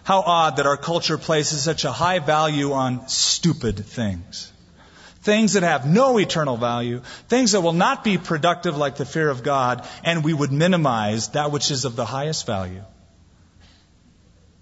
How 0.03 0.21
odd 0.21 0.57
that 0.57 0.67
our 0.67 0.77
culture 0.77 1.17
places 1.17 1.63
such 1.63 1.83
a 1.83 1.91
high 1.91 2.19
value 2.19 2.73
on 2.73 3.07
stupid 3.07 3.83
things. 3.83 4.51
Things 5.27 5.53
that 5.53 5.63
have 5.63 5.85
no 5.85 6.17
eternal 6.17 6.55
value, 6.55 7.01
things 7.27 7.51
that 7.51 7.59
will 7.59 7.73
not 7.73 8.01
be 8.01 8.17
productive 8.17 8.77
like 8.77 8.95
the 8.95 9.03
fear 9.03 9.29
of 9.29 9.43
God, 9.43 9.85
and 10.05 10.23
we 10.23 10.33
would 10.33 10.53
minimize 10.53 11.27
that 11.31 11.51
which 11.51 11.69
is 11.69 11.83
of 11.83 11.97
the 11.97 12.05
highest 12.05 12.45
value. 12.45 12.81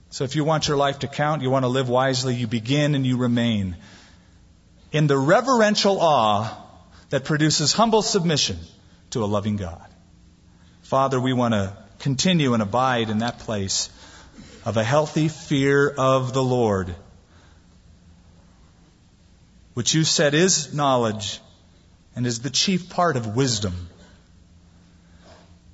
So 0.10 0.24
if 0.24 0.36
you 0.36 0.44
want 0.44 0.68
your 0.68 0.76
life 0.76 0.98
to 1.00 1.08
count, 1.08 1.44
you 1.44 1.52
want 1.52 1.66
to 1.66 1.68
live 1.68 1.88
wisely, 1.88 2.34
you 2.34 2.48
begin 2.48 2.96
and 2.96 3.06
you 3.06 3.18
remain 3.18 3.78
in 4.92 5.06
the 5.06 5.20
reverential 5.20 6.00
awe 6.00 6.50
that 7.12 7.26
produces 7.26 7.72
humble 7.72 8.02
submission 8.02 8.58
to 9.12 9.24
a 9.24 9.28
loving 9.28 9.58
God. 9.58 9.88
Father, 10.82 11.22
we 11.22 11.34
want 11.34 11.54
to 11.54 11.78
continue 12.00 12.56
and 12.56 12.64
abide 12.64 13.12
in 13.12 13.20
that 13.20 13.38
place 13.38 13.92
of 14.66 14.78
a 14.78 14.84
healthy 14.84 15.28
fear 15.28 15.88
of 15.88 16.34
the 16.34 16.44
Lord, 16.44 16.96
which 19.76 19.94
you 19.94 20.04
said 20.04 20.34
is 20.34 20.74
knowledge 20.74 21.40
and 22.16 22.26
is 22.26 22.40
the 22.40 22.50
chief 22.50 22.90
part 22.90 23.18
of 23.18 23.36
wisdom. 23.36 23.90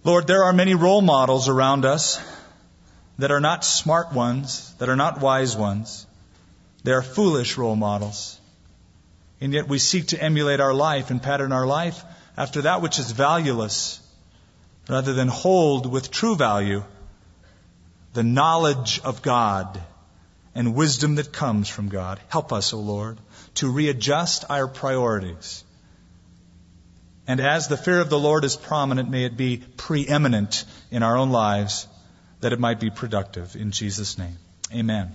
Lord, 0.03 0.25
there 0.27 0.43
are 0.43 0.53
many 0.53 0.73
role 0.73 1.01
models 1.01 1.47
around 1.47 1.85
us 1.85 2.19
that 3.19 3.31
are 3.31 3.39
not 3.39 3.63
smart 3.63 4.11
ones, 4.11 4.73
that 4.79 4.89
are 4.89 4.95
not 4.95 5.21
wise 5.21 5.55
ones. 5.55 6.07
They 6.83 6.91
are 6.91 7.03
foolish 7.03 7.57
role 7.57 7.75
models. 7.75 8.39
And 9.39 9.53
yet 9.53 9.67
we 9.67 9.77
seek 9.77 10.07
to 10.07 10.21
emulate 10.21 10.59
our 10.59 10.73
life 10.73 11.11
and 11.11 11.21
pattern 11.21 11.51
our 11.51 11.67
life 11.67 12.03
after 12.35 12.63
that 12.63 12.81
which 12.81 12.97
is 12.97 13.11
valueless, 13.11 13.99
rather 14.89 15.13
than 15.13 15.27
hold 15.27 15.91
with 15.91 16.09
true 16.09 16.35
value 16.35 16.83
the 18.13 18.23
knowledge 18.23 18.99
of 19.03 19.21
God 19.21 19.79
and 20.55 20.75
wisdom 20.75 21.15
that 21.15 21.31
comes 21.31 21.69
from 21.69 21.89
God. 21.89 22.19
Help 22.29 22.51
us, 22.51 22.73
O 22.73 22.79
Lord, 22.79 23.19
to 23.55 23.71
readjust 23.71 24.45
our 24.49 24.67
priorities. 24.67 25.63
And 27.27 27.39
as 27.39 27.67
the 27.67 27.77
fear 27.77 27.99
of 27.99 28.09
the 28.09 28.19
Lord 28.19 28.43
is 28.43 28.55
prominent, 28.55 29.09
may 29.09 29.25
it 29.25 29.37
be 29.37 29.63
preeminent 29.77 30.65
in 30.89 31.03
our 31.03 31.17
own 31.17 31.31
lives 31.31 31.87
that 32.41 32.53
it 32.53 32.59
might 32.59 32.79
be 32.79 32.89
productive. 32.89 33.55
In 33.55 33.71
Jesus' 33.71 34.17
name, 34.17 34.37
amen. 34.73 35.11